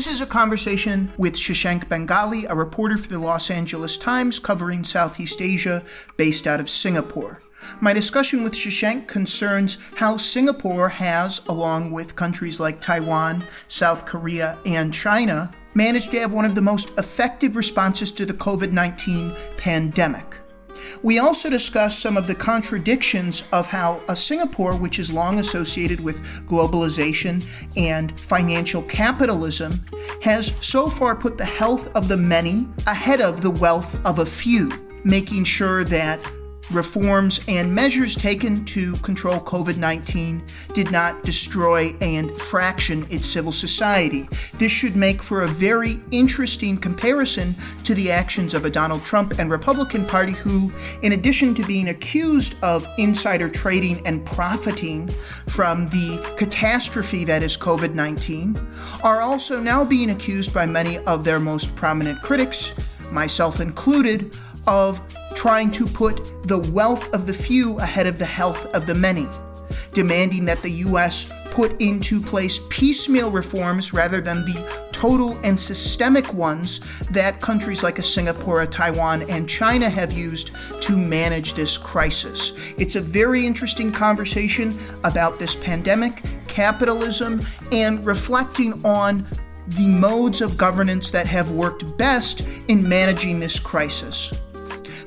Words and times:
This 0.00 0.10
is 0.10 0.22
a 0.22 0.26
conversation 0.26 1.12
with 1.18 1.34
Shashank 1.34 1.86
Bengali, 1.86 2.46
a 2.46 2.54
reporter 2.54 2.96
for 2.96 3.08
the 3.08 3.18
Los 3.18 3.50
Angeles 3.50 3.98
Times 3.98 4.38
covering 4.38 4.82
Southeast 4.82 5.42
Asia 5.42 5.84
based 6.16 6.46
out 6.46 6.58
of 6.58 6.70
Singapore. 6.70 7.42
My 7.82 7.92
discussion 7.92 8.42
with 8.42 8.54
Shashank 8.54 9.08
concerns 9.08 9.76
how 9.96 10.16
Singapore 10.16 10.88
has, 10.88 11.46
along 11.48 11.90
with 11.90 12.16
countries 12.16 12.58
like 12.58 12.80
Taiwan, 12.80 13.46
South 13.68 14.06
Korea, 14.06 14.58
and 14.64 14.94
China, 14.94 15.52
managed 15.74 16.12
to 16.12 16.20
have 16.20 16.32
one 16.32 16.46
of 16.46 16.54
the 16.54 16.62
most 16.62 16.96
effective 16.96 17.54
responses 17.54 18.10
to 18.12 18.24
the 18.24 18.32
COVID 18.32 18.72
19 18.72 19.36
pandemic. 19.58 20.39
We 21.02 21.18
also 21.18 21.50
discuss 21.50 21.98
some 21.98 22.16
of 22.16 22.26
the 22.26 22.34
contradictions 22.34 23.44
of 23.52 23.66
how 23.66 24.02
a 24.08 24.16
Singapore, 24.16 24.76
which 24.76 24.98
is 24.98 25.12
long 25.12 25.38
associated 25.38 26.00
with 26.00 26.22
globalization 26.46 27.44
and 27.76 28.18
financial 28.20 28.82
capitalism, 28.82 29.84
has 30.22 30.52
so 30.60 30.88
far 30.88 31.14
put 31.16 31.38
the 31.38 31.44
health 31.44 31.90
of 31.94 32.08
the 32.08 32.16
many 32.16 32.68
ahead 32.86 33.20
of 33.20 33.40
the 33.40 33.50
wealth 33.50 34.04
of 34.04 34.18
a 34.18 34.26
few, 34.26 34.70
making 35.04 35.44
sure 35.44 35.84
that 35.84 36.20
reforms 36.70 37.40
and 37.48 37.74
measures 37.74 38.14
taken 38.14 38.64
to 38.64 38.96
control 38.98 39.40
COVID 39.40 39.76
19 39.76 40.42
did 40.72 40.90
not 40.90 41.22
destroy 41.22 41.94
and 42.00 42.30
fraction 42.40 43.06
its 43.10 43.26
civil 43.26 43.52
society. 43.52 44.28
This 44.54 44.72
should 44.72 44.96
make 44.96 45.22
for 45.22 45.42
a 45.42 45.48
very 45.48 46.00
interesting 46.10 46.76
comparison 46.76 47.54
to 47.84 47.94
the 47.94 48.10
actions 48.10 48.54
of 48.54 48.64
a 48.64 48.70
Donald 48.70 49.04
Trump 49.04 49.38
and 49.38 49.50
Republican 49.50 50.06
Party 50.06 50.32
who, 50.32 50.72
in 51.02 51.12
addition 51.12 51.54
to 51.54 51.66
being 51.66 51.88
accused 51.88 52.54
of 52.62 52.86
insider 52.98 53.48
trading 53.48 54.04
and 54.06 54.24
profiting 54.24 55.12
from 55.48 55.86
the 55.88 56.34
catastrophe 56.36 57.24
that 57.24 57.42
is 57.42 57.56
COVID 57.56 57.94
19, 57.94 58.58
are 59.02 59.20
also 59.20 59.60
now 59.60 59.84
being 59.84 60.10
accused 60.10 60.54
by 60.54 60.66
many 60.66 60.98
of 60.98 61.24
their 61.24 61.40
most 61.40 61.74
prominent 61.74 62.22
critics, 62.22 62.74
myself 63.10 63.60
included, 63.60 64.36
of 64.66 65.00
trying 65.34 65.70
to 65.70 65.86
put 65.86 66.46
the 66.46 66.58
wealth 66.58 67.12
of 67.12 67.26
the 67.26 67.34
few 67.34 67.78
ahead 67.78 68.06
of 68.06 68.18
the 68.18 68.24
health 68.24 68.66
of 68.74 68.86
the 68.86 68.94
many, 68.94 69.28
demanding 69.92 70.44
that 70.44 70.62
the 70.62 70.70
U.S. 70.70 71.30
put 71.50 71.80
into 71.80 72.20
place 72.20 72.60
piecemeal 72.68 73.30
reforms 73.30 73.92
rather 73.92 74.20
than 74.20 74.44
the 74.44 74.88
total 74.92 75.38
and 75.42 75.58
systemic 75.58 76.34
ones 76.34 76.80
that 77.10 77.40
countries 77.40 77.82
like 77.82 77.96
Singapore, 78.04 78.66
Taiwan, 78.66 79.22
and 79.30 79.48
China 79.48 79.88
have 79.88 80.12
used 80.12 80.50
to 80.82 80.94
manage 80.94 81.54
this 81.54 81.78
crisis. 81.78 82.52
It's 82.76 82.96
a 82.96 83.00
very 83.00 83.46
interesting 83.46 83.92
conversation 83.92 84.78
about 85.04 85.38
this 85.38 85.56
pandemic, 85.56 86.22
capitalism, 86.48 87.40
and 87.72 88.04
reflecting 88.04 88.84
on 88.84 89.24
the 89.68 89.86
modes 89.86 90.42
of 90.42 90.58
governance 90.58 91.10
that 91.12 91.26
have 91.26 91.50
worked 91.50 91.96
best 91.96 92.42
in 92.68 92.86
managing 92.86 93.40
this 93.40 93.58
crisis. 93.58 94.34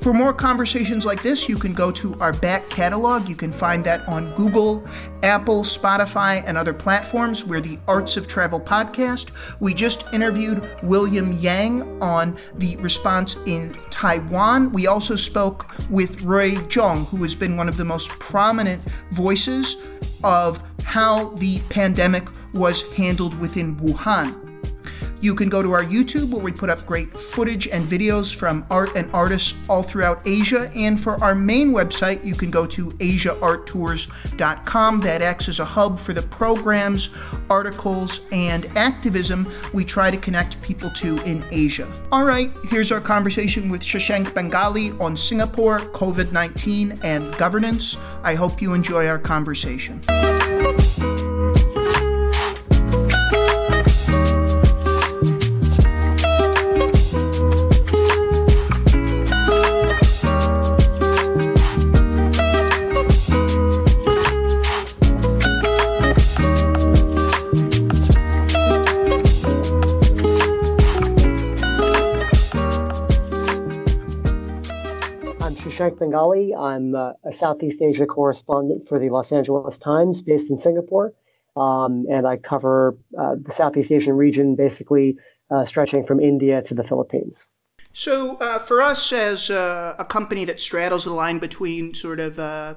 For 0.03 0.13
more 0.13 0.33
conversations 0.33 1.05
like 1.05 1.23
this, 1.23 1.47
you 1.47 1.55
can 1.55 1.73
go 1.73 1.89
to 1.91 2.19
our 2.19 2.33
back 2.33 2.69
catalog. 2.69 3.29
You 3.29 3.37
can 3.37 3.53
find 3.53 3.85
that 3.85 4.05
on 4.05 4.35
Google, 4.35 4.85
Apple, 5.23 5.63
Spotify, 5.63 6.43
and 6.45 6.57
other 6.57 6.73
platforms. 6.73 7.45
We're 7.45 7.61
the 7.61 7.79
Arts 7.87 8.17
of 8.17 8.27
Travel 8.27 8.59
podcast. 8.59 9.31
We 9.61 9.73
just 9.73 10.03
interviewed 10.11 10.67
William 10.83 11.31
Yang 11.31 12.01
on 12.01 12.37
the 12.55 12.75
response 12.77 13.37
in 13.45 13.79
Taiwan. 13.91 14.73
We 14.73 14.87
also 14.87 15.15
spoke 15.15 15.73
with 15.89 16.21
Roy 16.21 16.51
Zhong, 16.51 17.07
who 17.07 17.23
has 17.23 17.33
been 17.33 17.55
one 17.55 17.69
of 17.69 17.77
the 17.77 17.85
most 17.85 18.09
prominent 18.09 18.81
voices 19.11 19.77
of 20.21 20.61
how 20.83 21.29
the 21.35 21.61
pandemic 21.69 22.27
was 22.53 22.91
handled 22.91 23.39
within 23.39 23.77
Wuhan. 23.77 24.42
You 25.23 25.33
can 25.33 25.47
go 25.47 25.63
to 25.63 25.71
our 25.71 25.85
YouTube 25.85 26.31
where 26.31 26.43
we 26.43 26.51
put 26.51 26.69
up 26.69 26.85
great 26.85 27.17
footage 27.17 27.69
and 27.69 27.87
videos 27.87 28.35
from 28.35 28.65
art 28.69 28.93
and 28.93 29.09
artists 29.13 29.53
all 29.69 29.81
throughout 29.81 30.19
Asia. 30.25 30.69
And 30.75 30.99
for 30.99 31.13
our 31.23 31.33
main 31.33 31.71
website, 31.71 32.25
you 32.25 32.35
can 32.35 32.51
go 32.51 32.65
to 32.65 32.91
asiaarttours.com. 32.91 34.99
That 34.99 35.21
acts 35.21 35.47
as 35.47 35.61
a 35.61 35.65
hub 35.65 35.97
for 35.97 36.11
the 36.11 36.23
programs, 36.23 37.09
articles, 37.49 38.19
and 38.33 38.65
activism 38.75 39.49
we 39.73 39.85
try 39.85 40.11
to 40.11 40.17
connect 40.17 40.61
people 40.61 40.89
to 40.89 41.15
in 41.23 41.45
Asia. 41.51 41.89
All 42.11 42.25
right, 42.25 42.51
here's 42.69 42.91
our 42.91 42.99
conversation 42.99 43.69
with 43.69 43.81
Shashank 43.81 44.33
Bengali 44.33 44.91
on 44.99 45.15
Singapore, 45.15 45.79
COVID 45.79 46.33
19, 46.33 46.99
and 47.01 47.33
governance. 47.37 47.95
I 48.23 48.35
hope 48.35 48.61
you 48.61 48.73
enjoy 48.73 49.07
our 49.07 49.19
conversation. 49.19 50.01
Shashank 75.73 75.97
Bengali. 75.97 76.53
I'm 76.53 76.93
a 76.93 77.15
Southeast 77.31 77.81
Asia 77.81 78.05
correspondent 78.05 78.87
for 78.87 78.99
the 78.99 79.09
Los 79.09 79.31
Angeles 79.31 79.79
Times 79.79 80.21
based 80.21 80.51
in 80.51 80.57
Singapore. 80.57 81.13
Um, 81.55 82.05
and 82.11 82.27
I 82.27 82.37
cover 82.37 82.95
uh, 83.17 83.35
the 83.43 83.51
Southeast 83.51 83.91
Asian 83.91 84.13
region, 84.13 84.55
basically 84.55 85.17
uh, 85.49 85.65
stretching 85.65 86.03
from 86.03 86.19
India 86.19 86.61
to 86.63 86.75
the 86.75 86.83
Philippines. 86.83 87.47
So, 87.91 88.37
uh, 88.37 88.59
for 88.59 88.81
us 88.83 89.11
as 89.11 89.49
a 89.49 90.05
company 90.09 90.45
that 90.45 90.61
straddles 90.61 91.05
the 91.05 91.13
line 91.13 91.39
between 91.39 91.95
sort 91.95 92.19
of 92.19 92.37
uh, 92.37 92.75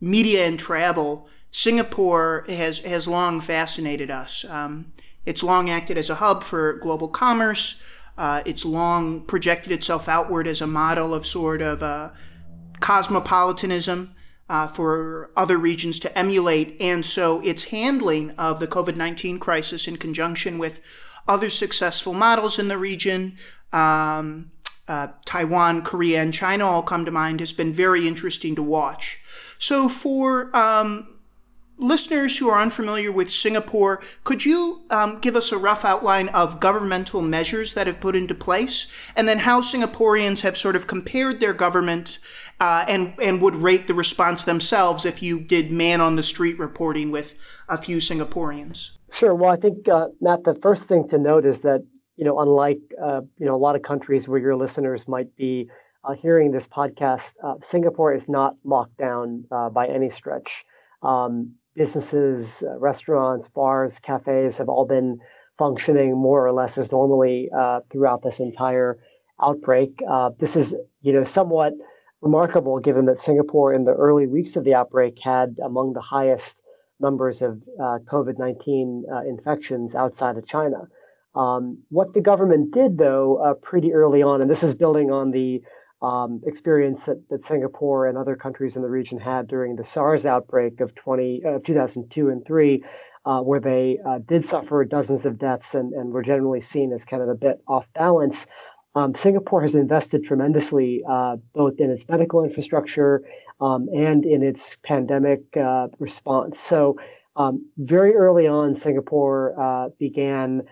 media 0.00 0.46
and 0.46 0.58
travel, 0.58 1.28
Singapore 1.50 2.44
has, 2.48 2.80
has 2.80 3.08
long 3.08 3.40
fascinated 3.40 4.10
us. 4.10 4.44
Um, 4.44 4.92
it's 5.24 5.42
long 5.42 5.70
acted 5.70 5.96
as 5.96 6.10
a 6.10 6.16
hub 6.16 6.44
for 6.44 6.74
global 6.74 7.08
commerce. 7.08 7.82
Uh, 8.18 8.42
it's 8.46 8.64
long 8.64 9.20
projected 9.22 9.72
itself 9.72 10.08
outward 10.08 10.46
as 10.46 10.60
a 10.60 10.66
model 10.66 11.14
of 11.14 11.26
sort 11.26 11.60
of 11.60 11.82
uh, 11.82 12.10
cosmopolitanism 12.80 14.14
uh, 14.48 14.68
for 14.68 15.30
other 15.36 15.58
regions 15.58 15.98
to 16.00 16.18
emulate. 16.18 16.76
And 16.80 17.04
so 17.04 17.40
its 17.40 17.64
handling 17.64 18.30
of 18.32 18.60
the 18.60 18.66
COVID 18.66 18.96
19 18.96 19.38
crisis 19.38 19.88
in 19.88 19.96
conjunction 19.96 20.58
with 20.58 20.82
other 21.28 21.50
successful 21.50 22.14
models 22.14 22.58
in 22.58 22.68
the 22.68 22.78
region, 22.78 23.36
um, 23.72 24.52
uh, 24.86 25.08
Taiwan, 25.24 25.82
Korea, 25.82 26.22
and 26.22 26.32
China 26.32 26.64
all 26.64 26.82
come 26.82 27.04
to 27.04 27.10
mind, 27.10 27.40
has 27.40 27.52
been 27.52 27.72
very 27.72 28.06
interesting 28.06 28.54
to 28.54 28.62
watch. 28.62 29.18
So 29.58 29.88
for 29.88 30.54
um, 30.56 31.15
listeners 31.78 32.38
who 32.38 32.48
are 32.48 32.60
unfamiliar 32.60 33.12
with 33.12 33.30
Singapore, 33.30 34.00
could 34.24 34.44
you 34.44 34.82
um, 34.90 35.18
give 35.20 35.36
us 35.36 35.52
a 35.52 35.58
rough 35.58 35.84
outline 35.84 36.28
of 36.30 36.60
governmental 36.60 37.22
measures 37.22 37.74
that 37.74 37.86
have 37.86 38.00
put 38.00 38.16
into 38.16 38.34
place, 38.34 38.90
and 39.14 39.28
then 39.28 39.40
how 39.40 39.60
Singaporeans 39.60 40.42
have 40.42 40.56
sort 40.56 40.76
of 40.76 40.86
compared 40.86 41.40
their 41.40 41.52
government 41.52 42.18
uh, 42.60 42.84
and 42.88 43.14
and 43.20 43.42
would 43.42 43.54
rate 43.54 43.86
the 43.86 43.94
response 43.94 44.44
themselves 44.44 45.04
if 45.04 45.22
you 45.22 45.38
did 45.38 45.70
man 45.70 46.00
on 46.00 46.16
the 46.16 46.22
street 46.22 46.58
reporting 46.58 47.10
with 47.10 47.34
a 47.68 47.76
few 47.76 47.98
Singaporeans? 47.98 48.98
Sure. 49.12 49.34
Well, 49.34 49.50
I 49.50 49.56
think 49.56 49.88
uh, 49.88 50.08
Matt, 50.20 50.44
the 50.44 50.54
first 50.56 50.84
thing 50.84 51.08
to 51.08 51.18
note 51.18 51.46
is 51.46 51.60
that 51.60 51.84
you 52.16 52.24
know, 52.24 52.40
unlike 52.40 52.80
uh, 53.02 53.20
you 53.38 53.46
know 53.46 53.54
a 53.54 53.58
lot 53.58 53.76
of 53.76 53.82
countries 53.82 54.26
where 54.26 54.40
your 54.40 54.56
listeners 54.56 55.06
might 55.06 55.34
be 55.36 55.68
uh, 56.04 56.14
hearing 56.14 56.50
this 56.50 56.66
podcast, 56.66 57.34
uh, 57.44 57.54
Singapore 57.62 58.14
is 58.14 58.28
not 58.28 58.56
locked 58.64 58.96
down 58.96 59.44
uh, 59.50 59.68
by 59.68 59.86
any 59.86 60.08
stretch. 60.08 60.64
Um, 61.02 61.54
businesses, 61.76 62.64
uh, 62.66 62.78
restaurants, 62.78 63.48
bars, 63.48 63.98
cafes 63.98 64.58
have 64.58 64.68
all 64.68 64.86
been 64.86 65.18
functioning 65.58 66.16
more 66.16 66.46
or 66.46 66.52
less 66.52 66.78
as 66.78 66.90
normally 66.90 67.48
uh, 67.56 67.80
throughout 67.90 68.22
this 68.22 68.40
entire 68.40 68.98
outbreak. 69.42 70.02
Uh, 70.08 70.30
this 70.38 70.56
is, 70.56 70.74
you 71.02 71.12
know, 71.12 71.24
somewhat 71.24 71.72
remarkable 72.22 72.80
given 72.80 73.06
that 73.06 73.20
Singapore 73.20 73.72
in 73.72 73.84
the 73.84 73.92
early 73.92 74.26
weeks 74.26 74.56
of 74.56 74.64
the 74.64 74.74
outbreak 74.74 75.18
had 75.22 75.56
among 75.64 75.92
the 75.92 76.00
highest 76.00 76.62
numbers 76.98 77.42
of 77.42 77.62
uh, 77.78 77.98
COVID-19 78.10 79.02
uh, 79.12 79.28
infections 79.28 79.94
outside 79.94 80.36
of 80.38 80.46
China. 80.46 80.88
Um, 81.34 81.82
what 81.90 82.14
the 82.14 82.22
government 82.22 82.72
did, 82.72 82.96
though, 82.96 83.36
uh, 83.36 83.54
pretty 83.54 83.92
early 83.92 84.22
on, 84.22 84.40
and 84.40 84.50
this 84.50 84.62
is 84.62 84.74
building 84.74 85.10
on 85.10 85.30
the 85.30 85.62
um, 86.02 86.40
experience 86.46 87.04
that, 87.04 87.22
that 87.30 87.44
Singapore 87.44 88.06
and 88.06 88.18
other 88.18 88.36
countries 88.36 88.76
in 88.76 88.82
the 88.82 88.88
region 88.88 89.18
had 89.18 89.46
during 89.46 89.76
the 89.76 89.84
SARS 89.84 90.26
outbreak 90.26 90.80
of 90.80 90.94
20, 90.94 91.42
uh, 91.44 91.58
2002 91.64 92.28
and 92.28 92.44
3, 92.44 92.84
uh, 93.24 93.40
where 93.40 93.60
they 93.60 93.98
uh, 94.06 94.18
did 94.18 94.44
suffer 94.44 94.84
dozens 94.84 95.24
of 95.24 95.38
deaths 95.38 95.74
and, 95.74 95.92
and 95.94 96.12
were 96.12 96.22
generally 96.22 96.60
seen 96.60 96.92
as 96.92 97.04
kind 97.04 97.22
of 97.22 97.28
a 97.28 97.34
bit 97.34 97.62
off 97.66 97.86
balance. 97.94 98.46
Um, 98.94 99.14
Singapore 99.14 99.62
has 99.62 99.74
invested 99.74 100.24
tremendously 100.24 101.02
uh, 101.08 101.36
both 101.54 101.74
in 101.78 101.90
its 101.90 102.08
medical 102.08 102.44
infrastructure 102.44 103.22
um, 103.60 103.88
and 103.94 104.24
in 104.24 104.42
its 104.42 104.76
pandemic 104.82 105.40
uh, 105.56 105.88
response. 105.98 106.60
So, 106.60 106.96
um, 107.36 107.68
very 107.76 108.14
early 108.14 108.46
on, 108.46 108.74
Singapore 108.74 109.54
uh, 109.60 109.88
began 109.98 110.62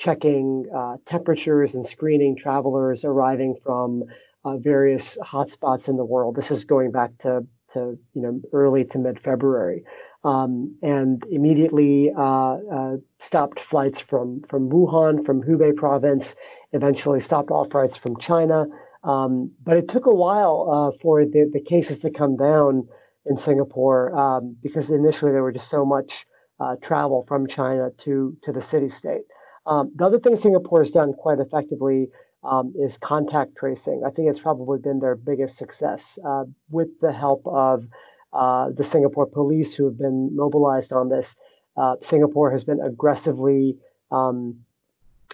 checking 0.00 0.64
uh, 0.74 0.96
temperatures 1.06 1.74
and 1.74 1.86
screening 1.86 2.34
travelers 2.34 3.04
arriving 3.04 3.54
from 3.62 4.02
uh, 4.44 4.56
various 4.56 5.18
hotspots 5.22 5.88
in 5.88 5.96
the 5.96 6.04
world. 6.04 6.34
This 6.34 6.50
is 6.50 6.64
going 6.64 6.90
back 6.90 7.10
to, 7.18 7.46
to 7.74 7.98
you 8.14 8.22
know 8.22 8.40
early 8.52 8.84
to 8.86 8.98
mid 8.98 9.20
February, 9.20 9.84
um, 10.24 10.74
and 10.82 11.22
immediately 11.30 12.10
uh, 12.16 12.56
uh, 12.56 12.96
stopped 13.18 13.60
flights 13.60 14.00
from 14.00 14.42
from 14.48 14.70
Wuhan, 14.70 15.24
from 15.24 15.42
Hubei 15.42 15.76
province. 15.76 16.34
Eventually 16.72 17.20
stopped 17.20 17.50
all 17.50 17.68
flights 17.68 17.96
from 17.96 18.18
China. 18.18 18.64
Um, 19.02 19.52
but 19.62 19.76
it 19.76 19.88
took 19.88 20.06
a 20.06 20.14
while 20.14 20.68
uh, 20.70 20.98
for 20.98 21.24
the, 21.24 21.48
the 21.50 21.60
cases 21.60 22.00
to 22.00 22.10
come 22.10 22.36
down 22.36 22.86
in 23.24 23.38
Singapore 23.38 24.14
um, 24.14 24.56
because 24.62 24.90
initially 24.90 25.32
there 25.32 25.42
were 25.42 25.52
just 25.52 25.70
so 25.70 25.86
much 25.86 26.26
uh, 26.58 26.76
travel 26.82 27.24
from 27.26 27.46
China 27.46 27.90
to 27.98 28.36
to 28.44 28.52
the 28.52 28.62
city 28.62 28.88
state. 28.88 29.22
Um, 29.70 29.92
the 29.94 30.04
other 30.04 30.18
thing 30.18 30.36
Singapore 30.36 30.80
has 30.80 30.90
done 30.90 31.14
quite 31.14 31.38
effectively 31.38 32.08
um, 32.42 32.74
is 32.76 32.98
contact 32.98 33.56
tracing. 33.56 34.02
I 34.04 34.10
think 34.10 34.28
it's 34.28 34.40
probably 34.40 34.80
been 34.80 34.98
their 34.98 35.14
biggest 35.14 35.56
success 35.56 36.18
uh, 36.26 36.44
with 36.70 36.88
the 37.00 37.12
help 37.12 37.46
of 37.46 37.86
uh, 38.32 38.70
the 38.70 38.82
Singapore 38.82 39.26
police 39.26 39.74
who 39.74 39.84
have 39.84 39.96
been 39.96 40.34
mobilized 40.34 40.92
on 40.92 41.08
this. 41.08 41.36
Uh, 41.76 41.94
Singapore 42.02 42.50
has 42.50 42.64
been 42.64 42.80
aggressively 42.80 43.76
um, 44.10 44.56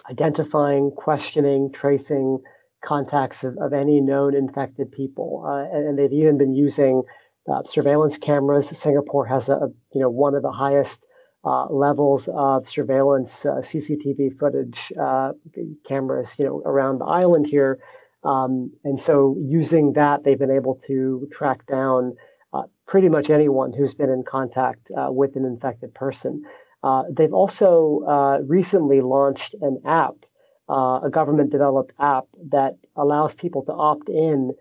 identifying, 0.09 0.91
questioning, 0.91 1.71
tracing 1.71 2.39
contacts 2.83 3.43
of, 3.43 3.57
of 3.57 3.73
any 3.73 3.99
known 3.99 4.35
infected 4.35 4.91
people, 4.91 5.43
uh, 5.47 5.75
and, 5.75 5.87
and, 5.87 5.97
they've 5.97 6.13
even 6.13 6.37
been 6.37 6.53
using 6.53 7.01
uh, 7.51 7.63
surveillance 7.67 8.19
cameras. 8.19 8.69
Singapore 8.69 9.25
has 9.25 9.49
a, 9.49 9.71
you 9.93 10.01
know 10.01 10.11
one 10.11 10.35
of 10.35 10.43
the 10.43 10.51
highest 10.51 11.06
uh, 11.47 11.65
levels 11.69 12.27
of 12.33 12.67
surveillance 12.67 13.45
uh, 13.45 13.61
CCTV 13.61 14.37
footage 14.37 14.91
uh, 15.01 15.31
cameras, 15.85 16.35
you 16.37 16.43
know, 16.43 16.61
around 16.65 16.99
the 16.99 17.05
island 17.05 17.47
here. 17.47 17.79
Um, 18.25 18.69
and 18.83 18.99
so, 18.99 19.37
using 19.39 19.93
that, 19.93 20.25
they've 20.25 20.37
been 20.37 20.51
able 20.51 20.75
to 20.87 21.29
track 21.31 21.65
down 21.65 22.17
uh, 22.51 22.63
pretty 22.85 23.07
much 23.07 23.29
anyone 23.29 23.71
who's 23.71 23.93
been 23.93 24.09
in 24.09 24.23
contact 24.23 24.91
uh, 24.91 25.09
with 25.09 25.37
an 25.37 25.45
infected 25.45 25.93
person. 25.93 26.43
Uh, 26.83 27.03
they've 27.09 27.33
also 27.33 28.01
recently 28.45 28.99
launched 28.99 29.55
an 29.61 29.81
app, 29.85 30.15
a 30.67 31.09
government-developed 31.09 31.93
app 31.99 32.25
that 32.49 32.75
allows 32.97 33.33
people 33.33 33.63
to 33.63 33.71
opt 33.71 34.09
in 34.09 34.51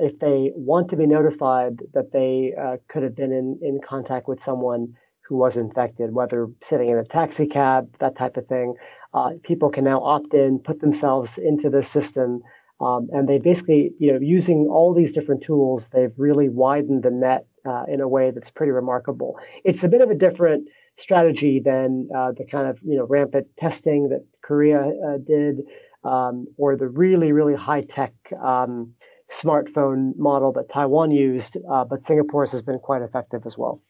if 0.00 0.18
they 0.20 0.52
want 0.54 0.88
to 0.88 0.96
be 0.96 1.06
notified 1.06 1.80
that 1.92 2.12
they 2.12 2.54
could 2.88 3.02
have 3.02 3.16
been 3.16 3.32
in, 3.32 3.58
in 3.60 3.78
contact 3.86 4.26
with 4.26 4.42
someone 4.42 4.94
who 5.30 5.36
was 5.36 5.56
infected, 5.56 6.12
whether 6.12 6.48
sitting 6.60 6.90
in 6.90 6.98
a 6.98 7.04
taxi 7.04 7.46
cab, 7.46 7.88
that 8.00 8.16
type 8.16 8.36
of 8.36 8.46
thing. 8.48 8.74
Uh, 9.14 9.30
people 9.44 9.70
can 9.70 9.84
now 9.84 10.02
opt 10.02 10.34
in, 10.34 10.58
put 10.58 10.80
themselves 10.80 11.38
into 11.38 11.70
the 11.70 11.84
system, 11.84 12.42
um, 12.80 13.08
and 13.12 13.28
they 13.28 13.38
basically, 13.38 13.92
you 14.00 14.12
know, 14.12 14.18
using 14.20 14.66
all 14.66 14.92
these 14.92 15.12
different 15.12 15.44
tools, 15.44 15.88
they've 15.92 16.12
really 16.16 16.48
widened 16.48 17.04
the 17.04 17.10
net 17.10 17.46
uh, 17.64 17.84
in 17.86 18.00
a 18.00 18.08
way 18.08 18.32
that's 18.32 18.50
pretty 18.50 18.72
remarkable. 18.72 19.38
It's 19.64 19.84
a 19.84 19.88
bit 19.88 20.00
of 20.00 20.10
a 20.10 20.16
different 20.16 20.68
strategy 20.96 21.60
than 21.64 22.08
uh, 22.14 22.32
the 22.36 22.44
kind 22.44 22.66
of 22.66 22.78
you 22.82 22.96
know 22.96 23.06
rampant 23.06 23.46
testing 23.56 24.08
that 24.08 24.26
Korea 24.42 24.80
uh, 24.80 25.18
did, 25.24 25.60
um, 26.02 26.46
or 26.56 26.76
the 26.76 26.88
really 26.88 27.30
really 27.32 27.54
high 27.54 27.82
tech. 27.82 28.12
Um, 28.42 28.94
smartphone 29.30 30.10
model 30.16 30.52
that 30.52 30.68
Taiwan 30.68 31.12
used, 31.12 31.56
uh, 31.70 31.84
but 31.84 32.04
Singapore's 32.04 32.50
has 32.50 32.62
been 32.62 32.80
quite 32.80 33.00
effective 33.00 33.42
as 33.46 33.56
well. 33.56 33.80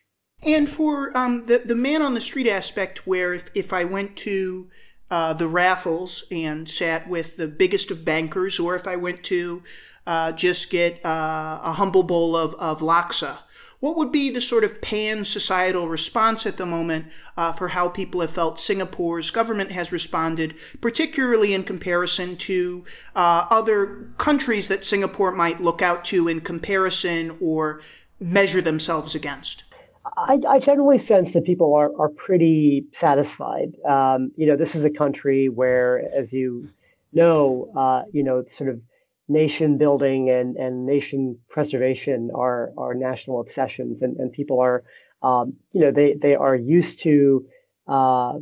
And 0.42 0.68
for 0.68 1.16
um, 1.16 1.46
the 1.46 1.58
the 1.58 1.74
man 1.74 2.02
on 2.02 2.14
the 2.14 2.20
street 2.20 2.48
aspect, 2.48 3.06
where 3.06 3.34
if, 3.34 3.50
if 3.54 3.72
I 3.72 3.84
went 3.84 4.16
to 4.18 4.68
uh, 5.10 5.32
the 5.34 5.48
Raffles 5.48 6.24
and 6.30 6.68
sat 6.68 7.08
with 7.08 7.36
the 7.36 7.48
biggest 7.48 7.90
of 7.90 8.04
bankers, 8.04 8.58
or 8.58 8.74
if 8.74 8.86
I 8.86 8.96
went 8.96 9.22
to 9.24 9.62
uh, 10.06 10.32
just 10.32 10.70
get 10.70 11.04
uh, 11.04 11.60
a 11.62 11.72
humble 11.72 12.04
bowl 12.04 12.36
of, 12.36 12.54
of 12.54 12.80
laksa, 12.80 13.38
what 13.80 13.96
would 13.96 14.12
be 14.12 14.30
the 14.30 14.40
sort 14.40 14.62
of 14.62 14.80
pan 14.80 15.24
societal 15.24 15.88
response 15.88 16.46
at 16.46 16.58
the 16.58 16.66
moment 16.66 17.06
uh, 17.36 17.52
for 17.52 17.68
how 17.68 17.88
people 17.88 18.20
have 18.20 18.30
felt 18.30 18.60
Singapore's 18.60 19.30
government 19.30 19.72
has 19.72 19.90
responded, 19.90 20.54
particularly 20.80 21.54
in 21.54 21.64
comparison 21.64 22.36
to 22.36 22.84
uh, 23.16 23.46
other 23.50 24.12
countries 24.16 24.68
that 24.68 24.84
Singapore 24.84 25.32
might 25.32 25.60
look 25.60 25.82
out 25.82 26.04
to 26.06 26.28
in 26.28 26.40
comparison 26.40 27.36
or 27.40 27.80
measure 28.18 28.60
themselves 28.60 29.14
against? 29.14 29.64
I, 30.04 30.40
I, 30.48 30.58
generally 30.58 30.98
sense 30.98 31.32
that 31.32 31.44
people 31.44 31.74
are, 31.74 31.90
are 31.98 32.08
pretty 32.08 32.86
satisfied. 32.92 33.74
Um, 33.84 34.32
you 34.36 34.46
know, 34.46 34.56
this 34.56 34.74
is 34.74 34.84
a 34.84 34.90
country 34.90 35.48
where, 35.48 36.02
as 36.14 36.32
you 36.32 36.70
know, 37.12 37.70
uh, 37.76 38.04
you 38.12 38.22
know, 38.22 38.44
sort 38.50 38.70
of 38.70 38.80
nation 39.28 39.76
building 39.76 40.30
and, 40.30 40.56
and 40.56 40.86
nation 40.86 41.38
preservation 41.48 42.30
are, 42.34 42.72
are 42.78 42.94
national 42.94 43.40
obsessions, 43.40 44.00
and, 44.00 44.16
and 44.16 44.32
people 44.32 44.58
are, 44.60 44.82
um, 45.22 45.54
you 45.72 45.80
know, 45.80 45.90
they, 45.90 46.14
they 46.14 46.34
are 46.34 46.56
used 46.56 47.00
to 47.00 47.46
uh, 47.86 48.38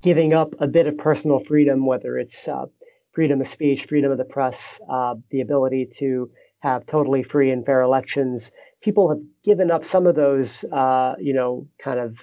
giving 0.00 0.32
up 0.32 0.54
a 0.60 0.68
bit 0.68 0.86
of 0.86 0.96
personal 0.96 1.40
freedom, 1.40 1.86
whether 1.86 2.18
it's 2.18 2.46
uh, 2.46 2.66
freedom 3.12 3.40
of 3.40 3.48
speech, 3.48 3.86
freedom 3.86 4.12
of 4.12 4.18
the 4.18 4.24
press, 4.24 4.80
uh, 4.88 5.14
the 5.30 5.40
ability 5.40 5.86
to 5.86 6.30
have 6.60 6.86
totally 6.86 7.22
free 7.22 7.50
and 7.50 7.66
fair 7.66 7.82
elections 7.82 8.50
people 8.84 9.08
have 9.08 9.22
given 9.42 9.70
up 9.70 9.82
some 9.82 10.06
of 10.06 10.14
those, 10.14 10.62
uh, 10.64 11.14
you 11.18 11.32
know, 11.32 11.66
kind 11.78 11.98
of 11.98 12.18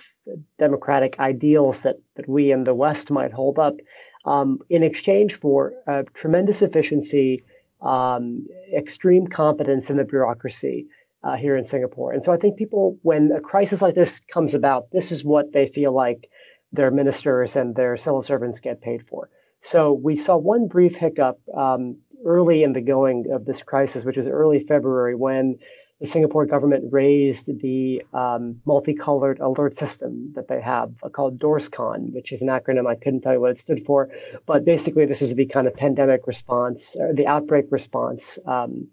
democratic 0.60 1.20
ideals 1.20 1.82
that, 1.82 1.96
that 2.16 2.30
we 2.30 2.52
in 2.52 2.64
the 2.66 2.76
West 2.76 3.10
might 3.10 3.34
hold 3.34 3.58
up 3.58 3.74
um, 4.26 4.60
in 4.70 4.84
exchange 4.84 5.34
for 5.34 5.74
uh, 5.88 6.04
tremendous 6.14 6.62
efficiency, 6.62 7.44
um, 7.82 8.46
extreme 8.78 9.26
competence 9.26 9.90
in 9.90 9.98
the 9.98 10.04
bureaucracy 10.04 10.86
uh, 11.24 11.36
here 11.36 11.58
in 11.58 11.66
Singapore. 11.66 12.14
And 12.14 12.24
so 12.24 12.32
I 12.32 12.38
think 12.38 12.58
people, 12.58 12.96
when 13.02 13.32
a 13.32 13.42
crisis 13.42 13.82
like 13.82 13.96
this 13.96 14.20
comes 14.20 14.54
about, 14.54 14.92
this 14.92 15.12
is 15.12 15.26
what 15.26 15.54
they 15.54 15.68
feel 15.68 15.94
like 15.94 16.30
their 16.72 16.92
ministers 16.92 17.56
and 17.56 17.76
their 17.76 17.98
civil 17.98 18.22
servants 18.22 18.60
get 18.60 18.82
paid 18.82 19.02
for. 19.10 19.32
So 19.62 19.94
we 19.94 20.16
saw 20.16 20.38
one 20.38 20.68
brief 20.68 20.96
hiccup 20.96 21.40
um, 21.58 21.98
early 22.24 22.62
in 22.62 22.74
the 22.74 22.82
going 22.82 23.26
of 23.34 23.46
this 23.46 23.64
crisis, 23.64 24.06
which 24.06 24.18
was 24.18 24.28
early 24.28 24.64
February, 24.68 25.16
when 25.16 25.58
the 26.02 26.08
Singapore 26.08 26.48
government 26.48 26.92
raised 26.92 27.46
the 27.62 28.04
um, 28.14 28.60
multicolored 28.66 29.40
alert 29.40 29.78
system 29.78 30.34
that 30.34 30.48
they 30.48 30.60
have 30.60 30.92
uh, 31.04 31.10
called 31.10 31.40
DORSCON, 31.40 32.12
which 32.12 32.32
is 32.32 32.42
an 32.42 32.48
acronym. 32.48 32.88
I 32.88 32.96
couldn't 32.96 33.22
tell 33.22 33.34
you 33.34 33.40
what 33.40 33.52
it 33.52 33.60
stood 33.60 33.86
for, 33.86 34.10
but 34.48 34.66
basically, 34.66 35.06
this 35.06 35.22
is 35.22 35.36
the 35.36 35.46
kind 35.46 35.68
of 35.68 35.76
pandemic 35.76 36.26
response, 36.26 36.96
or 37.00 37.14
the 37.14 37.28
outbreak 37.28 37.66
response 37.70 38.40
um, 38.48 38.88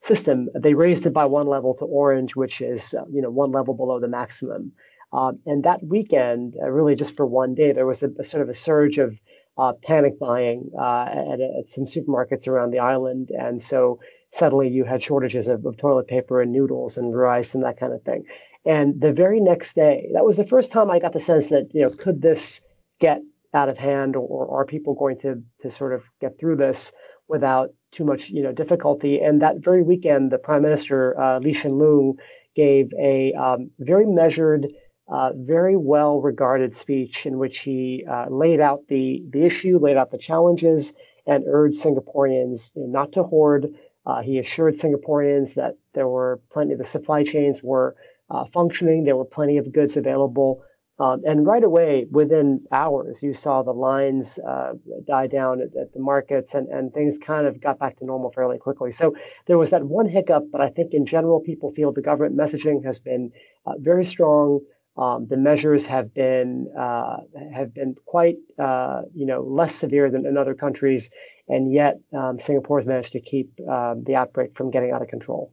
system. 0.00 0.48
They 0.54 0.72
raised 0.72 1.04
it 1.04 1.12
by 1.12 1.26
one 1.26 1.46
level 1.46 1.74
to 1.74 1.84
orange, 1.84 2.34
which 2.34 2.62
is 2.62 2.94
uh, 2.94 3.04
you 3.12 3.20
know 3.20 3.30
one 3.30 3.52
level 3.52 3.74
below 3.74 4.00
the 4.00 4.08
maximum. 4.08 4.72
Uh, 5.12 5.32
and 5.44 5.62
that 5.64 5.84
weekend, 5.84 6.54
uh, 6.62 6.70
really 6.70 6.96
just 6.96 7.14
for 7.14 7.26
one 7.26 7.54
day, 7.54 7.72
there 7.72 7.86
was 7.86 8.02
a, 8.02 8.10
a 8.18 8.24
sort 8.24 8.42
of 8.42 8.48
a 8.48 8.54
surge 8.54 8.96
of 8.96 9.14
uh, 9.58 9.74
panic 9.84 10.18
buying 10.18 10.70
uh, 10.76 11.04
at, 11.04 11.40
at, 11.40 11.70
some 11.70 11.84
supermarkets 11.84 12.48
around 12.48 12.70
the 12.70 12.78
island, 12.78 13.30
and 13.30 13.62
so 13.62 14.00
suddenly 14.34 14.68
you 14.68 14.84
had 14.84 15.02
shortages 15.02 15.46
of, 15.46 15.64
of 15.64 15.76
toilet 15.76 16.08
paper 16.08 16.42
and 16.42 16.50
noodles 16.52 16.96
and 16.96 17.16
rice 17.16 17.54
and 17.54 17.62
that 17.62 17.78
kind 17.78 17.92
of 17.92 18.02
thing. 18.02 18.24
And 18.66 19.00
the 19.00 19.12
very 19.12 19.40
next 19.40 19.74
day, 19.74 20.08
that 20.12 20.24
was 20.24 20.36
the 20.36 20.46
first 20.46 20.72
time 20.72 20.90
I 20.90 20.98
got 20.98 21.12
the 21.12 21.20
sense 21.20 21.50
that, 21.50 21.68
you 21.72 21.82
know, 21.82 21.90
could 21.90 22.20
this 22.20 22.60
get 22.98 23.20
out 23.52 23.68
of 23.68 23.78
hand 23.78 24.16
or, 24.16 24.26
or 24.26 24.60
are 24.60 24.64
people 24.64 24.94
going 24.94 25.20
to, 25.20 25.40
to 25.62 25.70
sort 25.70 25.92
of 25.92 26.02
get 26.20 26.38
through 26.38 26.56
this 26.56 26.90
without 27.28 27.70
too 27.92 28.04
much, 28.04 28.28
you 28.28 28.42
know, 28.42 28.52
difficulty? 28.52 29.20
And 29.20 29.40
that 29.40 29.58
very 29.58 29.82
weekend, 29.82 30.32
the 30.32 30.38
Prime 30.38 30.62
Minister, 30.62 31.18
uh, 31.20 31.38
Lee 31.38 31.52
Hsien 31.52 31.74
Loong, 31.74 32.14
gave 32.56 32.92
a 32.98 33.32
um, 33.34 33.70
very 33.78 34.06
measured, 34.06 34.66
uh, 35.06 35.30
very 35.36 35.76
well 35.76 36.20
regarded 36.20 36.74
speech 36.74 37.24
in 37.24 37.38
which 37.38 37.60
he 37.60 38.04
uh, 38.10 38.26
laid 38.30 38.60
out 38.60 38.80
the, 38.88 39.22
the 39.30 39.44
issue, 39.44 39.78
laid 39.78 39.96
out 39.96 40.10
the 40.10 40.18
challenges, 40.18 40.92
and 41.26 41.44
urged 41.46 41.80
Singaporeans 41.80 42.70
you 42.74 42.82
know, 42.82 42.88
not 42.88 43.12
to 43.12 43.22
hoard, 43.22 43.74
uh, 44.06 44.22
he 44.22 44.38
assured 44.38 44.76
Singaporeans 44.76 45.54
that 45.54 45.76
there 45.94 46.08
were 46.08 46.40
plenty, 46.50 46.74
the 46.74 46.84
supply 46.84 47.24
chains 47.24 47.62
were 47.62 47.96
uh, 48.30 48.44
functioning, 48.52 49.04
there 49.04 49.16
were 49.16 49.24
plenty 49.24 49.56
of 49.58 49.72
goods 49.72 49.96
available. 49.96 50.62
Um, 50.98 51.22
and 51.26 51.44
right 51.44 51.64
away, 51.64 52.06
within 52.10 52.64
hours, 52.70 53.20
you 53.20 53.34
saw 53.34 53.62
the 53.62 53.72
lines 53.72 54.38
uh, 54.38 54.74
die 55.04 55.26
down 55.26 55.60
at, 55.60 55.76
at, 55.76 55.92
the 55.92 55.98
markets 55.98 56.54
and, 56.54 56.68
and 56.68 56.92
things 56.92 57.18
kind 57.18 57.48
of 57.48 57.60
got 57.60 57.80
back 57.80 57.96
to 57.98 58.04
normal 58.04 58.30
fairly 58.30 58.58
quickly. 58.58 58.92
So 58.92 59.16
there 59.46 59.58
was 59.58 59.70
that 59.70 59.82
one 59.82 60.08
hiccup, 60.08 60.44
but 60.52 60.60
I 60.60 60.68
think 60.68 60.94
in 60.94 61.04
general, 61.04 61.40
people 61.40 61.72
feel 61.72 61.90
the 61.90 62.00
government 62.00 62.36
messaging 62.36 62.84
has 62.84 63.00
been 63.00 63.32
uh, 63.66 63.72
very 63.78 64.04
strong. 64.04 64.60
Um, 64.96 65.26
the 65.28 65.36
measures 65.36 65.84
have 65.86 66.14
been 66.14 66.72
uh, 66.78 67.16
have 67.52 67.74
been 67.74 67.96
quite 68.06 68.36
uh, 68.58 69.02
you 69.12 69.26
know 69.26 69.42
less 69.42 69.74
severe 69.74 70.08
than 70.10 70.24
in 70.24 70.36
other 70.36 70.54
countries, 70.54 71.10
and 71.48 71.72
yet 71.72 71.98
um, 72.16 72.38
Singapore 72.38 72.78
has 72.78 72.86
managed 72.86 73.12
to 73.12 73.20
keep 73.20 73.50
uh, 73.68 73.94
the 74.00 74.14
outbreak 74.14 74.56
from 74.56 74.70
getting 74.70 74.92
out 74.92 75.02
of 75.02 75.08
control. 75.08 75.52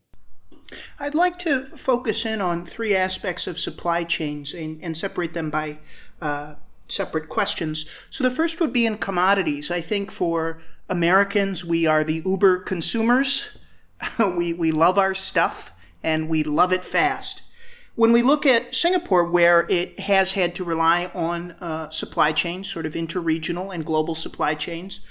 I'd 0.99 1.15
like 1.15 1.39
to 1.39 1.65
focus 1.65 2.25
in 2.25 2.39
on 2.39 2.65
three 2.65 2.95
aspects 2.95 3.47
of 3.47 3.59
supply 3.59 4.03
chains 4.03 4.53
and, 4.53 4.81
and 4.81 4.95
separate 4.95 5.33
them 5.33 5.49
by 5.49 5.79
uh, 6.21 6.55
separate 6.87 7.29
questions. 7.29 7.89
So 8.09 8.23
the 8.23 8.31
first 8.31 8.61
would 8.61 8.71
be 8.71 8.85
in 8.85 8.97
commodities. 8.97 9.71
I 9.71 9.81
think 9.81 10.11
for 10.11 10.61
Americans, 10.89 11.65
we 11.65 11.85
are 11.87 12.03
the 12.03 12.21
uber 12.25 12.59
consumers. 12.59 13.63
we, 14.19 14.53
we 14.53 14.71
love 14.71 14.97
our 14.97 15.13
stuff 15.13 15.73
and 16.03 16.29
we 16.29 16.43
love 16.43 16.71
it 16.71 16.83
fast. 16.83 17.43
When 17.95 18.13
we 18.13 18.21
look 18.21 18.45
at 18.45 18.73
Singapore, 18.73 19.25
where 19.25 19.65
it 19.69 19.99
has 19.99 20.33
had 20.33 20.55
to 20.55 20.63
rely 20.63 21.11
on 21.13 21.51
uh, 21.59 21.89
supply 21.89 22.31
chains, 22.31 22.71
sort 22.71 22.85
of 22.85 22.93
interregional 22.93 23.73
and 23.73 23.85
global 23.85 24.15
supply 24.15 24.55
chains, 24.55 25.05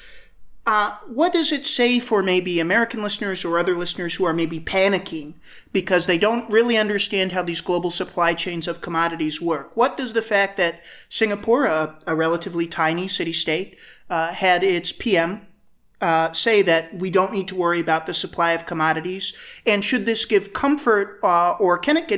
uh, 0.66 0.96
what 1.06 1.32
does 1.32 1.52
it 1.52 1.66
say 1.66 1.99
for 1.99 2.22
maybe 2.22 2.60
American 2.60 3.02
listeners 3.02 3.44
or 3.44 3.58
other 3.58 3.76
listeners 3.76 4.14
who 4.14 4.25
are 4.25 4.32
maybe 4.32 4.60
panicking 4.60 5.34
because 5.72 6.06
they 6.06 6.18
don't 6.18 6.50
really 6.50 6.76
understand 6.76 7.32
how 7.32 7.42
these 7.42 7.60
global 7.60 7.90
supply 7.90 8.34
chains 8.34 8.68
of 8.68 8.80
commodities 8.80 9.40
work? 9.40 9.76
What 9.76 9.96
does 9.96 10.12
the 10.12 10.22
fact 10.22 10.56
that 10.58 10.82
Singapore, 11.08 11.64
a, 11.64 11.99
a 12.06 12.14
relatively 12.14 12.66
tiny 12.66 13.08
city 13.08 13.32
state, 13.32 13.78
uh, 14.08 14.32
had 14.32 14.62
its 14.62 14.92
PM 14.92 15.46
uh, 16.00 16.33
say 16.33 16.62
that 16.62 16.95
we 16.95 17.11
don't 17.11 17.33
need 17.33 17.49
to 17.49 17.54
worry 17.54 17.80
about 17.80 18.07
the 18.07 18.14
supply 18.14 18.52
of 18.52 18.66
commodities? 18.66 19.37
And 19.66 19.85
should 19.85 20.07
this 20.07 20.25
give 20.25 20.52
comfort, 20.52 21.21
uh, 21.23 21.52
or 21.61 21.78
can 21.78 21.97
it 21.97 22.09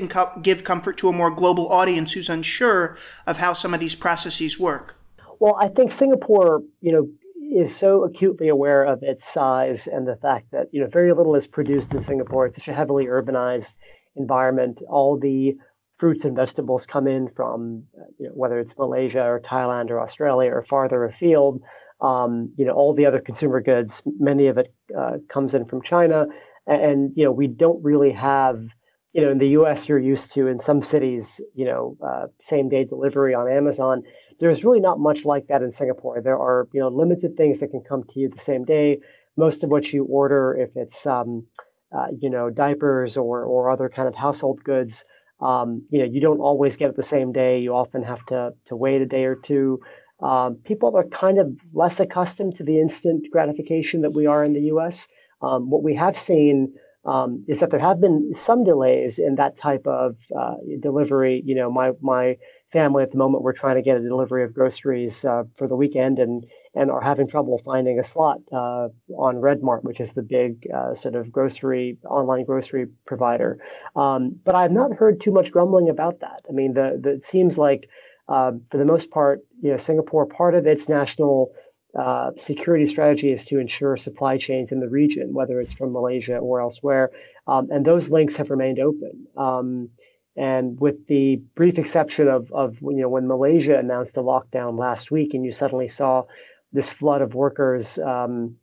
give 0.42 0.64
comfort 0.64 0.96
to 0.98 1.08
a 1.08 1.12
more 1.12 1.30
global 1.30 1.68
audience 1.68 2.12
who's 2.12 2.28
unsure 2.28 2.96
of 3.26 3.38
how 3.38 3.52
some 3.52 3.74
of 3.74 3.80
these 3.80 3.96
processes 3.96 4.58
work? 4.58 4.96
Well, 5.40 5.56
I 5.60 5.68
think 5.68 5.90
Singapore, 5.90 6.62
you 6.80 6.92
know, 6.92 7.08
is 7.54 7.74
so 7.74 8.04
acutely 8.04 8.48
aware 8.48 8.84
of 8.84 9.02
its 9.02 9.30
size 9.30 9.86
and 9.86 10.06
the 10.06 10.16
fact 10.16 10.50
that 10.52 10.68
you 10.72 10.80
know 10.80 10.86
very 10.86 11.12
little 11.12 11.34
is 11.34 11.46
produced 11.46 11.92
in 11.92 12.00
Singapore. 12.00 12.46
It's 12.46 12.56
such 12.56 12.68
a 12.68 12.72
heavily 12.72 13.06
urbanized 13.06 13.74
environment. 14.16 14.80
All 14.88 15.18
the 15.18 15.56
fruits 15.98 16.24
and 16.24 16.34
vegetables 16.34 16.86
come 16.86 17.06
in 17.06 17.28
from 17.28 17.84
you 18.18 18.26
know, 18.26 18.32
whether 18.34 18.58
it's 18.58 18.76
Malaysia 18.76 19.22
or 19.22 19.40
Thailand 19.40 19.90
or 19.90 20.00
Australia 20.00 20.50
or 20.50 20.62
farther 20.62 21.04
afield. 21.04 21.62
Um, 22.02 22.52
you 22.56 22.64
know 22.66 22.72
all 22.72 22.94
the 22.94 23.06
other 23.06 23.20
consumer 23.20 23.60
goods. 23.62 24.02
Many 24.18 24.48
of 24.48 24.58
it 24.58 24.74
uh, 24.98 25.18
comes 25.28 25.54
in 25.54 25.64
from 25.66 25.82
China, 25.82 26.26
and, 26.66 27.12
you 27.16 27.24
know 27.24 27.32
we 27.32 27.46
don't 27.46 27.82
really 27.82 28.12
have 28.12 28.68
you 29.12 29.20
know, 29.20 29.30
in 29.30 29.38
the 29.38 29.48
U.S., 29.48 29.88
you're 29.88 29.98
used 29.98 30.32
to 30.32 30.46
in 30.46 30.58
some 30.58 30.82
cities, 30.82 31.40
you 31.54 31.66
know, 31.66 31.96
uh, 32.02 32.26
same 32.40 32.68
day 32.68 32.84
delivery 32.84 33.34
on 33.34 33.46
Amazon. 33.50 34.02
There's 34.40 34.64
really 34.64 34.80
not 34.80 34.98
much 35.00 35.24
like 35.24 35.48
that 35.48 35.62
in 35.62 35.70
Singapore. 35.70 36.22
There 36.22 36.38
are, 36.38 36.66
you 36.72 36.80
know, 36.80 36.88
limited 36.88 37.36
things 37.36 37.60
that 37.60 37.68
can 37.68 37.82
come 37.86 38.04
to 38.04 38.20
you 38.20 38.30
the 38.30 38.40
same 38.40 38.64
day. 38.64 39.00
Most 39.36 39.62
of 39.64 39.70
what 39.70 39.92
you 39.92 40.04
order, 40.04 40.56
if 40.58 40.70
it's, 40.76 41.06
um, 41.06 41.46
uh, 41.94 42.06
you 42.20 42.30
know, 42.30 42.48
diapers 42.48 43.16
or 43.18 43.44
or 43.44 43.70
other 43.70 43.90
kind 43.90 44.08
of 44.08 44.14
household 44.14 44.64
goods, 44.64 45.04
um, 45.40 45.84
you 45.90 45.98
know, 45.98 46.06
you 46.06 46.20
don't 46.20 46.40
always 46.40 46.76
get 46.76 46.88
it 46.90 46.96
the 46.96 47.02
same 47.02 47.32
day. 47.32 47.58
You 47.58 47.74
often 47.74 48.02
have 48.02 48.24
to 48.26 48.52
to 48.66 48.76
wait 48.76 49.02
a 49.02 49.06
day 49.06 49.24
or 49.24 49.34
two. 49.36 49.80
Um, 50.22 50.56
people 50.64 50.96
are 50.96 51.04
kind 51.04 51.38
of 51.38 51.52
less 51.74 52.00
accustomed 52.00 52.56
to 52.56 52.64
the 52.64 52.80
instant 52.80 53.26
gratification 53.30 54.02
that 54.02 54.14
we 54.14 54.26
are 54.26 54.44
in 54.44 54.52
the 54.52 54.62
U.S. 54.72 55.08
Um, 55.42 55.70
what 55.70 55.82
we 55.82 55.94
have 55.96 56.16
seen 56.16 56.74
um, 57.04 57.44
is 57.48 57.60
that 57.60 57.70
there 57.70 57.80
have 57.80 58.00
been 58.00 58.32
some 58.36 58.62
delays 58.62 59.18
in 59.18 59.34
that 59.34 59.56
type 59.56 59.86
of 59.86 60.16
uh, 60.38 60.54
delivery. 60.80 61.42
You 61.44 61.56
know, 61.56 61.70
my 61.70 61.92
my 62.00 62.36
family 62.72 63.02
at 63.02 63.10
the 63.10 63.18
moment 63.18 63.42
we're 63.42 63.52
trying 63.52 63.76
to 63.76 63.82
get 63.82 63.98
a 63.98 64.00
delivery 64.00 64.44
of 64.44 64.54
groceries 64.54 65.24
uh, 65.24 65.42
for 65.56 65.68
the 65.68 65.76
weekend 65.76 66.18
and 66.18 66.46
and 66.74 66.90
are 66.90 67.02
having 67.02 67.26
trouble 67.26 67.60
finding 67.64 67.98
a 67.98 68.04
slot 68.04 68.38
uh, 68.52 68.88
on 69.18 69.36
Redmart, 69.36 69.82
which 69.82 70.00
is 70.00 70.12
the 70.12 70.22
big 70.22 70.66
uh, 70.74 70.94
sort 70.94 71.16
of 71.16 71.30
grocery 71.30 71.98
online 72.08 72.44
grocery 72.44 72.86
provider. 73.04 73.58
Um, 73.96 74.38
but 74.44 74.54
I've 74.54 74.72
not 74.72 74.92
heard 74.94 75.20
too 75.20 75.32
much 75.32 75.50
grumbling 75.50 75.88
about 75.90 76.20
that. 76.20 76.42
I 76.48 76.52
mean, 76.52 76.74
the, 76.74 76.98
the 77.02 77.10
it 77.10 77.26
seems 77.26 77.58
like 77.58 77.88
uh, 78.32 78.52
for 78.70 78.78
the 78.78 78.84
most 78.84 79.10
part, 79.10 79.40
you 79.60 79.70
know, 79.70 79.76
Singapore 79.76 80.24
part 80.24 80.54
of 80.54 80.66
its 80.66 80.88
national 80.88 81.52
uh, 81.98 82.30
security 82.38 82.86
strategy 82.86 83.30
is 83.30 83.44
to 83.44 83.58
ensure 83.58 83.94
supply 83.98 84.38
chains 84.38 84.72
in 84.72 84.80
the 84.80 84.88
region, 84.88 85.34
whether 85.34 85.60
it's 85.60 85.74
from 85.74 85.92
Malaysia 85.92 86.38
or 86.38 86.62
elsewhere. 86.62 87.10
Um, 87.46 87.68
and 87.70 87.84
those 87.84 88.08
links 88.08 88.34
have 88.36 88.48
remained 88.48 88.78
open. 88.78 89.26
Um, 89.36 89.90
and 90.34 90.80
with 90.80 91.06
the 91.08 91.42
brief 91.54 91.78
exception 91.78 92.26
of, 92.26 92.50
of 92.52 92.78
you 92.80 93.02
know 93.02 93.10
when 93.10 93.26
Malaysia 93.28 93.78
announced 93.78 94.16
a 94.16 94.22
lockdown 94.22 94.78
last 94.78 95.10
week, 95.10 95.34
and 95.34 95.44
you 95.44 95.52
suddenly 95.52 95.88
saw 95.88 96.24
this 96.72 96.90
flood 96.90 97.20
of 97.20 97.34
workers 97.34 97.98
um, 97.98 98.56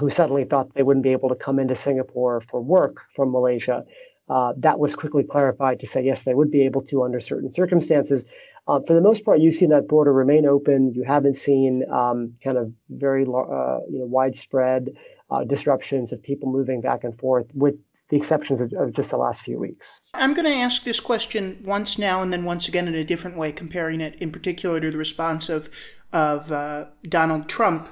who 0.00 0.10
suddenly 0.10 0.44
thought 0.44 0.74
they 0.74 0.82
wouldn't 0.82 1.04
be 1.04 1.12
able 1.12 1.28
to 1.28 1.36
come 1.36 1.60
into 1.60 1.76
Singapore 1.76 2.40
for 2.50 2.60
work 2.60 2.96
from 3.14 3.30
Malaysia. 3.30 3.84
Uh, 4.28 4.52
that 4.56 4.78
was 4.78 4.94
quickly 4.94 5.22
clarified 5.22 5.78
to 5.80 5.86
say 5.86 6.02
yes, 6.02 6.22
they 6.22 6.34
would 6.34 6.50
be 6.50 6.62
able 6.62 6.80
to 6.80 7.02
under 7.02 7.20
certain 7.20 7.52
circumstances. 7.52 8.24
Uh, 8.68 8.80
for 8.86 8.94
the 8.94 9.00
most 9.00 9.24
part, 9.24 9.40
you've 9.40 9.56
seen 9.56 9.70
that 9.70 9.88
border 9.88 10.12
remain 10.12 10.46
open. 10.46 10.92
You 10.94 11.02
haven't 11.04 11.36
seen 11.36 11.84
um, 11.90 12.34
kind 12.42 12.56
of 12.56 12.72
very 12.90 13.22
uh, 13.22 13.80
you 13.90 13.98
know 13.98 14.06
widespread 14.06 14.90
uh, 15.30 15.44
disruptions 15.44 16.12
of 16.12 16.22
people 16.22 16.50
moving 16.50 16.80
back 16.80 17.02
and 17.02 17.18
forth, 17.18 17.46
with 17.54 17.74
the 18.10 18.16
exceptions 18.16 18.60
of, 18.60 18.72
of 18.74 18.92
just 18.92 19.10
the 19.10 19.16
last 19.16 19.42
few 19.42 19.58
weeks. 19.58 20.00
I'm 20.14 20.34
going 20.34 20.44
to 20.44 20.54
ask 20.54 20.84
this 20.84 21.00
question 21.00 21.60
once 21.64 21.98
now 21.98 22.22
and 22.22 22.32
then 22.32 22.44
once 22.44 22.68
again 22.68 22.86
in 22.86 22.94
a 22.94 23.04
different 23.04 23.36
way, 23.36 23.50
comparing 23.50 24.00
it 24.00 24.14
in 24.16 24.30
particular 24.30 24.80
to 24.80 24.90
the 24.90 24.98
response 24.98 25.48
of 25.48 25.68
of 26.12 26.52
uh, 26.52 26.86
Donald 27.08 27.48
Trump 27.48 27.88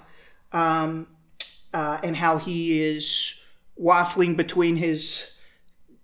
um, 0.53 1.09
uh, 1.73 1.99
and 2.03 2.17
how 2.17 2.39
he 2.39 2.81
is 2.83 3.45
waffling 3.81 4.37
between 4.37 4.77
his 4.77 5.43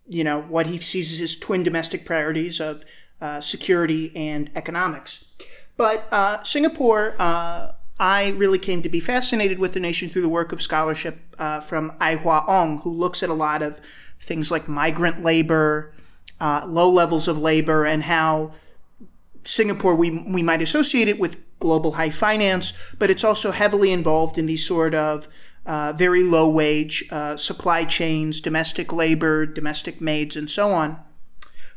you 0.08 0.24
know 0.24 0.40
what 0.42 0.66
he 0.66 0.78
sees 0.78 1.12
as 1.12 1.18
his 1.18 1.38
twin 1.38 1.62
domestic 1.62 2.04
priorities 2.04 2.60
of 2.60 2.84
uh, 3.20 3.40
security 3.40 4.12
and 4.14 4.50
economics. 4.54 5.32
But 5.76 6.06
uh, 6.10 6.42
Singapore, 6.42 7.14
uh, 7.18 7.72
I 7.98 8.30
really 8.30 8.58
came 8.58 8.82
to 8.82 8.88
be 8.88 9.00
fascinated 9.00 9.58
with 9.58 9.72
the 9.72 9.80
nation 9.80 10.08
through 10.08 10.22
the 10.22 10.28
work 10.28 10.52
of 10.52 10.60
scholarship 10.60 11.18
uh, 11.38 11.60
from 11.60 11.92
Aihwa 12.00 12.48
Ong, 12.48 12.78
who 12.78 12.92
looks 12.92 13.22
at 13.22 13.28
a 13.28 13.34
lot 13.34 13.62
of 13.62 13.80
things 14.20 14.50
like 14.50 14.68
migrant 14.68 15.22
labor, 15.22 15.92
uh, 16.40 16.64
low 16.66 16.90
levels 16.90 17.28
of 17.28 17.38
labor, 17.38 17.84
and 17.84 18.04
how 18.04 18.52
Singapore 19.44 19.94
we 19.94 20.10
we 20.10 20.42
might 20.42 20.60
associate 20.60 21.08
it 21.08 21.18
with 21.18 21.42
global 21.58 21.92
high 21.92 22.10
finance, 22.10 22.74
but 22.98 23.10
it's 23.10 23.24
also 23.24 23.50
heavily 23.50 23.92
involved 23.92 24.36
in 24.36 24.46
these 24.46 24.66
sort 24.66 24.94
of 24.94 25.26
uh, 25.64 25.92
very 25.92 26.22
low 26.22 26.48
wage 26.48 27.04
uh, 27.10 27.36
supply 27.36 27.84
chains, 27.84 28.40
domestic 28.40 28.92
labor, 28.92 29.46
domestic 29.46 30.00
maids, 30.00 30.36
and 30.36 30.50
so 30.50 30.70
on. 30.70 30.98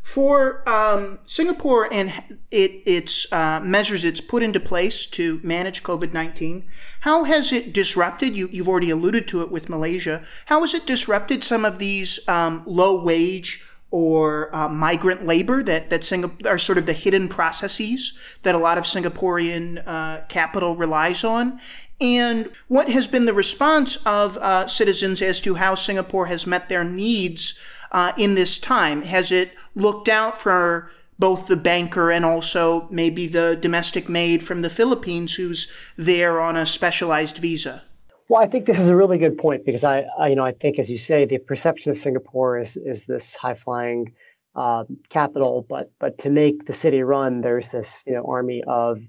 For 0.02 0.68
um, 0.68 1.20
Singapore 1.26 1.92
and 1.92 2.12
it, 2.50 2.82
its 2.86 3.32
uh, 3.32 3.60
measures 3.60 4.06
it's 4.06 4.22
put 4.22 4.42
into 4.42 4.60
place 4.60 5.06
to 5.08 5.40
manage 5.44 5.84
COVID 5.84 6.14
19, 6.14 6.66
how 7.02 7.26
has 7.26 7.52
it 7.54 7.74
disrupted? 7.74 8.36
You, 8.36 8.48
have 8.48 8.68
already 8.68 8.90
alluded 8.90 9.28
to 9.30 9.42
it 9.42 9.52
with 9.52 9.70
Malaysia. 9.70 10.24
How 10.48 10.62
has 10.62 10.74
it 10.74 10.88
disrupted 10.88 11.44
some 11.44 11.64
of 11.64 11.78
these 11.78 12.28
um, 12.28 12.64
low 12.66 13.04
wage 13.04 13.64
or 13.92 14.56
uh, 14.56 14.70
migrant 14.70 15.26
labor 15.26 15.64
that, 15.64 15.90
that 15.90 16.04
Singapore 16.04 16.52
are 16.52 16.58
sort 16.58 16.78
of 16.78 16.86
the 16.86 16.94
hidden 16.94 17.28
processes 17.28 18.18
that 18.44 18.56
a 18.56 18.60
lot 18.60 18.78
of 18.78 18.84
Singaporean 18.86 19.84
uh, 19.86 20.22
capital 20.28 20.76
relies 20.76 21.24
on? 21.24 21.60
And 22.02 22.50
what 22.68 22.90
has 22.90 23.08
been 23.08 23.26
the 23.26 23.34
response 23.34 24.06
of 24.06 24.38
uh, 24.38 24.68
citizens 24.68 25.22
as 25.22 25.42
to 25.42 25.56
how 25.56 25.76
Singapore 25.76 26.28
has 26.28 26.48
met 26.48 26.70
their 26.70 26.84
needs 26.84 27.60
uh, 27.92 28.14
in 28.18 28.36
this 28.36 28.58
time? 28.60 29.04
Has 29.04 29.32
it 29.32 29.54
looked 29.76 30.10
out 30.10 30.42
for 30.42 30.92
both 31.18 31.48
the 31.48 31.58
banker 31.58 32.12
and 32.12 32.24
also 32.24 32.88
maybe 32.90 33.28
the 33.28 33.58
domestic 33.62 34.08
maid 34.08 34.44
from 34.44 34.62
the 34.62 34.70
Philippines 34.70 35.36
who's 35.36 35.72
there 35.98 36.40
on 36.40 36.56
a 36.56 36.66
specialized 36.66 37.38
visa? 37.38 37.84
Well, 38.30 38.42
I 38.42 38.48
think 38.48 38.68
this 38.68 38.80
is 38.80 38.90
a 38.90 38.96
really 38.96 39.18
good 39.18 39.38
point 39.38 39.66
because 39.66 39.84
I, 39.84 40.06
I 40.18 40.30
you 40.30 40.36
know, 40.36 40.46
I 40.46 40.54
think 40.54 40.80
as 40.80 40.90
you 40.90 40.98
say, 40.98 41.26
the 41.26 41.40
perception 41.40 41.92
of 41.92 41.98
Singapore 41.98 42.60
is 42.60 42.78
is 42.78 43.06
this 43.06 43.36
high 43.36 43.56
flying 43.56 44.14
uh, 44.56 44.84
capital, 45.10 45.66
but 45.68 45.92
but 46.00 46.18
to 46.20 46.30
make 46.30 46.66
the 46.68 46.74
city 46.74 47.02
run, 47.02 47.42
there's 47.42 47.70
this 47.70 48.04
you 48.06 48.14
know 48.14 48.24
army 48.26 48.64
of 48.68 49.02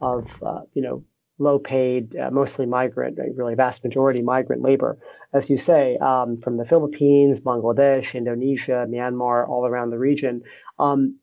of 0.00 0.28
uh, 0.42 0.60
you 0.74 0.82
know 0.82 1.02
low 1.38 1.58
paid, 1.58 2.16
uh, 2.16 2.30
mostly 2.30 2.66
migrant, 2.66 3.18
really 3.34 3.54
vast 3.54 3.84
majority 3.84 4.22
migrant 4.22 4.62
labor, 4.62 4.98
as 5.32 5.50
you 5.50 5.58
say, 5.58 5.96
um, 5.98 6.40
from 6.40 6.56
the 6.56 6.64
Philippines, 6.64 7.40
Bangladesh, 7.40 8.14
Indonesia, 8.14 8.86
Myanmar, 8.88 9.48
all 9.48 9.66
around 9.66 9.90
the 9.90 9.98
region. 9.98 10.42
Um, 10.78 11.18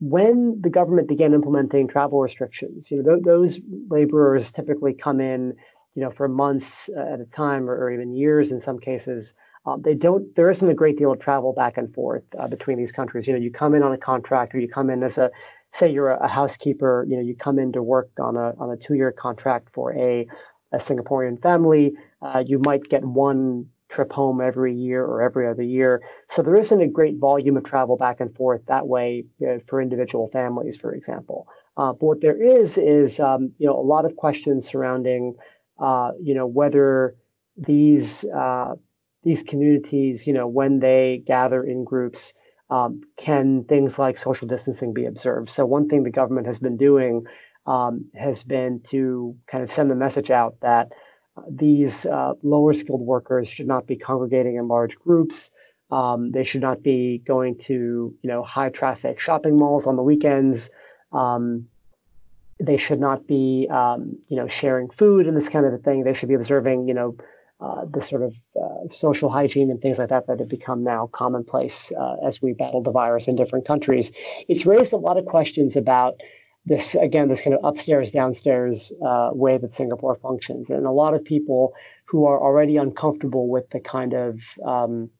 when 0.00 0.60
the 0.60 0.70
government 0.70 1.08
began 1.08 1.32
implementing 1.32 1.88
travel 1.88 2.20
restrictions, 2.20 2.90
you 2.90 3.02
know, 3.02 3.14
th- 3.14 3.24
those 3.24 3.60
laborers 3.88 4.50
typically 4.50 4.92
come 4.92 5.20
in, 5.20 5.54
you 5.94 6.02
know, 6.02 6.10
for 6.10 6.28
months 6.28 6.90
uh, 6.96 7.14
at 7.14 7.20
a 7.20 7.26
time 7.26 7.70
or, 7.70 7.76
or, 7.76 7.90
even 7.92 8.12
years 8.14 8.50
in 8.50 8.60
some 8.60 8.78
cases. 8.78 9.34
Um, 9.66 9.80
they 9.82 9.94
don't. 9.94 10.34
There 10.36 10.50
isn't 10.50 10.68
a 10.68 10.74
great 10.74 10.98
deal 10.98 11.12
of 11.12 11.20
travel 11.20 11.54
back 11.54 11.78
and 11.78 11.94
forth 11.94 12.24
uh, 12.38 12.48
between 12.48 12.76
these 12.76 12.92
countries. 12.92 13.26
You 13.26 13.32
know, 13.32 13.38
you 13.38 13.50
come 13.50 13.74
in 13.74 13.82
on 13.82 13.92
a 13.92 13.96
contract, 13.96 14.54
or 14.54 14.58
you 14.58 14.68
come 14.68 14.90
in 14.90 15.02
as 15.02 15.16
a 15.16 15.30
say 15.74 15.90
you're 15.90 16.10
a, 16.10 16.28
housekeeper, 16.28 17.04
you 17.08 17.16
know, 17.16 17.22
you 17.22 17.36
come 17.36 17.58
in 17.58 17.72
to 17.72 17.82
work 17.82 18.10
on 18.18 18.36
a 18.36 18.54
on 18.58 18.70
a 18.70 18.76
two 18.76 18.94
year 18.94 19.12
contract 19.12 19.68
for 19.72 19.92
a, 19.94 20.26
a 20.72 20.78
Singaporean 20.78 21.40
family, 21.42 21.92
uh, 22.22 22.42
you 22.46 22.58
might 22.60 22.88
get 22.88 23.04
one 23.04 23.66
trip 23.90 24.12
home 24.12 24.40
every 24.40 24.74
year 24.74 25.04
or 25.04 25.22
every 25.22 25.46
other 25.48 25.62
year. 25.62 26.02
So 26.28 26.42
there 26.42 26.56
isn't 26.56 26.80
a 26.80 26.88
great 26.88 27.18
volume 27.18 27.56
of 27.56 27.64
travel 27.64 27.96
back 27.96 28.20
and 28.20 28.34
forth 28.34 28.62
that 28.66 28.88
way 28.88 29.24
uh, 29.46 29.58
for 29.66 29.80
individual 29.80 30.28
families, 30.32 30.76
for 30.76 30.94
example. 30.94 31.46
Uh, 31.76 31.92
but 31.92 32.02
what 32.02 32.20
there 32.20 32.40
is 32.40 32.78
is 32.78 33.20
um, 33.20 33.52
you 33.58 33.66
know 33.66 33.78
a 33.78 33.82
lot 33.82 34.04
of 34.04 34.16
questions 34.16 34.66
surrounding 34.66 35.34
uh, 35.78 36.12
you 36.20 36.34
know 36.34 36.46
whether 36.46 37.16
these 37.56 38.24
uh, 38.26 38.74
these 39.24 39.42
communities 39.42 40.26
you 40.26 40.32
know 40.32 40.46
when 40.46 40.80
they 40.80 41.22
gather 41.26 41.64
in 41.64 41.84
groups 41.84 42.34
um, 42.70 43.02
can 43.16 43.64
things 43.64 43.98
like 43.98 44.18
social 44.18 44.48
distancing 44.48 44.92
be 44.92 45.04
observed. 45.04 45.50
So 45.50 45.66
one 45.66 45.88
thing 45.88 46.02
the 46.02 46.10
government 46.10 46.46
has 46.46 46.58
been 46.58 46.76
doing 46.76 47.26
um, 47.66 48.06
has 48.14 48.42
been 48.42 48.80
to 48.90 49.36
kind 49.46 49.62
of 49.62 49.70
send 49.70 49.90
the 49.90 49.94
message 49.94 50.30
out 50.30 50.56
that 50.60 50.92
uh, 51.36 51.42
these 51.48 52.06
uh, 52.06 52.34
lower 52.42 52.74
skilled 52.74 53.00
workers 53.00 53.48
should 53.48 53.66
not 53.66 53.86
be 53.86 53.96
congregating 53.96 54.56
in 54.56 54.68
large 54.68 54.94
groups. 54.96 55.50
Um, 55.90 56.32
they 56.32 56.44
should 56.44 56.62
not 56.62 56.82
be 56.82 57.22
going 57.26 57.58
to 57.60 58.14
you 58.22 58.30
know 58.30 58.42
high 58.42 58.70
traffic 58.70 59.20
shopping 59.20 59.56
malls 59.56 59.86
on 59.86 59.96
the 59.96 60.02
weekends. 60.02 60.70
Um, 61.12 61.68
they 62.60 62.76
should 62.76 63.00
not 63.00 63.26
be, 63.26 63.68
um, 63.70 64.16
you 64.28 64.36
know, 64.36 64.46
sharing 64.46 64.88
food 64.90 65.26
and 65.26 65.36
this 65.36 65.48
kind 65.48 65.66
of 65.66 65.72
a 65.72 65.78
thing. 65.78 66.04
They 66.04 66.14
should 66.14 66.28
be 66.28 66.34
observing, 66.34 66.88
you 66.88 66.94
know, 66.94 67.16
uh, 67.60 67.84
the 67.92 68.02
sort 68.02 68.22
of 68.22 68.34
uh, 68.60 68.92
social 68.92 69.30
hygiene 69.30 69.70
and 69.70 69.80
things 69.80 69.98
like 69.98 70.08
that 70.08 70.26
that 70.26 70.40
have 70.40 70.48
become 70.48 70.82
now 70.82 71.08
commonplace 71.12 71.92
uh, 71.92 72.16
as 72.26 72.42
we 72.42 72.52
battle 72.52 72.82
the 72.82 72.90
virus 72.90 73.28
in 73.28 73.36
different 73.36 73.66
countries. 73.66 74.10
It's 74.48 74.66
raised 74.66 74.92
a 74.92 74.96
lot 74.96 75.16
of 75.16 75.24
questions 75.24 75.76
about 75.76 76.14
this, 76.66 76.94
again, 76.94 77.28
this 77.28 77.42
kind 77.42 77.54
of 77.54 77.60
upstairs, 77.62 78.10
downstairs 78.10 78.92
uh, 79.06 79.30
way 79.32 79.58
that 79.58 79.72
Singapore 79.72 80.16
functions. 80.16 80.70
And 80.70 80.86
a 80.86 80.90
lot 80.90 81.14
of 81.14 81.24
people 81.24 81.74
who 82.06 82.26
are 82.26 82.40
already 82.40 82.76
uncomfortable 82.76 83.48
with 83.48 83.68
the 83.70 83.80
kind 83.80 84.14
of 84.14 84.40
um, 84.66 85.10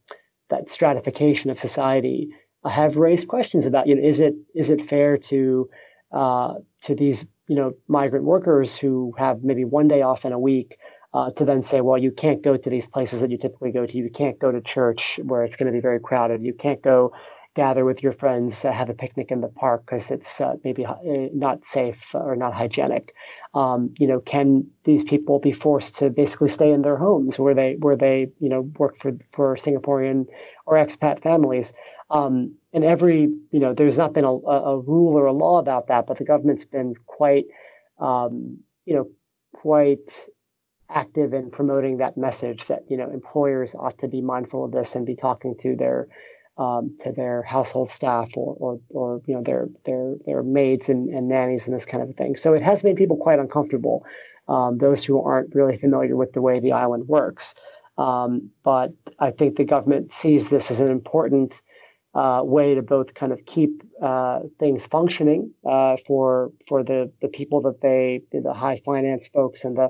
that 0.50 0.70
stratification 0.70 1.50
of 1.50 1.58
society 1.58 2.28
have 2.64 2.96
raised 2.96 3.28
questions 3.28 3.66
about, 3.66 3.86
you 3.86 3.94
know, 3.94 4.08
is 4.08 4.20
it 4.20 4.34
is 4.54 4.70
it 4.70 4.88
fair 4.88 5.18
to 5.18 5.68
uh, 6.12 6.54
to 6.82 6.94
these 6.94 7.26
you 7.46 7.56
know 7.56 7.72
migrant 7.88 8.24
workers 8.24 8.76
who 8.76 9.12
have 9.18 9.42
maybe 9.42 9.64
one 9.64 9.88
day 9.88 10.02
off 10.02 10.24
in 10.24 10.32
a 10.32 10.38
week 10.38 10.78
uh, 11.14 11.30
to 11.30 11.44
then 11.44 11.62
say, 11.62 11.80
well, 11.80 11.96
you 11.96 12.10
can't 12.10 12.42
go 12.42 12.56
to 12.56 12.68
these 12.68 12.86
places 12.86 13.20
that 13.20 13.30
you 13.30 13.38
typically 13.38 13.70
go 13.70 13.86
to. 13.86 13.96
You 13.96 14.10
can't 14.10 14.38
go 14.38 14.50
to 14.50 14.60
church 14.60 15.20
where 15.22 15.44
it's 15.44 15.56
going 15.56 15.66
to 15.66 15.72
be 15.72 15.80
very 15.80 16.00
crowded. 16.00 16.42
You 16.42 16.52
can't 16.52 16.82
go 16.82 17.12
gather 17.54 17.84
with 17.84 18.02
your 18.02 18.10
friends, 18.10 18.64
uh, 18.64 18.72
have 18.72 18.90
a 18.90 18.94
picnic 18.94 19.30
in 19.30 19.40
the 19.40 19.46
park 19.48 19.84
because 19.86 20.10
it's 20.10 20.40
uh, 20.40 20.54
maybe 20.64 20.84
uh, 20.84 20.96
not 21.32 21.64
safe 21.64 22.12
or 22.12 22.34
not 22.34 22.52
hygienic. 22.52 23.14
Um, 23.54 23.94
you 23.96 24.08
know, 24.08 24.18
can 24.18 24.66
these 24.82 25.04
people 25.04 25.38
be 25.38 25.52
forced 25.52 25.96
to 25.98 26.10
basically 26.10 26.48
stay 26.48 26.72
in 26.72 26.82
their 26.82 26.96
homes 26.96 27.38
where 27.38 27.54
they 27.54 27.76
where 27.78 27.96
they 27.96 28.32
you 28.40 28.48
know 28.48 28.62
work 28.78 28.98
for 28.98 29.12
for 29.32 29.56
Singaporean 29.56 30.26
or 30.66 30.74
expat 30.74 31.22
families? 31.22 31.72
Um, 32.10 32.56
and 32.72 32.84
every, 32.84 33.28
you 33.52 33.60
know, 33.60 33.72
there's 33.72 33.98
not 33.98 34.12
been 34.12 34.24
a, 34.24 34.28
a, 34.28 34.78
rule 34.78 35.16
or 35.16 35.26
a 35.26 35.32
law 35.32 35.58
about 35.58 35.88
that, 35.88 36.06
but 36.06 36.18
the 36.18 36.24
government's 36.24 36.64
been 36.64 36.94
quite, 37.06 37.46
um, 37.98 38.58
you 38.84 38.94
know, 38.94 39.08
quite 39.54 40.12
active 40.90 41.32
in 41.32 41.50
promoting 41.50 41.98
that 41.98 42.16
message 42.16 42.66
that 42.66 42.82
you 42.88 42.96
know 42.96 43.10
employers 43.10 43.74
ought 43.74 43.98
to 43.98 44.08
be 44.08 44.20
mindful 44.20 44.64
of 44.64 44.72
this 44.72 44.94
and 44.94 45.06
be 45.06 45.16
talking 45.16 45.54
to 45.60 45.76
their 45.76 46.08
um, 46.56 46.96
to 47.02 47.10
their 47.12 47.42
household 47.42 47.90
staff 47.90 48.36
or, 48.36 48.56
or, 48.58 48.80
or 48.90 49.22
you 49.26 49.34
know 49.34 49.42
their 49.42 49.68
their 49.84 50.14
their 50.26 50.42
maids 50.42 50.88
and, 50.88 51.08
and 51.08 51.28
nannies 51.28 51.66
and 51.66 51.74
this 51.74 51.86
kind 51.86 52.02
of 52.02 52.14
thing. 52.16 52.36
So 52.36 52.54
it 52.54 52.62
has 52.62 52.84
made 52.84 52.96
people 52.96 53.16
quite 53.16 53.38
uncomfortable. 53.38 54.04
Um, 54.46 54.76
those 54.78 55.04
who 55.04 55.22
aren't 55.22 55.54
really 55.54 55.78
familiar 55.78 56.16
with 56.16 56.32
the 56.34 56.42
way 56.42 56.60
the 56.60 56.72
island 56.72 57.08
works. 57.08 57.54
Um, 57.96 58.50
but 58.62 58.92
I 59.18 59.30
think 59.30 59.56
the 59.56 59.64
government 59.64 60.12
sees 60.12 60.50
this 60.50 60.70
as 60.70 60.80
an 60.80 60.88
important 60.88 61.60
uh, 62.14 62.42
way 62.44 62.74
to 62.74 62.82
both 62.82 63.14
kind 63.14 63.32
of 63.32 63.44
keep 63.46 63.82
uh, 64.02 64.40
things 64.60 64.86
functioning 64.86 65.52
uh, 65.68 65.96
for 66.06 66.52
for 66.68 66.84
the 66.84 67.10
the 67.20 67.28
people 67.28 67.60
that 67.62 67.80
they 67.80 68.22
the 68.32 68.52
high 68.52 68.80
finance 68.84 69.28
folks 69.28 69.64
and 69.64 69.76
the 69.76 69.88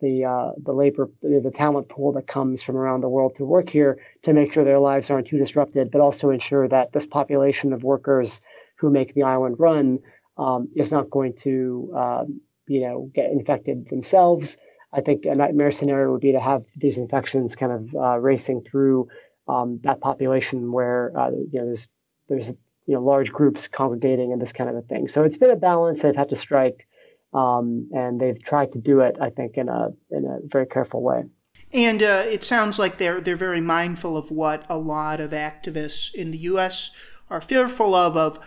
the 0.00 0.24
uh, 0.24 0.52
the 0.62 0.72
labor 0.72 1.10
the 1.22 1.52
talent 1.54 1.88
pool 1.88 2.12
that 2.12 2.26
comes 2.26 2.62
from 2.62 2.76
around 2.76 3.00
the 3.00 3.08
world 3.08 3.32
to 3.36 3.44
work 3.44 3.68
here 3.68 3.98
to 4.22 4.32
make 4.32 4.52
sure 4.52 4.64
their 4.64 4.78
lives 4.78 5.10
aren't 5.10 5.26
too 5.26 5.38
disrupted, 5.38 5.90
but 5.90 6.00
also 6.00 6.30
ensure 6.30 6.68
that 6.68 6.92
this 6.92 7.06
population 7.06 7.72
of 7.72 7.82
workers 7.82 8.40
who 8.76 8.90
make 8.90 9.14
the 9.14 9.22
island 9.22 9.56
run 9.58 9.98
um, 10.36 10.68
is 10.76 10.92
not 10.92 11.10
going 11.10 11.34
to 11.34 11.92
um, 11.96 12.40
you 12.66 12.80
know 12.80 13.10
get 13.14 13.30
infected 13.30 13.88
themselves. 13.88 14.56
I 14.92 15.00
think 15.00 15.26
a 15.26 15.34
nightmare 15.34 15.70
scenario 15.70 16.12
would 16.12 16.20
be 16.20 16.32
to 16.32 16.40
have 16.40 16.64
these 16.76 16.96
infections 16.96 17.54
kind 17.54 17.72
of 17.72 17.94
uh, 17.94 18.18
racing 18.18 18.62
through 18.62 19.08
um, 19.46 19.80
that 19.82 20.00
population 20.00 20.72
where 20.72 21.12
uh, 21.16 21.30
you 21.30 21.60
know 21.60 21.66
there's 21.66 21.88
there's 22.28 22.48
you 22.48 22.94
know 22.94 23.02
large 23.02 23.30
groups 23.30 23.68
congregating 23.68 24.32
and 24.32 24.40
this 24.40 24.52
kind 24.52 24.70
of 24.70 24.76
a 24.76 24.82
thing. 24.82 25.08
So 25.08 25.22
it's 25.22 25.36
been 25.36 25.50
a 25.50 25.56
balance 25.56 26.02
they've 26.02 26.16
had 26.16 26.30
to 26.30 26.36
strike, 26.36 26.87
um, 27.32 27.88
and 27.94 28.20
they've 28.20 28.42
tried 28.42 28.72
to 28.72 28.78
do 28.78 29.00
it, 29.00 29.16
I 29.20 29.30
think, 29.30 29.56
in 29.56 29.68
a 29.68 29.88
in 30.10 30.24
a 30.24 30.38
very 30.44 30.66
careful 30.66 31.02
way. 31.02 31.24
And 31.72 32.02
uh, 32.02 32.24
it 32.26 32.44
sounds 32.44 32.78
like 32.78 32.98
they're 32.98 33.20
they're 33.20 33.36
very 33.36 33.60
mindful 33.60 34.16
of 34.16 34.30
what 34.30 34.66
a 34.70 34.78
lot 34.78 35.20
of 35.20 35.32
activists 35.32 36.14
in 36.14 36.30
the 36.30 36.38
U.S. 36.38 36.96
are 37.28 37.40
fearful 37.40 37.94
of. 37.94 38.16
Of 38.16 38.38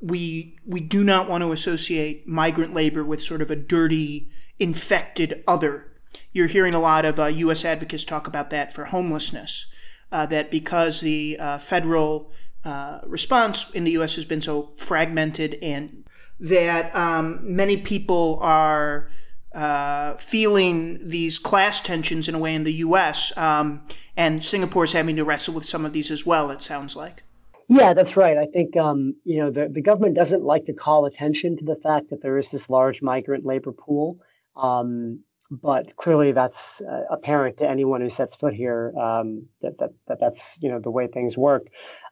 we 0.00 0.56
we 0.64 0.80
do 0.80 1.04
not 1.04 1.28
want 1.28 1.42
to 1.42 1.52
associate 1.52 2.26
migrant 2.26 2.72
labor 2.72 3.04
with 3.04 3.22
sort 3.22 3.42
of 3.42 3.50
a 3.50 3.56
dirty, 3.56 4.30
infected 4.58 5.42
other. 5.46 5.92
You're 6.32 6.46
hearing 6.46 6.74
a 6.74 6.80
lot 6.80 7.04
of 7.04 7.20
uh, 7.20 7.26
U.S. 7.26 7.64
advocates 7.64 8.04
talk 8.04 8.26
about 8.26 8.50
that 8.50 8.72
for 8.72 8.86
homelessness 8.86 9.66
uh, 10.10 10.26
that 10.26 10.50
because 10.50 11.00
the 11.00 11.36
uh, 11.38 11.58
federal 11.58 12.32
uh, 12.64 13.00
response 13.06 13.70
in 13.72 13.84
the 13.84 13.92
U.S. 13.92 14.16
has 14.16 14.24
been 14.24 14.40
so 14.40 14.72
fragmented 14.76 15.58
and 15.62 16.04
that 16.40 16.94
um, 16.94 17.40
many 17.42 17.76
people 17.76 18.38
are 18.42 19.08
uh, 19.54 20.16
feeling 20.16 21.06
these 21.06 21.38
class 21.38 21.80
tensions 21.80 22.28
in 22.28 22.34
a 22.34 22.38
way 22.38 22.54
in 22.54 22.64
the 22.64 22.74
U.S. 22.74 23.36
Um, 23.38 23.86
and 24.16 24.44
Singapore 24.44 24.84
is 24.84 24.92
having 24.92 25.16
to 25.16 25.24
wrestle 25.24 25.54
with 25.54 25.64
some 25.64 25.84
of 25.84 25.92
these 25.92 26.10
as 26.10 26.26
well. 26.26 26.50
It 26.50 26.62
sounds 26.62 26.94
like. 26.94 27.22
Yeah, 27.68 27.94
that's 27.94 28.16
right. 28.16 28.36
I 28.36 28.46
think 28.46 28.76
um, 28.76 29.16
you 29.24 29.38
know 29.38 29.50
the, 29.50 29.68
the 29.68 29.80
government 29.80 30.14
doesn't 30.14 30.44
like 30.44 30.66
to 30.66 30.72
call 30.72 31.06
attention 31.06 31.56
to 31.56 31.64
the 31.64 31.76
fact 31.82 32.10
that 32.10 32.22
there 32.22 32.38
is 32.38 32.50
this 32.50 32.70
large 32.70 33.02
migrant 33.02 33.44
labor 33.44 33.72
pool. 33.72 34.18
Um, 34.54 35.20
but 35.50 35.94
clearly 35.96 36.32
that's 36.32 36.80
uh, 36.80 37.02
apparent 37.10 37.58
to 37.58 37.68
anyone 37.68 38.00
who 38.00 38.10
sets 38.10 38.34
foot 38.34 38.52
here 38.52 38.92
um, 38.98 39.46
that, 39.62 39.78
that, 39.78 39.90
that 40.08 40.18
that's 40.20 40.58
you 40.60 40.68
know 40.68 40.80
the 40.80 40.90
way 40.90 41.06
things 41.06 41.36
work 41.36 41.66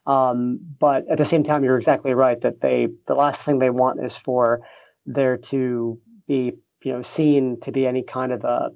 um, 0.05 0.59
but 0.79 1.07
at 1.09 1.17
the 1.17 1.25
same 1.25 1.43
time 1.43 1.63
you're 1.63 1.77
exactly 1.77 2.13
right 2.13 2.41
that 2.41 2.61
they 2.61 2.87
the 3.07 3.15
last 3.15 3.41
thing 3.41 3.59
they 3.59 3.69
want 3.69 4.03
is 4.03 4.15
for 4.15 4.61
there 5.05 5.37
to 5.37 5.99
be 6.27 6.53
you 6.83 6.93
know 6.93 7.01
seen 7.01 7.59
to 7.61 7.71
be 7.71 7.85
any 7.87 8.03
kind 8.03 8.31
of 8.31 8.43
a, 8.43 8.71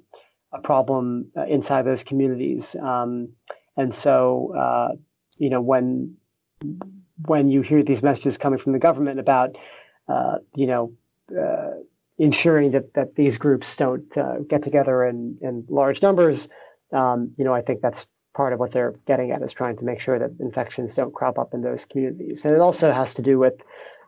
a 0.52 0.60
problem 0.60 1.30
uh, 1.36 1.44
inside 1.44 1.82
those 1.82 2.02
communities 2.02 2.76
um, 2.82 3.28
and 3.76 3.94
so 3.94 4.54
uh, 4.56 4.94
you 5.38 5.50
know 5.50 5.60
when 5.60 6.16
when 7.26 7.48
you 7.48 7.60
hear 7.62 7.82
these 7.82 8.02
messages 8.02 8.36
coming 8.36 8.58
from 8.58 8.72
the 8.72 8.78
government 8.78 9.20
about 9.20 9.56
uh, 10.08 10.38
you 10.54 10.66
know 10.66 10.92
uh, 11.38 11.70
ensuring 12.18 12.70
that 12.72 12.92
that 12.94 13.14
these 13.16 13.38
groups 13.38 13.76
don't 13.76 14.16
uh, 14.16 14.38
get 14.48 14.62
together 14.62 15.04
in 15.04 15.36
in 15.40 15.64
large 15.68 16.02
numbers. 16.02 16.48
Um, 16.92 17.32
you 17.36 17.44
know, 17.44 17.54
I 17.54 17.62
think 17.62 17.80
that's 17.80 18.06
part 18.40 18.54
of 18.54 18.58
what 18.58 18.72
they're 18.72 18.94
getting 19.06 19.32
at 19.32 19.42
is 19.42 19.52
trying 19.52 19.76
to 19.76 19.84
make 19.84 20.00
sure 20.00 20.18
that 20.18 20.30
infections 20.40 20.94
don't 20.94 21.12
crop 21.12 21.38
up 21.38 21.52
in 21.52 21.60
those 21.60 21.84
communities. 21.84 22.42
And 22.46 22.54
it 22.54 22.60
also 22.68 22.90
has 22.90 23.12
to 23.18 23.22
do 23.30 23.38
with 23.38 23.56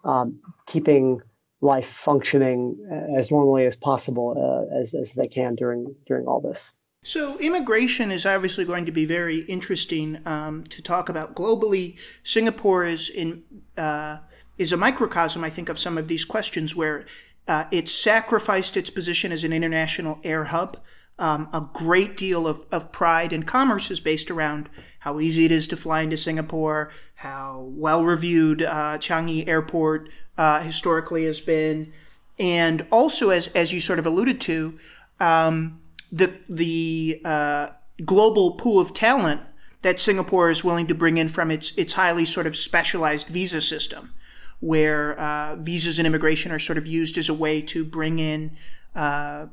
um, 0.05 0.41
keeping 0.67 1.21
life 1.61 1.91
functioning 2.09 2.61
uh, 2.91 3.19
as 3.19 3.31
normally 3.31 3.67
as 3.67 3.77
possible 3.77 4.27
uh, 4.35 4.81
as, 4.81 4.95
as 4.95 5.13
they 5.13 5.29
can 5.29 5.55
during 5.55 5.95
during 6.07 6.25
all 6.27 6.41
this. 6.41 6.73
So, 7.05 7.39
immigration 7.41 8.11
is 8.11 8.25
obviously 8.25 8.65
going 8.65 8.87
to 8.87 8.93
be 8.93 9.05
very 9.05 9.41
interesting 9.57 10.07
um, 10.25 10.65
to 10.75 10.81
talk 10.81 11.11
about 11.11 11.35
globally. 11.35 11.99
Singapore 12.23 12.87
is 12.87 13.11
in 13.11 13.43
uh, 13.77 14.17
is 14.57 14.73
a 14.73 14.79
microcosm, 14.79 15.45
I 15.45 15.51
think, 15.51 15.69
of 15.69 15.79
some 15.79 15.99
of 15.99 16.09
these 16.09 16.25
questions 16.25 16.75
where 16.75 17.05
uh, 17.47 17.65
it 17.71 17.87
sacrificed 17.91 18.79
its 18.79 18.89
position 18.89 19.31
as 19.31 19.45
an 19.45 19.53
international 19.53 20.21
air 20.25 20.45
hub. 20.45 20.79
Um, 21.19 21.49
a 21.53 21.69
great 21.73 22.17
deal 22.17 22.49
of, 22.49 22.67
of 22.73 22.91
pride 22.91 23.33
and 23.33 23.47
commerce 23.47 23.91
is 23.91 24.01
based 24.01 24.31
around 24.31 24.69
how 25.01 25.21
easy 25.21 25.45
it 25.45 25.53
is 25.53 25.67
to 25.69 25.77
fly 25.77 26.01
into 26.01 26.17
Singapore, 26.17 26.91
how 27.17 27.69
well 27.69 28.05
reviewed 28.05 28.63
uh, 28.63 28.99
Changi 28.99 29.47
Airport 29.47 30.09
uh, 30.39 30.63
historically 30.63 31.25
has 31.27 31.41
been, 31.41 31.93
and 32.39 32.87
also 32.91 33.31
as 33.31 33.49
as 33.49 33.73
you 33.73 33.81
sort 33.81 33.99
of 33.99 34.07
alluded 34.07 34.41
to, 34.43 34.79
um, 35.21 35.81
the 36.11 36.33
the 36.49 37.21
uh, 37.25 37.69
global 38.05 38.53
pool 38.53 38.81
of 38.81 38.95
talent 38.95 39.41
that 39.83 40.01
Singapore 40.01 40.49
is 40.49 40.65
willing 40.65 40.87
to 40.87 40.95
bring 40.95 41.19
in 41.19 41.29
from 41.29 41.51
its 41.51 41.77
its 41.77 41.93
highly 41.93 42.25
sort 42.25 42.47
of 42.47 42.57
specialized 42.57 43.29
visa 43.29 43.61
system 43.61 44.13
where 44.63 45.19
uh, 45.19 45.57
visas 45.57 45.99
and 45.99 46.07
immigration 46.07 46.53
are 46.53 46.59
sort 46.59 46.79
of 46.79 46.87
used 46.87 47.19
as 47.19 47.29
a 47.29 47.35
way 47.35 47.61
to 47.61 47.85
bring 47.85 48.21
in 48.21 48.57
uh, 48.95 49.47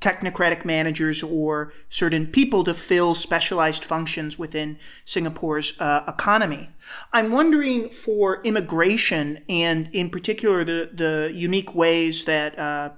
technocratic 0.00 0.64
managers 0.64 1.22
or 1.22 1.72
certain 1.88 2.26
people 2.26 2.64
to 2.64 2.74
fill 2.74 3.14
specialized 3.14 3.84
functions 3.84 4.38
within 4.38 4.78
Singapore's 5.04 5.80
uh, 5.80 6.04
economy. 6.06 6.70
I'm 7.12 7.32
wondering 7.32 7.88
for 7.88 8.42
immigration 8.42 9.42
and 9.48 9.88
in 9.92 10.10
particular 10.10 10.64
the, 10.64 10.90
the 10.92 11.32
unique 11.34 11.74
ways 11.74 12.26
that 12.26 12.58
uh, 12.58 12.90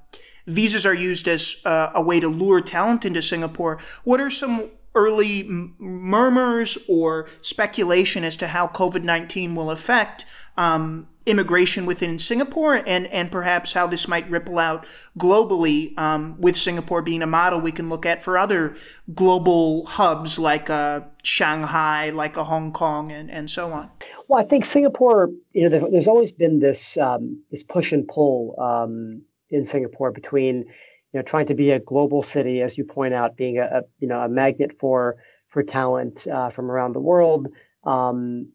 visas 0.47 0.85
are 0.85 0.95
used 0.95 1.29
as 1.29 1.63
uh, 1.65 1.93
a 1.95 2.03
way 2.03 2.19
to 2.19 2.29
lure 2.29 2.61
talent 2.61 3.05
into 3.05 3.23
Singapore. 3.23 3.79
What 4.03 4.21
are 4.21 4.31
some 4.31 4.71
early 4.95 5.43
m- 5.47 5.77
murmurs 5.79 6.79
or 6.89 7.29
speculation 7.43 8.25
as 8.25 8.37
to 8.37 8.49
how 8.49 8.67
COVID 8.67 9.05
19 9.05 9.55
will 9.55 9.71
affect 9.71 10.27
um, 10.57 11.07
immigration 11.29 11.87
within 11.87 12.19
Singapore 12.19 12.83
and, 12.87 13.07
and 13.09 13.31
perhaps 13.31 13.75
how 13.75 13.87
this 13.87 14.09
might 14.09 14.29
ripple 14.31 14.59
out 14.59 14.87
globally 15.19 15.97
um, 15.99 16.41
with 16.41 16.57
Singapore 16.57 17.03
being 17.03 17.23
a 17.23 17.27
model 17.27 17.61
we 17.61 17.73
can 17.73 17.89
look 17.89 18.07
at 18.07 18.23
for 18.23 18.39
other 18.39 18.75
global 19.15 19.85
hubs 19.87 20.39
like 20.39 20.71
uh, 20.71 21.01
Shanghai, 21.23 22.11
like 22.11 22.37
a 22.37 22.45
Hong 22.45 22.73
Kong, 22.73 23.13
and, 23.13 23.31
and 23.31 23.51
so 23.51 23.73
on. 23.73 23.91
Well, 24.29 24.41
I 24.41 24.45
think 24.45 24.65
Singapore, 24.65 25.31
you 25.53 25.69
know, 25.69 25.89
there's 25.91 26.09
always 26.09 26.33
been 26.33 26.61
this 26.61 26.97
um, 26.99 27.43
this 27.51 27.63
push 27.63 27.93
and 27.93 28.07
pull 28.07 28.55
um, 28.61 29.23
in 29.51 29.65
Singapore 29.65 30.11
between, 30.13 30.57
you 31.13 31.15
know, 31.15 31.23
trying 31.23 31.47
to 31.47 31.55
be 31.55 31.71
a 31.71 31.79
global 31.79 32.23
city, 32.23 32.61
as 32.61 32.77
you 32.77 32.85
point 32.85 33.15
out, 33.15 33.37
being 33.37 33.59
a, 33.59 33.65
a 33.65 33.83
you 34.01 34.09
know 34.09 34.21
a 34.21 34.29
magnet 34.29 34.73
for 34.79 35.17
for 35.49 35.63
talent 35.63 36.27
uh, 36.27 36.51
from 36.51 36.71
around 36.71 36.93
the 36.93 37.01
world, 37.01 37.49
um, 37.85 38.49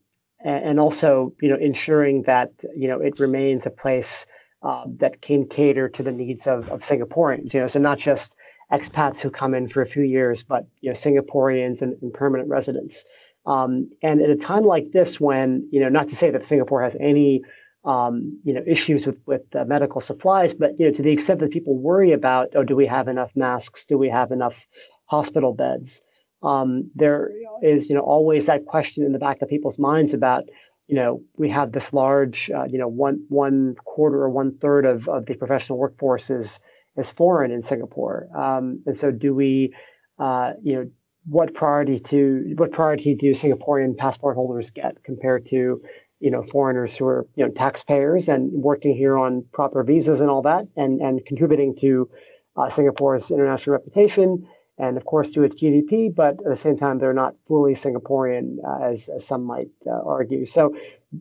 and 0.44 0.80
also 0.80 1.34
you 1.42 1.50
know 1.50 1.58
ensuring 1.58 2.24
that 2.24 2.52
you 2.76 2.88
know 2.88 3.00
it 3.00 3.20
remains 3.20 3.66
a 3.66 3.70
place 3.70 4.26
uh, 4.64 4.86
that 4.98 5.22
can 5.22 5.46
cater 5.48 5.90
to 5.90 6.04
the 6.04 6.12
needs 6.12 6.48
of, 6.48 6.70
of 6.70 6.82
Singaporeans. 6.82 7.54
You 7.54 7.62
know, 7.62 7.68
so 7.68 7.80
not 7.80 7.98
just 7.98 8.36
expats 8.72 9.20
who 9.20 9.30
come 9.30 9.54
in 9.54 9.68
for 9.68 9.82
a 9.82 9.86
few 9.86 10.04
years, 10.04 10.44
but 10.44 10.66
you 10.82 10.90
know 10.90 10.96
Singaporeans 10.96 11.82
and, 11.82 11.96
and 12.02 12.14
permanent 12.14 12.50
residents. 12.50 13.04
Um, 13.46 13.90
and 14.02 14.22
at 14.22 14.30
a 14.30 14.38
time 14.38 14.64
like 14.64 14.92
this, 14.92 15.20
when 15.20 15.68
you 15.72 15.80
know, 15.80 15.90
not 15.90 16.10
to 16.10 16.16
say 16.16 16.30
that 16.32 16.46
Singapore 16.46 16.82
has 16.82 16.96
any 17.00 17.42
um, 17.86 18.40
you 18.44 18.54
know 18.54 18.64
issues 18.66 19.06
with 19.06 19.20
with 19.26 19.44
uh, 19.56 19.66
medical 19.66 20.02
supplies, 20.02 20.54
but 20.54 20.80
you 20.80 20.90
know 20.90 20.96
to 20.96 21.02
the 21.02 21.12
extent 21.12 21.40
that 21.42 21.52
people 21.52 21.78
worry 21.78 22.12
about, 22.14 22.50
oh, 22.56 22.64
do 22.64 22.76
we 22.76 22.86
have 22.86 23.08
enough 23.08 23.32
masks? 23.36 23.86
Do 23.86 23.98
we 23.98 24.10
have 24.10 24.32
enough 24.32 24.66
hospital 25.06 25.54
beds? 25.54 26.02
Um, 26.44 26.90
there 26.96 27.32
is 27.62 27.90
you 27.90 27.96
know 27.96 28.02
always 28.02 28.46
that 28.46 28.66
question 28.66 29.04
in 29.04 29.14
the 29.14 29.20
back 29.20 29.42
of 29.42 29.50
people's 29.50 29.80
minds 29.80 30.14
about 30.14 30.44
you 30.88 30.96
know 30.96 31.22
we 31.38 31.50
have 31.50 31.72
this 31.72 31.94
large 31.94 32.52
uh, 32.56 32.66
you 32.66 32.78
know 32.78 32.88
one 32.88 33.24
one 33.30 33.76
quarter 33.86 34.18
or 34.18 34.30
one 34.30 34.58
third 34.58 34.86
of, 34.86 35.08
of 35.08 35.26
the 35.26 35.36
professional 35.36 35.78
workforce 35.78 36.30
is 36.30 36.60
is 36.98 37.12
foreign 37.12 37.52
in 37.52 37.64
Singapore. 37.64 38.28
Um, 38.38 38.84
and 38.86 38.98
so 38.98 39.12
do 39.12 39.34
we 39.34 39.74
uh, 40.20 40.54
you 40.62 40.76
know 40.76 40.90
what 41.26 41.54
priority 41.54 42.00
to 42.00 42.54
what 42.58 42.72
priority 42.72 43.16
do 43.16 43.32
Singaporean 43.32 43.96
passport 43.98 44.36
holders 44.36 44.72
get 44.72 45.02
compared 45.04 45.46
to 45.48 45.82
you 46.20 46.32
know 46.32 46.44
foreigners 46.44 46.96
who 46.96 47.06
are 47.06 47.26
you 47.36 47.46
know 47.46 47.52
taxpayers 47.52 48.28
and 48.28 48.52
working 48.52 48.96
here 48.96 49.18
on 49.18 49.46
proper 49.54 49.84
visas 49.84 50.20
and 50.20 50.30
all 50.30 50.42
that 50.42 50.68
and 50.76 51.02
and 51.02 51.26
contributing 51.26 51.76
to 51.80 52.10
uh, 52.58 52.70
Singapore's 52.70 53.32
international 53.32 53.74
reputation 53.74 54.46
and 54.78 54.98
of 54.98 55.06
course 55.06 55.30
to 55.32 55.44
its 55.44 55.56
GDP, 55.56 56.14
but 56.14 56.40
at 56.40 56.46
the 56.46 56.56
same 56.56 56.78
time, 56.78 56.98
they're 56.98 57.14
not 57.14 57.36
fully 57.48 57.74
Singaporean, 57.74 58.58
uh, 58.66 58.92
as, 58.92 59.10
as, 59.10 59.26
some 59.26 59.44
might 59.44 59.70
uh, 59.86 60.02
argue. 60.06 60.46
So 60.46 60.76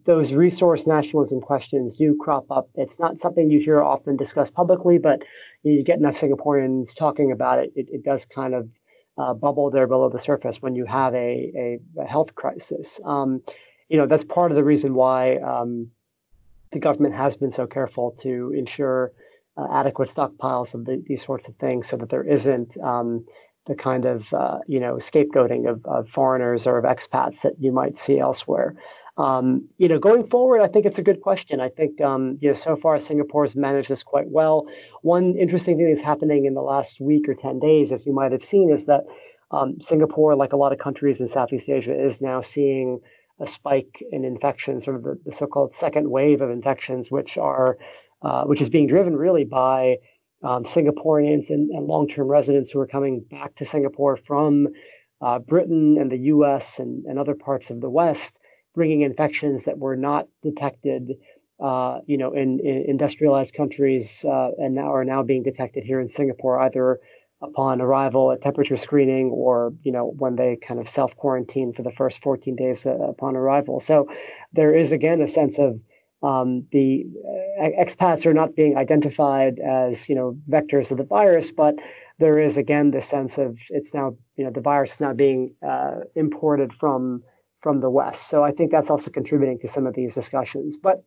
those 0.05 0.33
resource 0.33 0.87
nationalism 0.87 1.41
questions 1.41 1.97
do 1.97 2.17
crop 2.19 2.51
up. 2.51 2.71
It's 2.75 2.99
not 2.99 3.21
something 3.21 3.51
you 3.51 3.61
hear 3.61 3.83
often 3.83 4.17
discussed 4.17 4.55
publicly, 4.55 4.99
but 4.99 5.23
you 5.63 5.85
get 5.85 5.99
enough 5.99 6.19
Singaporeans 6.19 6.97
talking 6.97 7.31
about 7.31 7.59
it, 7.59 7.73
it, 7.77 7.89
it 7.91 8.05
does 8.05 8.25
kind 8.25 8.55
of 8.55 8.69
uh, 9.19 9.35
bubble 9.35 9.71
there 9.71 9.87
below 9.87 10.09
the 10.09 10.19
surface 10.19 10.63
when 10.63 10.75
you 10.75 10.87
have 10.87 11.15
a, 11.15 11.53
a, 11.55 11.79
a 12.01 12.07
health 12.07 12.35
crisis. 12.35 13.01
Um, 13.05 13.43
you 13.89 13.99
know, 13.99 14.07
that's 14.07 14.25
part 14.25 14.51
of 14.51 14.57
the 14.57 14.65
reason 14.65 14.95
why 14.95 15.37
um, 15.37 15.91
the 16.73 16.79
government 16.79 17.15
has 17.15 17.37
been 17.37 17.53
so 17.53 17.67
careful 17.67 18.17
to 18.23 18.55
ensure 18.57 19.13
uh, 19.57 19.67
adequate 19.73 20.09
stockpiles 20.09 20.75
of 20.75 20.85
the, 20.85 21.03
these 21.07 21.25
sorts 21.25 21.49
of 21.49 21.57
things 21.57 21.89
so 21.89 21.97
that 21.97 22.11
there 22.11 22.25
isn't 22.25 22.77
um, 22.79 23.25
the 23.67 23.75
kind 23.75 24.05
of 24.05 24.33
uh, 24.33 24.59
you 24.67 24.81
know 24.81 24.95
scapegoating 24.97 25.69
of, 25.69 25.85
of, 25.87 26.09
foreigners 26.09 26.67
or 26.67 26.79
of 26.79 26.85
expats 26.85 27.43
that 27.43 27.55
you 27.61 27.73
might 27.73 27.97
see 27.97 28.19
elsewhere. 28.19 28.75
Um, 29.19 29.69
you 29.77 29.89
know, 29.89 29.99
going 29.99 30.27
forward, 30.27 30.63
I 30.63 30.69
think 30.69 30.87
it's 30.87 30.99
a 30.99 31.03
good 31.03 31.21
question. 31.21 31.61
I 31.61 31.69
think 31.69 32.01
um, 32.01 32.39
you 32.41 32.49
know 32.49 32.55
so 32.55 32.77
far 32.77 32.99
Singapore 32.99 33.45
has 33.45 33.55
managed 33.55 33.89
this 33.89 34.03
quite 34.03 34.29
well. 34.29 34.67
One 35.03 35.37
interesting 35.37 35.77
thing 35.77 35.89
that's 35.93 36.05
happening 36.05 36.47
in 36.47 36.55
the 36.55 36.63
last 36.63 37.01
week 37.01 37.29
or 37.29 37.35
ten 37.35 37.61
days, 37.61 37.93
as 37.93 38.07
you 38.07 38.13
might 38.13 38.33
have 38.33 38.45
seen, 38.45 38.71
is 38.71 38.87
that 38.87 39.05
um, 39.53 39.81
Singapore, 39.83 40.35
like 40.35 40.53
a 40.53 40.57
lot 40.57 40.73
of 40.73 40.79
countries 40.79 41.21
in 41.21 41.29
Southeast 41.29 41.69
Asia, 41.69 41.95
is 41.95 42.21
now 42.21 42.41
seeing 42.41 43.01
a 43.39 43.47
spike 43.47 44.03
in 44.11 44.25
infections, 44.25 44.85
sort 44.85 44.97
of 44.97 45.03
the, 45.03 45.19
the 45.27 45.33
so-called 45.33 45.75
second 45.75 46.11
wave 46.11 46.41
of 46.41 46.51
infections, 46.51 47.11
which 47.11 47.37
are 47.37 47.77
uh, 48.23 48.45
which 48.45 48.61
is 48.61 48.69
being 48.69 48.87
driven 48.87 49.17
really 49.17 49.45
by 49.45 49.97
um, 50.43 50.65
Singaporeans 50.65 51.51
and, 51.51 51.71
and 51.71 51.87
long-term 51.87 52.27
residents 52.27 52.71
who 52.71 52.81
are 52.81 52.87
coming 52.87 53.25
back 53.31 53.55
to 53.57 53.65
Singapore 53.65 54.17
from 54.17 54.69
uh, 55.21 55.39
Britain 55.39 55.97
and 56.01 56.11
the 56.11 56.19
U.S. 56.19 56.79
And, 56.79 57.05
and 57.07 57.19
other 57.19 57.35
parts 57.35 57.71
of 57.71 57.81
the 57.81 57.91
West, 57.91 58.39
bringing 58.75 59.03
infections 59.03 59.65
that 59.65 59.79
were 59.79 59.97
not 59.97 60.27
detected, 60.43 61.13
uh, 61.61 62.01
you 62.07 62.19
know, 62.19 62.33
in, 62.33 62.59
in 62.61 62.85
industrialized 62.89 63.55
countries, 63.55 64.25
uh, 64.25 64.51
and 64.59 64.75
now 64.75 64.93
are 64.93 65.05
now 65.05 65.23
being 65.23 65.45
detected 65.45 65.85
here 65.85 66.01
in 66.01 66.09
Singapore, 66.09 66.61
either 66.61 66.99
upon 67.43 67.81
arrival 67.81 68.31
at 68.31 68.41
temperature 68.41 68.77
screening 68.77 69.27
or 69.31 69.75
you 69.83 69.91
know 69.91 70.15
when 70.19 70.37
they 70.37 70.57
kind 70.57 70.79
of 70.79 70.89
self 70.89 71.17
quarantine 71.17 71.73
for 71.73 71.83
the 71.83 71.91
first 71.91 72.23
14 72.23 72.55
days 72.57 72.87
uh, 72.87 72.93
upon 72.99 73.37
arrival. 73.37 73.81
So 73.81 74.09
there 74.53 74.75
is 74.75 74.93
again 74.93 75.21
a 75.21 75.29
sense 75.29 75.59
of 75.59 75.81
um, 76.23 76.67
the 76.71 77.05
uh, 77.61 77.69
expats 77.81 78.27
are 78.27 78.35
not 78.35 78.55
being 78.55 78.77
identified 78.77 79.59
as 79.59 80.09
you 80.09 80.15
know 80.15 80.37
vectors 80.49 80.91
of 80.91 80.99
the 80.99 81.05
virus, 81.05 81.51
but 81.51 81.77
there 82.19 82.39
is 82.39 82.57
again 82.57 82.91
the 82.91 83.03
sense 83.03 83.39
of 83.39 83.59
it's 83.71 83.93
now 83.93 84.17
you 84.37 84.45
know 84.45 84.51
the 84.51 84.61
virus 84.61 84.95
is 84.95 85.01
now 85.01 85.13
being 85.13 85.55
uh, 85.67 86.01
imported 86.15 86.73
from 86.73 87.23
from 87.61 87.81
the 87.81 87.91
West. 87.91 88.29
So 88.29 88.43
I 88.43 88.53
think 88.53 88.71
that's 88.71 88.91
also 88.91 89.11
contributing 89.11 89.59
to 89.61 89.69
some 89.69 89.87
of 89.87 89.95
these 89.95 90.15
discussions. 90.15 90.77
But 90.77 91.05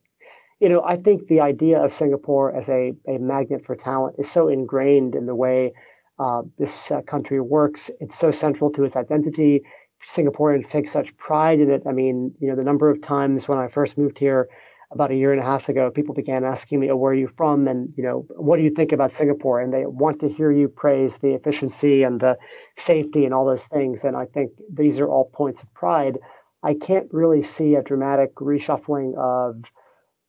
you 0.59 0.67
know 0.67 0.83
I 0.83 0.97
think 0.97 1.27
the 1.27 1.39
idea 1.41 1.81
of 1.83 1.93
Singapore 1.93 2.55
as 2.55 2.67
a, 2.67 2.93
a 3.07 3.17
magnet 3.17 3.65
for 3.65 3.75
talent 3.75 4.15
is 4.19 4.29
so 4.29 4.49
ingrained 4.49 5.15
in 5.15 5.25
the 5.25 5.35
way 5.35 5.73
uh, 6.19 6.41
this 6.57 6.91
uh, 6.91 7.01
country 7.01 7.39
works. 7.39 7.89
It's 7.99 8.17
so 8.17 8.31
central 8.31 8.69
to 8.71 8.83
its 8.83 8.95
identity. 8.95 9.61
Singaporeans 10.09 10.69
take 10.69 10.87
such 10.87 11.15
pride 11.17 11.59
in 11.59 11.71
it. 11.71 11.83
I 11.87 11.91
mean, 11.91 12.33
you 12.39 12.49
know, 12.49 12.55
the 12.55 12.63
number 12.63 12.89
of 12.89 13.01
times 13.01 13.47
when 13.47 13.57
I 13.57 13.67
first 13.69 13.97
moved 13.97 14.19
here 14.19 14.49
about 14.95 15.11
a 15.11 15.15
year 15.15 15.33
and 15.33 15.41
a 15.41 15.45
half 15.45 15.67
ago, 15.67 15.91
people 15.91 16.15
began 16.15 16.45
asking 16.45 16.79
me, 16.79 16.89
oh, 16.89 16.95
where 16.95 17.11
are 17.11 17.15
you 17.15 17.29
from? 17.37 17.67
And, 17.67 17.93
you 17.97 18.03
know, 18.03 18.25
what 18.29 18.55
do 18.55 18.63
you 18.63 18.69
think 18.71 18.93
about 18.93 19.13
Singapore? 19.13 19.59
And 19.59 19.73
they 19.73 19.85
want 19.85 20.21
to 20.21 20.29
hear 20.29 20.51
you 20.51 20.69
praise 20.69 21.17
the 21.17 21.33
efficiency 21.33 22.01
and 22.01 22.21
the 22.21 22.37
safety 22.77 23.25
and 23.25 23.33
all 23.33 23.45
those 23.45 23.65
things. 23.65 24.05
And 24.05 24.15
I 24.15 24.25
think 24.25 24.51
these 24.73 24.99
are 25.01 25.07
all 25.07 25.29
points 25.33 25.61
of 25.61 25.71
pride. 25.73 26.17
I 26.63 26.73
can't 26.73 27.07
really 27.11 27.43
see 27.43 27.75
a 27.75 27.83
dramatic 27.83 28.33
reshuffling 28.35 29.15
of 29.17 29.63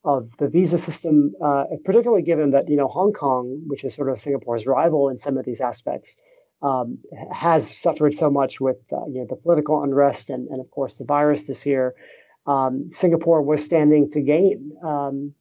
of 0.05 0.31
the 0.39 0.47
visa 0.47 0.79
system, 0.79 1.33
uh, 1.45 1.65
particularly 1.85 2.23
given 2.23 2.53
that, 2.53 2.69
you 2.69 2.77
know, 2.77 2.87
Hong 2.87 3.13
Kong, 3.13 3.61
which 3.67 3.83
is 3.83 3.93
sort 3.93 4.09
of 4.09 4.21
Singapore's 4.21 4.65
rival 4.65 5.09
in 5.09 5.19
some 5.19 5.37
of 5.37 5.45
these 5.45 5.61
aspects, 5.61 6.17
um, 6.63 6.99
has 7.33 7.77
suffered 7.77 8.15
so 8.15 8.31
much 8.31 8.61
with, 8.61 8.77
uh, 8.93 9.05
you 9.07 9.19
know, 9.19 9.27
the 9.29 9.35
political 9.35 9.83
unrest 9.83 10.31
and, 10.31 10.47
and 10.47 10.61
of 10.61 10.71
course 10.71 10.97
the 10.97 11.05
virus 11.05 11.49
this 11.49 11.67
year 11.67 11.93
um, 12.47 12.91
Singapore 12.93 13.43
was 13.43 13.65
standing 13.65 14.11
to 14.13 14.21
gain 14.21 14.73
um, 14.85 15.35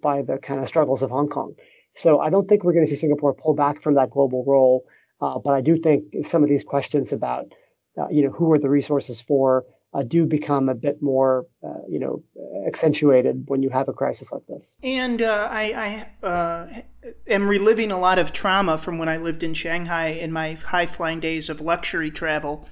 by 0.00 0.22
the 0.22 0.38
kind 0.38 0.60
of 0.60 0.68
struggles 0.68 1.02
of 1.02 1.10
Hong 1.10 1.28
Kong. 1.28 1.54
So 1.94 2.20
I 2.20 2.30
don't 2.30 2.48
think 2.48 2.64
we're 2.64 2.72
going 2.72 2.86
to 2.86 2.90
see 2.90 2.98
Singapore 2.98 3.34
pull 3.34 3.54
back 3.54 3.82
from 3.82 3.94
that 3.94 4.10
global 4.10 4.44
role. 4.46 4.84
Uh, 5.20 5.38
but 5.38 5.52
I 5.52 5.60
do 5.60 5.76
think 5.76 6.26
some 6.26 6.42
of 6.42 6.48
these 6.48 6.64
questions 6.64 7.12
about, 7.12 7.52
uh, 8.00 8.08
you 8.10 8.24
know, 8.24 8.30
who 8.30 8.50
are 8.52 8.58
the 8.58 8.68
resources 8.68 9.20
for, 9.20 9.64
uh, 9.94 10.02
do 10.02 10.24
become 10.24 10.68
a 10.68 10.74
bit 10.74 11.02
more, 11.02 11.46
uh, 11.62 11.82
you 11.88 11.98
know, 11.98 12.22
accentuated 12.66 13.44
when 13.46 13.62
you 13.62 13.68
have 13.68 13.88
a 13.88 13.92
crisis 13.92 14.32
like 14.32 14.46
this. 14.48 14.76
And 14.82 15.20
uh, 15.20 15.48
I, 15.50 16.06
I 16.22 16.26
uh, 16.26 16.82
am 17.26 17.46
reliving 17.46 17.92
a 17.92 17.98
lot 17.98 18.18
of 18.18 18.32
trauma 18.32 18.78
from 18.78 18.98
when 18.98 19.08
I 19.08 19.18
lived 19.18 19.42
in 19.42 19.52
Shanghai 19.52 20.08
in 20.08 20.32
my 20.32 20.54
high 20.54 20.86
flying 20.86 21.20
days 21.20 21.50
of 21.50 21.60
luxury 21.60 22.10
travel. 22.10 22.66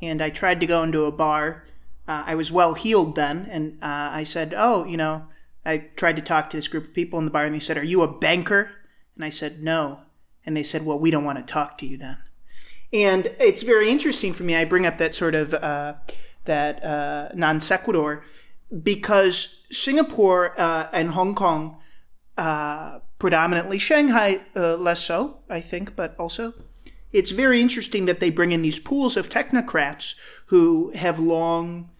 And 0.00 0.22
I 0.22 0.30
tried 0.30 0.60
to 0.60 0.66
go 0.66 0.82
into 0.82 1.04
a 1.04 1.12
bar 1.12 1.64
uh, 2.08 2.24
I 2.26 2.34
was 2.34 2.50
well 2.50 2.74
heeled 2.74 3.14
then, 3.14 3.48
and 3.50 3.78
uh, 3.82 4.10
I 4.12 4.24
said, 4.24 4.54
"Oh, 4.56 4.84
you 4.84 4.96
know," 4.96 5.26
I 5.64 5.78
tried 5.96 6.16
to 6.16 6.22
talk 6.22 6.50
to 6.50 6.56
this 6.56 6.68
group 6.68 6.84
of 6.84 6.94
people 6.94 7.18
in 7.18 7.24
the 7.24 7.30
bar, 7.30 7.44
and 7.44 7.54
they 7.54 7.60
said, 7.60 7.78
"Are 7.78 7.84
you 7.84 8.02
a 8.02 8.12
banker?" 8.12 8.70
And 9.14 9.24
I 9.24 9.28
said, 9.28 9.62
"No," 9.62 10.00
and 10.44 10.56
they 10.56 10.62
said, 10.62 10.84
"Well, 10.84 10.98
we 10.98 11.10
don't 11.10 11.24
want 11.24 11.38
to 11.38 11.52
talk 11.52 11.78
to 11.78 11.86
you 11.86 11.96
then." 11.96 12.18
And 12.92 13.34
it's 13.38 13.62
very 13.62 13.88
interesting 13.88 14.32
for 14.32 14.42
me. 14.42 14.56
I 14.56 14.64
bring 14.64 14.84
up 14.84 14.98
that 14.98 15.14
sort 15.14 15.34
of 15.34 15.54
uh, 15.54 15.94
that 16.44 16.84
uh, 16.84 17.28
non 17.34 17.60
sequitur 17.60 18.22
because 18.82 19.66
Singapore 19.70 20.58
uh, 20.60 20.88
and 20.92 21.10
Hong 21.10 21.34
Kong, 21.34 21.78
uh, 22.36 22.98
predominantly 23.18 23.78
Shanghai, 23.78 24.40
less 24.54 25.04
so, 25.04 25.38
I 25.48 25.60
think, 25.60 25.94
but 25.94 26.16
also 26.18 26.52
it's 27.12 27.30
very 27.30 27.60
interesting 27.60 28.06
that 28.06 28.20
they 28.20 28.30
bring 28.30 28.52
in 28.52 28.62
these 28.62 28.78
pools 28.78 29.16
of 29.16 29.28
technocrats 29.28 30.14
who 30.46 30.90
have 30.92 31.18
long 31.18 31.90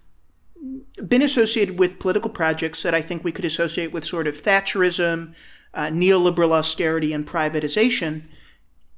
been 1.07 1.22
associated 1.22 1.79
with 1.79 1.98
political 1.98 2.31
projects 2.31 2.83
that 2.83 2.94
I 2.94 3.03
think 3.03 3.25
we 3.25 3.33
could 3.33 3.44
associate 3.44 3.92
with 3.92 4.05
sort 4.05 4.27
of 4.27 4.40
Thatcherism, 4.40 5.35
uh, 5.75 5.87
neoliberal 5.87 6.53
austerity, 6.53 7.12
and 7.12 7.27
privatization. 7.27 8.25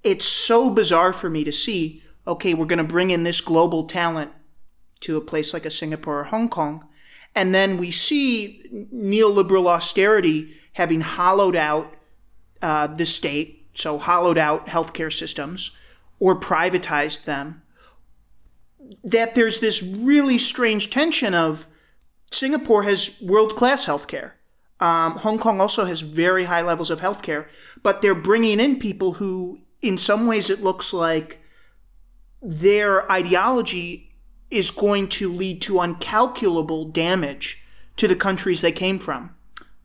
It's 0.03 0.27
so 0.27 0.73
bizarre 0.73 1.13
for 1.13 1.31
me 1.31 1.45
to 1.45 1.53
see 1.53 2.03
okay, 2.27 2.55
we're 2.55 2.65
going 2.65 2.79
to 2.79 2.85
bring 2.85 3.11
in 3.11 3.25
this 3.25 3.43
global 3.43 3.85
talent 3.85 4.33
to 5.01 5.19
a 5.19 5.21
place 5.21 5.53
like 5.53 5.67
a 5.67 5.71
Singapore 5.71 6.21
or 6.21 6.25
Hong 6.25 6.49
Kong. 6.49 6.89
And 7.35 7.55
then 7.55 7.77
we 7.77 7.91
see 7.91 8.89
neoliberal 8.95 9.67
austerity 9.67 10.57
having 10.73 11.03
hollowed 11.03 11.55
out 11.55 11.93
uh, 12.63 12.87
the 12.87 13.05
state, 13.05 13.69
so 13.75 13.99
hollowed 13.99 14.39
out 14.39 14.69
healthcare 14.69 15.13
systems 15.13 15.79
or 16.19 16.39
privatized 16.39 17.25
them. 17.25 17.63
That 19.03 19.35
there's 19.35 19.61
this 19.61 19.83
really 19.83 20.39
strange 20.39 20.91
tension 20.91 21.35
of 21.35 21.67
Singapore 22.31 22.83
has 22.83 23.23
world 23.25 23.57
class 23.57 23.87
healthcare. 23.87 24.33
Um, 24.81 25.13
Hong 25.13 25.39
Kong 25.39 25.61
also 25.61 25.85
has 25.85 26.01
very 26.01 26.45
high 26.45 26.63
levels 26.63 26.91
of 26.91 27.01
healthcare, 27.01 27.47
but 27.83 28.03
they're 28.03 28.15
bringing 28.15 28.61
in 28.61 28.79
people 28.79 29.15
who, 29.15 29.61
in 29.81 29.97
some 29.97 30.27
ways, 30.27 30.51
it 30.51 30.63
looks 30.63 30.93
like 30.93 31.41
their 32.43 33.11
ideology 33.11 34.11
is 34.51 34.71
going 34.71 35.09
to 35.09 35.33
lead 35.33 35.63
to 35.63 35.75
uncalculable 35.75 36.93
damage 36.93 37.65
to 37.97 38.09
the 38.09 38.17
countries 38.17 38.61
they 38.61 38.73
came 38.73 38.99
from, 38.99 39.35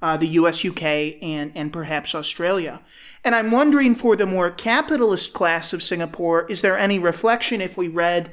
uh, 0.01 0.17
the 0.17 0.27
US, 0.27 0.65
UK, 0.65 0.83
and, 1.21 1.51
and 1.55 1.73
perhaps 1.73 2.15
Australia. 2.15 2.81
And 3.23 3.35
I'm 3.35 3.51
wondering 3.51 3.95
for 3.95 4.15
the 4.15 4.25
more 4.25 4.49
capitalist 4.49 5.33
class 5.33 5.73
of 5.73 5.83
Singapore, 5.83 6.45
is 6.49 6.62
there 6.62 6.77
any 6.77 6.99
reflection 6.99 7.62
if 7.62 7.77
we 7.77 7.88
read 7.88 8.31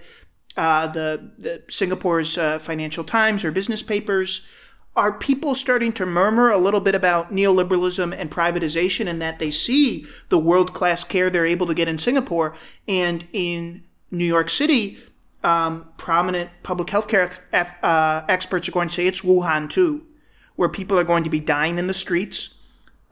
uh, 0.56 0.86
the, 0.86 1.32
the, 1.38 1.62
Singapore's 1.68 2.38
uh, 2.38 2.58
Financial 2.58 3.04
Times 3.04 3.44
or 3.44 3.50
business 3.50 3.82
papers? 3.82 4.46
Are 4.94 5.12
people 5.12 5.54
starting 5.54 5.92
to 5.94 6.06
murmur 6.06 6.50
a 6.50 6.58
little 6.58 6.80
bit 6.80 6.94
about 6.94 7.30
neoliberalism 7.30 8.16
and 8.16 8.30
privatization 8.30 9.06
and 9.06 9.20
that 9.20 9.38
they 9.38 9.50
see 9.50 10.06
the 10.30 10.38
world 10.38 10.72
class 10.72 11.04
care 11.04 11.28
they're 11.28 11.44
able 11.44 11.66
to 11.66 11.74
get 11.74 11.88
in 11.88 11.98
Singapore 11.98 12.54
and 12.88 13.26
in 13.32 13.84
New 14.10 14.24
York 14.24 14.48
City, 14.48 14.98
um, 15.44 15.88
prominent 15.98 16.50
public 16.62 16.88
health 16.90 17.08
care 17.08 17.30
uh, 17.82 18.22
experts 18.28 18.68
are 18.68 18.72
going 18.72 18.88
to 18.88 18.94
say 18.94 19.06
it's 19.06 19.20
Wuhan 19.20 19.68
too, 19.68 20.06
where 20.56 20.68
people 20.68 20.98
are 20.98 21.04
going 21.04 21.24
to 21.24 21.30
be 21.30 21.40
dying 21.40 21.78
in 21.78 21.86
the 21.86 21.94
streets 21.94 22.60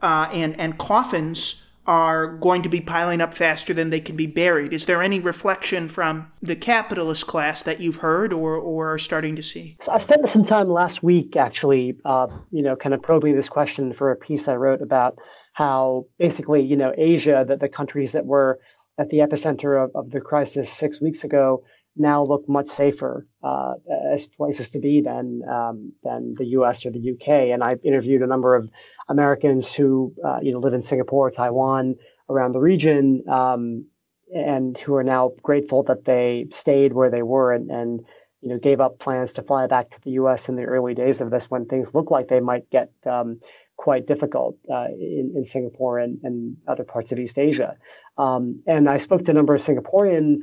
uh, 0.01 0.29
and, 0.33 0.59
and 0.59 0.77
coffins 0.77 1.61
are 1.87 2.27
going 2.37 2.63
to 2.63 2.69
be 2.69 2.81
piling 2.81 3.21
up 3.21 3.33
faster 3.33 3.73
than 3.73 3.91
they 3.91 3.99
can 3.99 4.15
be 4.15 4.25
buried. 4.25 4.73
Is 4.73 4.87
there 4.87 5.03
any 5.03 5.19
reflection 5.19 5.87
from 5.87 6.31
the 6.41 6.55
capitalist 6.55 7.27
class 7.27 7.61
that 7.63 7.79
you've 7.79 7.97
heard 7.97 8.33
or, 8.33 8.55
or 8.55 8.93
are 8.93 8.97
starting 8.97 9.35
to 9.35 9.43
see? 9.43 9.77
So 9.81 9.91
I 9.91 9.99
spent 9.99 10.27
some 10.27 10.45
time 10.45 10.67
last 10.67 11.03
week 11.03 11.35
actually, 11.35 11.95
uh, 12.03 12.27
you 12.51 12.63
know, 12.63 12.75
kind 12.75 12.95
of 12.95 13.03
probing 13.03 13.35
this 13.35 13.49
question 13.49 13.93
for 13.93 14.11
a 14.11 14.15
piece 14.15 14.47
I 14.47 14.55
wrote 14.55 14.81
about 14.81 15.19
how 15.53 16.07
basically, 16.17 16.61
you 16.61 16.75
know, 16.75 16.91
Asia, 16.97 17.45
that 17.47 17.59
the 17.59 17.69
countries 17.69 18.13
that 18.13 18.25
were 18.25 18.59
at 18.97 19.09
the 19.09 19.17
epicenter 19.17 19.83
of, 19.83 19.91
of 19.93 20.09
the 20.09 20.21
crisis 20.21 20.71
six 20.71 20.99
weeks 20.99 21.23
ago 21.23 21.63
now 21.97 22.23
look 22.23 22.47
much 22.47 22.69
safer 22.69 23.25
uh, 23.43 23.73
as 24.13 24.25
places 24.25 24.69
to 24.71 24.79
be 24.79 25.01
than 25.01 25.41
um, 25.49 25.93
than 26.03 26.33
the 26.37 26.45
U.S. 26.47 26.85
or 26.85 26.91
the 26.91 26.99
U.K. 26.99 27.51
And 27.51 27.63
I've 27.63 27.83
interviewed 27.83 28.21
a 28.21 28.27
number 28.27 28.55
of 28.55 28.69
Americans 29.07 29.73
who 29.73 30.13
uh, 30.25 30.39
you 30.41 30.51
know 30.51 30.59
live 30.59 30.73
in 30.73 30.83
Singapore, 30.83 31.31
Taiwan, 31.31 31.95
around 32.29 32.51
the 32.51 32.59
region, 32.59 33.23
um, 33.29 33.85
and 34.33 34.77
who 34.77 34.95
are 34.95 35.03
now 35.03 35.31
grateful 35.41 35.83
that 35.83 36.05
they 36.05 36.47
stayed 36.51 36.93
where 36.93 37.09
they 37.09 37.23
were 37.23 37.53
and, 37.53 37.69
and 37.69 38.05
you 38.41 38.49
know 38.49 38.57
gave 38.57 38.81
up 38.81 38.99
plans 38.99 39.33
to 39.33 39.41
fly 39.41 39.67
back 39.67 39.89
to 39.91 39.97
the 40.03 40.11
U.S. 40.11 40.49
in 40.49 40.55
the 40.55 40.63
early 40.63 40.93
days 40.93 41.21
of 41.21 41.31
this 41.31 41.49
when 41.49 41.65
things 41.65 41.93
looked 41.93 42.11
like 42.11 42.27
they 42.27 42.41
might 42.41 42.69
get 42.69 42.91
um, 43.05 43.39
quite 43.77 44.07
difficult 44.07 44.57
uh, 44.71 44.87
in, 44.87 45.33
in 45.35 45.45
Singapore 45.45 45.99
and, 45.99 46.19
and 46.23 46.57
other 46.67 46.83
parts 46.83 47.11
of 47.11 47.19
East 47.19 47.37
Asia. 47.37 47.75
Um, 48.17 48.61
and 48.67 48.89
I 48.89 48.97
spoke 48.97 49.25
to 49.25 49.31
a 49.31 49.33
number 49.33 49.53
of 49.53 49.61
Singaporean, 49.61 50.37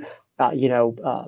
you 0.51 0.69
know, 0.69 0.95
uh, 1.05 1.25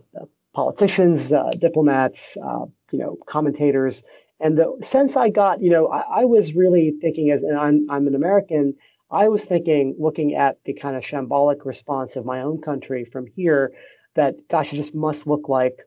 politicians, 0.54 1.32
uh, 1.32 1.50
diplomats, 1.58 2.36
uh, 2.42 2.66
you 2.90 2.98
know, 2.98 3.16
commentators. 3.26 4.02
And 4.40 4.58
the 4.58 4.76
sense 4.82 5.16
I 5.16 5.28
got, 5.28 5.62
you 5.62 5.70
know, 5.70 5.88
I, 5.88 6.22
I 6.22 6.24
was 6.24 6.54
really 6.54 6.92
thinking 7.00 7.30
as, 7.30 7.42
and 7.42 7.56
I'm, 7.56 7.86
I'm 7.90 8.06
an 8.06 8.14
American, 8.14 8.74
I 9.10 9.28
was 9.28 9.44
thinking, 9.44 9.94
looking 9.98 10.34
at 10.34 10.58
the 10.64 10.74
kind 10.74 10.96
of 10.96 11.02
shambolic 11.02 11.64
response 11.64 12.16
of 12.16 12.24
my 12.24 12.40
own 12.42 12.60
country 12.60 13.04
from 13.04 13.26
here, 13.26 13.72
that 14.14 14.34
gosh, 14.48 14.72
it 14.72 14.76
just 14.76 14.94
must 14.94 15.26
look 15.26 15.48
like 15.48 15.86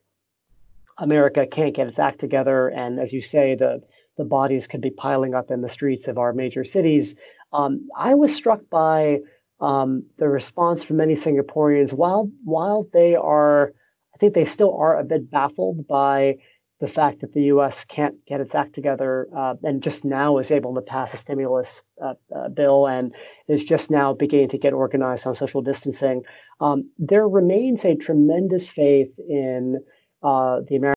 America 0.98 1.46
can't 1.46 1.76
get 1.76 1.88
its 1.88 2.00
act 2.00 2.20
together. 2.20 2.70
And 2.70 3.00
as 3.00 3.14
you 3.14 3.22
say, 3.22 3.56
the 3.56 3.82
the 4.18 4.26
bodies 4.26 4.66
could 4.66 4.82
be 4.82 4.90
piling 4.90 5.36
up 5.36 5.52
in 5.52 5.62
the 5.62 5.70
streets 5.70 6.08
of 6.08 6.18
our 6.18 6.34
major 6.34 6.64
cities. 6.64 7.16
Um, 7.54 7.88
I 7.96 8.16
was 8.16 8.34
struck 8.34 8.62
by 8.70 9.20
um, 9.60 10.04
the 10.18 10.30
response 10.30 10.84
from 10.84 10.98
many 10.98 11.16
Singaporeans. 11.16 11.94
While 11.94 12.32
while 12.44 12.88
they 12.94 13.16
are, 13.16 13.74
I 14.14 14.18
think 14.18 14.34
they 14.34 14.46
still 14.46 14.76
are 14.76 15.00
a 15.00 15.04
bit 15.04 15.30
baffled 15.32 15.88
by 15.88 16.36
the 16.80 16.88
fact 16.88 17.22
that 17.22 17.34
the 17.34 17.44
U.S. 17.44 17.84
can't 17.86 18.16
get 18.28 18.40
its 18.40 18.54
act 18.54 18.76
together 18.76 19.28
uh, 19.36 19.56
and 19.64 19.82
just 19.82 20.06
now 20.06 20.38
is 20.38 20.52
able 20.52 20.76
to 20.76 20.82
pass 20.82 21.14
a 21.14 21.18
stimulus 21.18 21.82
uh, 22.04 22.14
uh, 22.36 22.50
bill 22.50 22.88
and 22.88 23.16
is 23.48 23.66
just 23.66 23.90
now 23.90 24.14
beginning 24.14 24.50
to 24.50 24.60
get 24.60 24.74
organized 24.74 25.26
on 25.26 25.34
social 25.34 25.62
distancing. 25.62 26.22
Um, 26.60 26.90
there 27.00 27.28
remains 27.28 27.84
a 27.84 27.96
tremendous 27.96 28.70
faith 28.70 29.10
in 29.28 29.84
uh, 30.22 30.60
the 30.68 30.76
American 30.76 30.97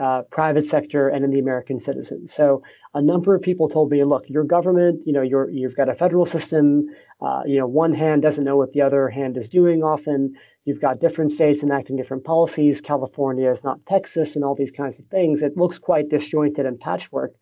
uh, 0.00 0.22
private 0.30 0.64
sector 0.64 1.08
and 1.08 1.24
in 1.24 1.30
the 1.30 1.38
American 1.38 1.78
citizen. 1.78 2.26
So 2.26 2.62
a 2.94 3.02
number 3.02 3.34
of 3.34 3.42
people 3.42 3.68
told 3.68 3.90
me, 3.90 4.02
look, 4.04 4.24
your 4.28 4.44
government, 4.44 5.02
you 5.04 5.12
know, 5.12 5.22
you're, 5.22 5.50
you've 5.50 5.76
got 5.76 5.88
a 5.88 5.94
federal 5.94 6.24
system. 6.24 6.86
Uh, 7.20 7.42
you 7.44 7.58
know, 7.58 7.66
one 7.66 7.92
hand 7.92 8.22
doesn't 8.22 8.44
know 8.44 8.56
what 8.56 8.72
the 8.72 8.80
other 8.80 9.08
hand 9.08 9.36
is 9.36 9.48
doing 9.48 9.82
often. 9.82 10.34
You've 10.64 10.80
got 10.80 11.00
different 11.00 11.32
states 11.32 11.62
enacting 11.62 11.96
different 11.96 12.24
policies. 12.24 12.80
California 12.80 13.50
is 13.50 13.64
not 13.64 13.84
Texas 13.86 14.34
and 14.34 14.44
all 14.44 14.54
these 14.54 14.70
kinds 14.70 14.98
of 14.98 15.06
things. 15.06 15.42
It 15.42 15.56
looks 15.56 15.78
quite 15.78 16.08
disjointed 16.08 16.64
and 16.64 16.80
patchwork. 16.80 17.34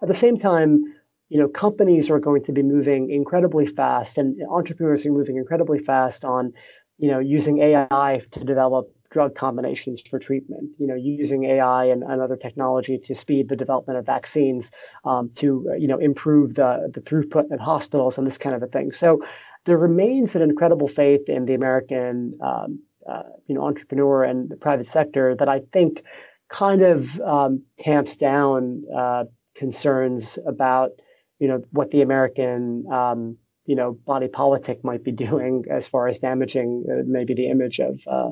At 0.00 0.08
the 0.08 0.14
same 0.14 0.38
time, 0.38 0.84
you 1.28 1.38
know, 1.38 1.48
companies 1.48 2.08
are 2.08 2.20
going 2.20 2.42
to 2.44 2.52
be 2.52 2.62
moving 2.62 3.10
incredibly 3.10 3.66
fast 3.66 4.16
and 4.16 4.40
entrepreneurs 4.48 5.04
are 5.04 5.12
moving 5.12 5.36
incredibly 5.36 5.78
fast 5.78 6.24
on, 6.24 6.52
you 6.96 7.10
know, 7.10 7.18
using 7.18 7.58
AI 7.58 8.22
to 8.30 8.44
develop 8.44 8.90
drug 9.10 9.34
combinations 9.34 10.00
for 10.00 10.18
treatment, 10.18 10.70
you 10.78 10.86
know, 10.86 10.94
using 10.94 11.44
AI 11.44 11.84
and, 11.84 12.02
and 12.02 12.20
other 12.20 12.36
technology 12.36 12.98
to 12.98 13.14
speed 13.14 13.48
the 13.48 13.56
development 13.56 13.98
of 13.98 14.06
vaccines, 14.06 14.70
um, 15.04 15.30
to, 15.36 15.74
you 15.78 15.88
know, 15.88 15.98
improve 15.98 16.54
the, 16.54 16.90
the 16.92 17.00
throughput 17.00 17.50
at 17.50 17.60
hospitals 17.60 18.18
and 18.18 18.26
this 18.26 18.38
kind 18.38 18.54
of 18.54 18.62
a 18.62 18.66
thing. 18.66 18.92
So 18.92 19.22
there 19.64 19.78
remains 19.78 20.34
an 20.34 20.42
incredible 20.42 20.88
faith 20.88 21.28
in 21.28 21.46
the 21.46 21.54
American, 21.54 22.38
um, 22.42 22.80
uh, 23.08 23.22
you 23.46 23.54
know, 23.54 23.64
entrepreneur 23.64 24.24
and 24.24 24.50
the 24.50 24.56
private 24.56 24.88
sector 24.88 25.34
that 25.38 25.48
I 25.48 25.60
think 25.72 26.02
kind 26.48 26.82
of 26.82 27.18
um, 27.20 27.62
tamps 27.78 28.16
down 28.16 28.82
uh, 28.96 29.24
concerns 29.54 30.38
about, 30.46 30.90
you 31.38 31.48
know, 31.48 31.62
what 31.70 31.90
the 31.90 32.02
American 32.02 32.84
um, 32.92 33.36
you 33.68 33.76
know 33.76 33.92
body 34.06 34.26
politic 34.26 34.82
might 34.82 35.04
be 35.04 35.12
doing 35.26 35.64
as 35.70 35.86
far 35.86 36.08
as 36.08 36.18
damaging 36.18 36.84
uh, 36.90 37.02
maybe 37.06 37.34
the 37.34 37.48
image 37.48 37.78
of 37.78 38.00
uh, 38.10 38.30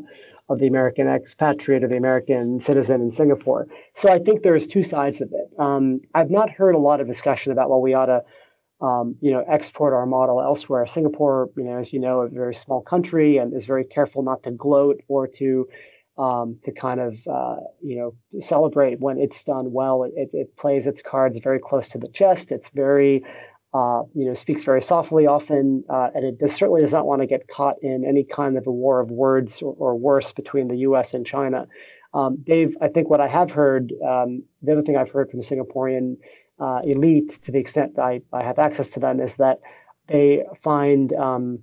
of 0.48 0.58
the 0.60 0.66
American 0.66 1.08
expatriate 1.08 1.82
or 1.82 1.88
the 1.88 1.96
American 1.96 2.60
citizen 2.60 3.00
in 3.00 3.10
Singapore. 3.10 3.66
So 3.94 4.08
I 4.08 4.18
think 4.18 4.42
there's 4.42 4.66
two 4.66 4.82
sides 4.82 5.20
of 5.20 5.32
it. 5.32 5.50
Um, 5.58 6.00
I've 6.14 6.30
not 6.30 6.50
heard 6.50 6.74
a 6.74 6.78
lot 6.78 7.00
of 7.00 7.06
discussion 7.06 7.52
about 7.52 7.68
well 7.68 7.80
we 7.80 7.94
ought 7.94 8.06
to 8.06 8.22
um, 8.80 9.16
you 9.20 9.32
know 9.32 9.44
export 9.48 9.92
our 9.92 10.06
model 10.06 10.40
elsewhere. 10.40 10.86
Singapore, 10.86 11.50
you 11.56 11.64
know, 11.64 11.78
as 11.78 11.92
you 11.92 12.00
know, 12.00 12.20
a 12.20 12.28
very 12.28 12.54
small 12.54 12.82
country 12.82 13.38
and 13.38 13.54
is 13.54 13.66
very 13.66 13.84
careful 13.84 14.22
not 14.22 14.42
to 14.44 14.50
gloat 14.50 15.00
or 15.08 15.26
to 15.38 15.68
um, 16.18 16.58
to 16.64 16.72
kind 16.72 17.00
of 17.00 17.14
uh, 17.26 17.56
you 17.82 17.96
know 17.96 18.40
celebrate 18.40 19.00
when 19.00 19.18
it's 19.18 19.42
done 19.44 19.72
well. 19.72 20.04
It, 20.04 20.30
it, 20.32 20.56
plays 20.56 20.86
its 20.86 21.02
cards 21.02 21.38
very 21.40 21.58
close 21.58 21.88
to 21.90 21.98
the 21.98 22.08
chest. 22.08 22.52
It's 22.52 22.68
very 22.70 23.24
uh, 23.74 24.02
you 24.14 24.24
know, 24.24 24.34
speaks 24.34 24.64
very 24.64 24.82
softly 24.82 25.26
often, 25.26 25.84
uh, 25.90 26.08
and 26.14 26.24
it 26.40 26.50
certainly 26.50 26.80
does 26.80 26.92
not 26.92 27.06
want 27.06 27.20
to 27.20 27.26
get 27.26 27.48
caught 27.48 27.76
in 27.82 28.04
any 28.04 28.24
kind 28.24 28.56
of 28.56 28.66
a 28.66 28.72
war 28.72 29.00
of 29.00 29.10
words 29.10 29.60
or, 29.60 29.74
or 29.78 29.94
worse 29.96 30.32
between 30.32 30.68
the 30.68 30.76
U.S. 30.78 31.12
and 31.14 31.26
China. 31.26 31.66
Um, 32.14 32.36
Dave, 32.36 32.76
I 32.80 32.88
think 32.88 33.10
what 33.10 33.20
I 33.20 33.28
have 33.28 33.50
heard, 33.50 33.92
um, 34.02 34.42
the 34.62 34.72
other 34.72 34.82
thing 34.82 34.96
I've 34.96 35.10
heard 35.10 35.30
from 35.30 35.40
the 35.40 35.46
Singaporean 35.46 36.16
uh, 36.58 36.80
elite, 36.84 37.42
to 37.44 37.52
the 37.52 37.58
extent 37.58 37.96
that 37.96 38.02
I, 38.02 38.22
I 38.32 38.42
have 38.42 38.58
access 38.58 38.88
to 38.90 39.00
them, 39.00 39.20
is 39.20 39.36
that 39.36 39.60
they 40.06 40.44
find 40.62 41.12
um, 41.12 41.58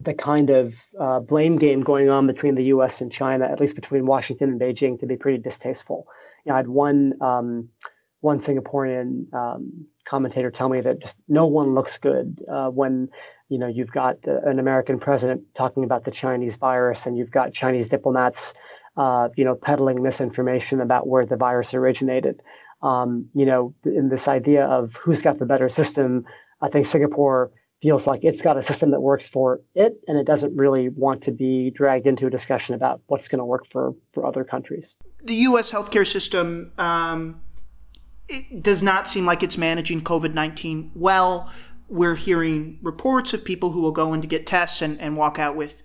the 0.00 0.14
kind 0.14 0.50
of 0.50 0.74
uh, 1.00 1.20
blame 1.20 1.56
game 1.56 1.82
going 1.82 2.08
on 2.08 2.26
between 2.26 2.54
the 2.54 2.64
U.S. 2.64 3.00
and 3.00 3.10
China, 3.10 3.46
at 3.46 3.60
least 3.60 3.74
between 3.74 4.06
Washington 4.06 4.50
and 4.50 4.60
Beijing, 4.60 4.98
to 5.00 5.06
be 5.06 5.16
pretty 5.16 5.38
distasteful. 5.38 6.06
You 6.44 6.50
know, 6.50 6.54
I 6.54 6.58
had 6.58 6.68
one 6.68 7.14
um, 7.20 7.68
one 8.22 8.40
Singaporean 8.40 9.32
um, 9.34 9.86
commentator 10.04 10.50
tell 10.50 10.68
me 10.68 10.80
that 10.80 11.00
just 11.00 11.18
no 11.28 11.46
one 11.46 11.74
looks 11.74 11.98
good 11.98 12.42
uh, 12.50 12.68
when 12.68 13.08
you 13.52 13.58
know, 13.58 13.68
you've 13.68 13.92
got 13.92 14.16
an 14.24 14.58
American 14.58 14.98
president 14.98 15.42
talking 15.54 15.84
about 15.84 16.06
the 16.06 16.10
Chinese 16.10 16.56
virus, 16.56 17.04
and 17.04 17.18
you've 17.18 17.30
got 17.30 17.52
Chinese 17.52 17.86
diplomats, 17.86 18.54
uh, 18.96 19.28
you 19.36 19.44
know, 19.44 19.54
peddling 19.54 20.02
misinformation 20.02 20.80
about 20.80 21.06
where 21.06 21.26
the 21.26 21.36
virus 21.36 21.74
originated. 21.74 22.40
Um, 22.80 23.28
you 23.34 23.44
know, 23.44 23.74
in 23.84 24.08
this 24.08 24.26
idea 24.26 24.64
of 24.64 24.94
who's 24.94 25.20
got 25.20 25.38
the 25.38 25.44
better 25.44 25.68
system, 25.68 26.24
I 26.62 26.70
think 26.70 26.86
Singapore 26.86 27.50
feels 27.82 28.06
like 28.06 28.24
it's 28.24 28.40
got 28.40 28.56
a 28.56 28.62
system 28.62 28.90
that 28.92 29.00
works 29.00 29.28
for 29.28 29.60
it, 29.74 30.00
and 30.08 30.16
it 30.16 30.24
doesn't 30.26 30.56
really 30.56 30.88
want 30.88 31.22
to 31.24 31.30
be 31.30 31.72
dragged 31.72 32.06
into 32.06 32.26
a 32.26 32.30
discussion 32.30 32.74
about 32.74 33.02
what's 33.08 33.28
going 33.28 33.40
to 33.40 33.44
work 33.44 33.66
for 33.66 33.94
for 34.14 34.24
other 34.24 34.44
countries. 34.44 34.96
The 35.22 35.34
U.S. 35.50 35.70
healthcare 35.70 36.06
system. 36.06 36.72
Um 36.78 37.42
it 38.28 38.62
does 38.62 38.82
not 38.82 39.08
seem 39.08 39.26
like 39.26 39.42
it's 39.42 39.58
managing 39.58 40.00
COVID 40.02 40.34
19 40.34 40.92
well. 40.94 41.50
We're 41.88 42.14
hearing 42.14 42.78
reports 42.82 43.34
of 43.34 43.44
people 43.44 43.72
who 43.72 43.82
will 43.82 43.92
go 43.92 44.14
in 44.14 44.22
to 44.22 44.26
get 44.26 44.46
tests 44.46 44.80
and, 44.80 45.00
and 45.00 45.16
walk 45.16 45.38
out 45.38 45.56
with 45.56 45.82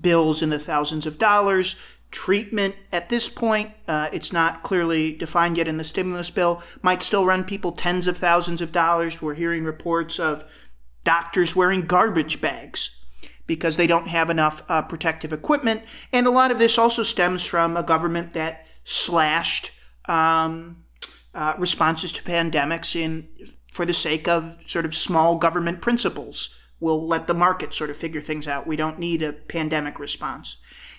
bills 0.00 0.42
in 0.42 0.50
the 0.50 0.58
thousands 0.58 1.06
of 1.06 1.18
dollars. 1.18 1.80
Treatment 2.10 2.74
at 2.92 3.08
this 3.08 3.28
point, 3.28 3.72
uh, 3.86 4.08
it's 4.12 4.32
not 4.32 4.62
clearly 4.62 5.14
defined 5.14 5.58
yet 5.58 5.68
in 5.68 5.76
the 5.76 5.84
stimulus 5.84 6.30
bill, 6.30 6.62
might 6.80 7.02
still 7.02 7.26
run 7.26 7.44
people 7.44 7.72
tens 7.72 8.06
of 8.06 8.16
thousands 8.16 8.62
of 8.62 8.72
dollars. 8.72 9.20
We're 9.20 9.34
hearing 9.34 9.64
reports 9.64 10.18
of 10.18 10.44
doctors 11.04 11.56
wearing 11.56 11.82
garbage 11.82 12.40
bags 12.40 13.04
because 13.46 13.76
they 13.76 13.86
don't 13.86 14.08
have 14.08 14.30
enough 14.30 14.62
uh, 14.68 14.82
protective 14.82 15.32
equipment. 15.32 15.82
And 16.12 16.26
a 16.26 16.30
lot 16.30 16.50
of 16.50 16.58
this 16.58 16.78
also 16.78 17.02
stems 17.02 17.44
from 17.44 17.76
a 17.76 17.82
government 17.82 18.34
that 18.34 18.66
slashed 18.84 19.72
um, 20.06 20.84
uh, 21.34 21.54
responses 21.58 22.12
to 22.12 22.22
pandemics 22.22 22.96
in 22.96 23.28
for 23.72 23.84
the 23.84 23.94
sake 23.94 24.26
of 24.26 24.56
sort 24.66 24.84
of 24.84 24.94
small 24.94 25.38
government 25.38 25.80
principles. 25.80 26.60
We'll 26.80 27.06
let 27.06 27.26
the 27.26 27.34
market 27.34 27.74
sort 27.74 27.90
of 27.90 27.96
figure 27.96 28.20
things 28.20 28.48
out. 28.48 28.66
We 28.66 28.76
don't 28.76 28.98
need 28.98 29.22
a 29.22 29.32
pandemic 29.32 29.98
response. 29.98 30.56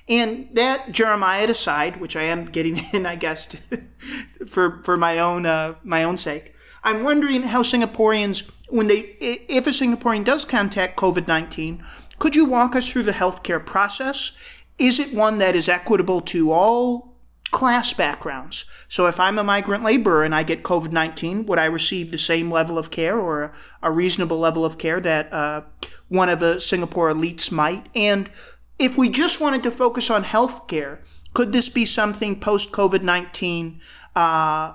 And 0.08 0.50
that 0.54 0.92
Jeremiah 0.92 1.48
aside, 1.48 2.02
which 2.02 2.16
I 2.16 2.24
am 2.24 2.46
getting 2.46 2.78
in, 2.94 3.06
I 3.06 3.16
guess, 3.16 3.48
to, 3.48 3.58
for 4.48 4.82
for 4.84 4.98
my 4.98 5.20
own 5.20 5.46
uh, 5.46 5.76
my 5.84 6.04
own 6.04 6.18
sake, 6.18 6.56
I'm 6.84 7.04
wondering 7.04 7.44
how 7.44 7.62
Singaporeans, 7.62 8.52
when 8.70 8.88
they 8.88 9.00
if 9.20 9.68
a 9.68 9.72
Singaporean 9.72 10.26
does 10.26 10.46
contact 10.46 10.98
COVID 10.98 11.28
nineteen, 11.28 11.84
could 12.18 12.36
you 12.36 12.46
walk 12.46 12.76
us 12.76 12.90
through 12.90 13.04
the 13.04 13.12
healthcare 13.12 13.64
process? 13.64 14.38
Is 14.78 15.00
it 15.00 15.16
one 15.16 15.40
that 15.40 15.56
is 15.56 15.70
equitable 15.70 16.22
to 16.22 16.52
all 16.52 17.09
class 17.52 17.94
backgrounds? 17.94 18.66
So 18.88 19.08
if 19.08 19.20
I'm 19.20 19.38
a 19.38 19.44
migrant 19.44 19.84
laborer 19.84 20.24
and 20.24 20.34
I 20.34 20.44
get 20.44 20.64
COVID 20.64 20.92
19, 20.92 21.46
would 21.46 21.60
I 21.60 21.66
receive 21.66 22.12
the 22.12 22.18
same 22.18 22.52
level 22.52 22.78
of 22.78 22.92
care 22.92 23.18
or 23.18 23.44
a, 23.44 23.52
a 23.84 23.92
reasonable 23.92 24.40
level 24.40 24.66
of 24.66 24.78
care 24.78 25.00
that 25.00 25.32
uh, 25.32 25.62
one 26.08 26.30
of 26.30 26.40
the 26.40 26.60
Singapore 26.60 27.12
elites 27.12 27.52
might? 27.52 27.88
And 27.96 28.30
if 28.78 28.98
we 28.98 29.10
just 29.10 29.42
wanted 29.42 29.64
to 29.64 29.72
focus 29.72 30.10
on 30.10 30.24
healthcare, 30.24 31.00
could 31.34 31.54
this 31.54 31.70
be 31.70 31.86
something 31.86 32.40
post 32.40 32.72
COVID 32.72 33.04
19 33.04 33.80
uh, 34.16 34.74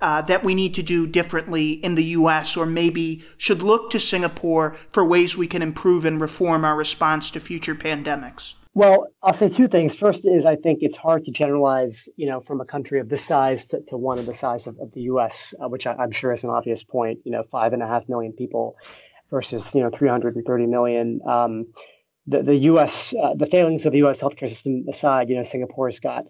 uh, 0.00 0.20
that 0.22 0.44
we 0.44 0.54
need 0.54 0.74
to 0.74 0.82
do 0.82 1.06
differently 1.06 1.72
in 1.72 1.94
the 1.94 2.04
US 2.04 2.56
or 2.56 2.66
maybe 2.66 3.24
should 3.38 3.62
look 3.62 3.90
to 3.90 3.98
Singapore 3.98 4.76
for 4.90 5.04
ways 5.04 5.36
we 5.36 5.46
can 5.46 5.62
improve 5.62 6.04
and 6.04 6.20
reform 6.20 6.64
our 6.64 6.76
response 6.76 7.30
to 7.30 7.40
future 7.40 7.74
pandemics? 7.74 8.54
Well, 8.76 9.06
I'll 9.22 9.32
say 9.32 9.48
two 9.48 9.68
things. 9.68 9.94
First 9.94 10.26
is 10.26 10.44
I 10.44 10.56
think 10.56 10.80
it's 10.82 10.96
hard 10.96 11.24
to 11.26 11.30
generalize, 11.30 12.08
you 12.16 12.26
know, 12.26 12.40
from 12.40 12.60
a 12.60 12.64
country 12.64 12.98
of 12.98 13.08
this 13.08 13.24
size 13.24 13.64
to, 13.66 13.80
to 13.88 13.96
one 13.96 14.18
of 14.18 14.26
the 14.26 14.34
size 14.34 14.66
of, 14.66 14.76
of 14.80 14.92
the 14.92 15.02
U.S., 15.02 15.54
uh, 15.62 15.68
which 15.68 15.86
I, 15.86 15.94
am 16.02 16.10
sure 16.10 16.32
is 16.32 16.42
an 16.42 16.50
obvious 16.50 16.82
point. 16.82 17.20
You 17.24 17.30
know, 17.30 17.44
five 17.52 17.72
and 17.72 17.84
a 17.84 17.86
half 17.86 18.08
million 18.08 18.32
people 18.32 18.76
versus 19.30 19.72
you 19.76 19.80
know 19.80 19.90
330 19.96 20.66
million. 20.66 21.20
Um, 21.26 21.66
the 22.26 22.42
the 22.42 22.56
U.S. 22.72 23.14
Uh, 23.14 23.34
the 23.36 23.46
failings 23.46 23.86
of 23.86 23.92
the 23.92 23.98
U.S. 23.98 24.20
healthcare 24.20 24.48
system 24.48 24.84
aside, 24.88 25.28
you 25.28 25.36
know, 25.36 25.44
Singapore's 25.44 26.00
got 26.00 26.24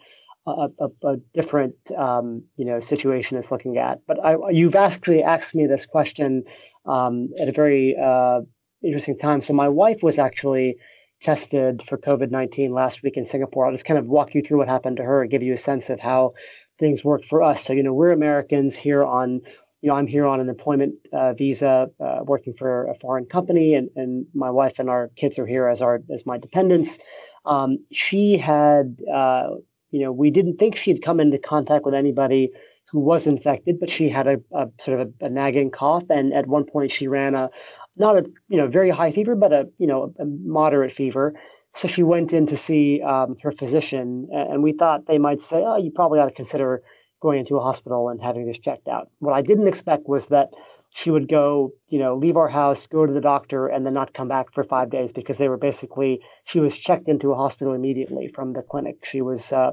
a, 0.46 0.68
a, 0.78 1.06
a 1.06 1.16
different 1.32 1.76
um, 1.96 2.44
you 2.58 2.66
know 2.66 2.78
situation 2.78 3.38
it's 3.38 3.50
looking 3.50 3.78
at. 3.78 4.00
But 4.06 4.22
I, 4.22 4.36
you've 4.50 4.74
actually 4.74 5.22
asked 5.22 5.54
me 5.54 5.66
this 5.66 5.86
question 5.86 6.44
um, 6.84 7.30
at 7.40 7.48
a 7.48 7.52
very 7.52 7.96
uh, 7.96 8.42
interesting 8.84 9.16
time. 9.16 9.40
So 9.40 9.54
my 9.54 9.68
wife 9.68 10.02
was 10.02 10.18
actually 10.18 10.76
tested 11.20 11.82
for 11.86 11.96
COVID 11.98 12.30
19 12.30 12.72
last 12.72 13.02
week 13.02 13.16
in 13.16 13.24
Singapore. 13.24 13.66
I'll 13.66 13.72
just 13.72 13.84
kind 13.84 13.98
of 13.98 14.06
walk 14.06 14.34
you 14.34 14.42
through 14.42 14.58
what 14.58 14.68
happened 14.68 14.98
to 14.98 15.02
her 15.02 15.22
and 15.22 15.30
give 15.30 15.42
you 15.42 15.54
a 15.54 15.58
sense 15.58 15.90
of 15.90 16.00
how 16.00 16.34
things 16.78 17.04
work 17.04 17.24
for 17.24 17.42
us. 17.42 17.64
So, 17.64 17.72
you 17.72 17.82
know, 17.82 17.94
we're 17.94 18.12
Americans 18.12 18.76
here 18.76 19.04
on, 19.04 19.40
you 19.80 19.88
know, 19.88 19.94
I'm 19.94 20.06
here 20.06 20.26
on 20.26 20.40
an 20.40 20.48
employment 20.48 20.94
uh, 21.12 21.32
visa 21.34 21.88
uh, 22.00 22.20
working 22.24 22.54
for 22.58 22.88
a 22.88 22.94
foreign 22.96 23.26
company, 23.26 23.74
and, 23.74 23.88
and 23.96 24.26
my 24.34 24.50
wife 24.50 24.78
and 24.78 24.90
our 24.90 25.10
kids 25.16 25.38
are 25.38 25.46
here 25.46 25.68
as 25.68 25.82
our 25.82 26.00
as 26.12 26.26
my 26.26 26.38
dependents. 26.38 26.98
Um, 27.44 27.78
she 27.92 28.36
had, 28.36 28.98
uh, 29.12 29.50
you 29.90 30.00
know, 30.00 30.12
we 30.12 30.30
didn't 30.30 30.56
think 30.56 30.76
she'd 30.76 31.02
come 31.02 31.20
into 31.20 31.38
contact 31.38 31.84
with 31.84 31.94
anybody 31.94 32.50
who 32.90 33.00
was 33.00 33.26
infected, 33.26 33.78
but 33.80 33.90
she 33.90 34.08
had 34.08 34.26
a, 34.26 34.40
a 34.52 34.68
sort 34.80 35.00
of 35.00 35.12
a, 35.20 35.26
a, 35.26 35.28
nagging 35.28 35.70
cough, 35.70 36.04
and 36.10 36.32
at 36.32 36.46
one 36.46 36.64
point 36.64 36.92
she 36.92 37.08
ran 37.08 37.34
a, 37.34 37.50
not 37.96 38.18
a 38.18 38.24
you 38.48 38.56
know 38.56 38.66
very 38.66 38.90
high 38.90 39.12
fever, 39.12 39.34
but 39.34 39.52
a 39.52 39.68
you 39.78 39.86
know 39.86 40.14
a 40.18 40.24
moderate 40.24 40.92
fever. 40.94 41.34
So 41.76 41.88
she 41.88 42.02
went 42.04 42.32
in 42.32 42.46
to 42.46 42.56
see 42.56 43.02
um, 43.02 43.36
her 43.42 43.50
physician, 43.50 44.28
and 44.32 44.62
we 44.62 44.72
thought 44.72 45.06
they 45.06 45.18
might 45.18 45.42
say, 45.42 45.62
"Oh, 45.64 45.76
you 45.76 45.90
probably 45.90 46.20
ought 46.20 46.26
to 46.28 46.34
consider 46.34 46.82
going 47.20 47.40
into 47.40 47.56
a 47.56 47.60
hospital 47.60 48.08
and 48.08 48.22
having 48.22 48.46
this 48.46 48.58
checked 48.58 48.88
out." 48.88 49.08
What 49.18 49.34
I 49.34 49.42
didn't 49.42 49.68
expect 49.68 50.08
was 50.08 50.26
that 50.28 50.50
she 50.90 51.10
would 51.10 51.28
go, 51.28 51.72
you 51.88 51.98
know, 51.98 52.16
leave 52.16 52.36
our 52.36 52.48
house, 52.48 52.86
go 52.86 53.04
to 53.04 53.12
the 53.12 53.20
doctor, 53.20 53.66
and 53.66 53.84
then 53.84 53.94
not 53.94 54.14
come 54.14 54.28
back 54.28 54.52
for 54.52 54.62
five 54.62 54.90
days 54.90 55.10
because 55.12 55.38
they 55.38 55.48
were 55.48 55.56
basically 55.56 56.20
she 56.44 56.60
was 56.60 56.78
checked 56.78 57.08
into 57.08 57.32
a 57.32 57.36
hospital 57.36 57.74
immediately 57.74 58.28
from 58.28 58.52
the 58.52 58.62
clinic. 58.62 58.96
She 59.04 59.20
was. 59.20 59.52
Uh, 59.52 59.72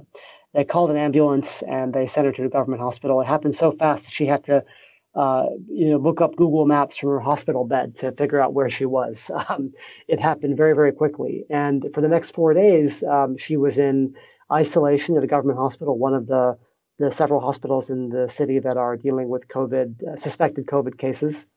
they 0.54 0.66
called 0.66 0.92
an 0.92 0.98
ambulance 0.98 1.62
and 1.64 1.94
they 1.94 2.08
sent 2.08 2.26
her 2.26 2.34
to 2.34 2.46
a 2.46 2.50
government 2.50 2.82
hospital. 2.82 3.22
It 3.22 3.28
happened 3.28 3.56
so 3.56 3.72
fast 3.72 4.04
that 4.04 4.12
she 4.12 4.26
had 4.26 4.44
to 4.46 4.66
uh, 5.14 5.48
you 5.68 5.90
know, 5.90 5.98
look 5.98 6.22
up 6.22 6.36
Google 6.36 6.66
Maps 6.66 6.98
from 6.98 7.10
her 7.10 7.20
hospital 7.20 7.66
bed 7.66 7.98
to 7.98 8.12
figure 8.14 8.40
out 8.40 8.54
where 8.54 8.70
she 8.70 8.86
was. 8.86 9.30
Um, 9.50 9.74
it 10.08 10.20
happened 10.20 10.56
very, 10.56 10.74
very 10.74 10.92
quickly. 10.92 11.46
And 11.50 11.86
for 11.94 12.00
the 12.00 12.08
next 12.08 12.32
four 12.32 12.54
days, 12.54 13.04
um, 13.04 13.38
she 13.38 13.58
was 13.58 13.78
in 13.78 14.16
isolation 14.52 15.18
at 15.18 15.24
a 15.24 15.28
government 15.28 15.58
hospital, 15.58 15.98
one 15.98 16.14
of 16.14 16.28
the, 16.28 16.58
the 17.00 17.12
several 17.12 17.42
hospitals 17.42 17.90
in 17.90 18.10
the 18.10 18.30
city 18.30 18.60
that 18.60 18.78
are 18.78 18.96
dealing 18.96 19.30
with 19.30 19.48
COVID, 19.48 20.14
uh, 20.14 20.16
suspected 20.16 20.68
COVID 20.68 20.98
cases. 20.98 21.48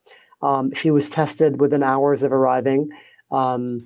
Um, 0.43 0.73
she 0.75 0.91
was 0.91 1.11
tested 1.11 1.61
within 1.61 1.83
hours 1.83 2.23
of 2.23 2.33
arriving. 2.33 2.91
Um, 3.31 3.81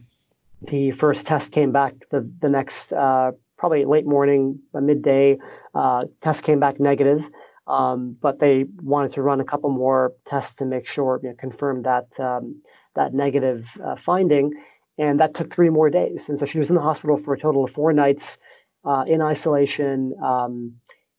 the 0.62 0.92
first 0.92 1.26
test 1.26 1.52
came 1.52 1.72
back 1.72 1.94
the, 2.10 2.28
the 2.40 2.48
next, 2.48 2.92
uh, 2.92 3.32
probably 3.56 3.84
late 3.84 4.06
morning, 4.06 4.60
midday. 4.72 5.38
Uh, 5.74 6.04
test 6.22 6.44
came 6.44 6.60
back 6.60 6.80
negative. 6.80 7.28
Um, 7.68 8.16
but 8.20 8.40
they 8.40 8.64
wanted 8.82 9.12
to 9.12 9.22
run 9.22 9.40
a 9.40 9.44
couple 9.44 9.70
more 9.70 10.14
tests 10.26 10.56
to 10.56 10.64
make 10.64 10.86
sure, 10.86 11.20
you 11.22 11.28
know, 11.28 11.34
confirm 11.38 11.82
that 11.82 12.08
um, 12.18 12.62
that 12.94 13.12
negative 13.12 13.66
uh, 13.84 13.96
finding, 13.96 14.52
and 14.96 15.20
that 15.20 15.34
took 15.34 15.54
three 15.54 15.68
more 15.68 15.90
days. 15.90 16.28
And 16.28 16.38
so 16.38 16.46
she 16.46 16.58
was 16.58 16.70
in 16.70 16.76
the 16.76 16.82
hospital 16.82 17.18
for 17.18 17.34
a 17.34 17.38
total 17.38 17.64
of 17.64 17.70
four 17.70 17.92
nights 17.92 18.38
uh, 18.84 19.04
in 19.06 19.20
isolation. 19.20 20.14
Um, 20.22 20.74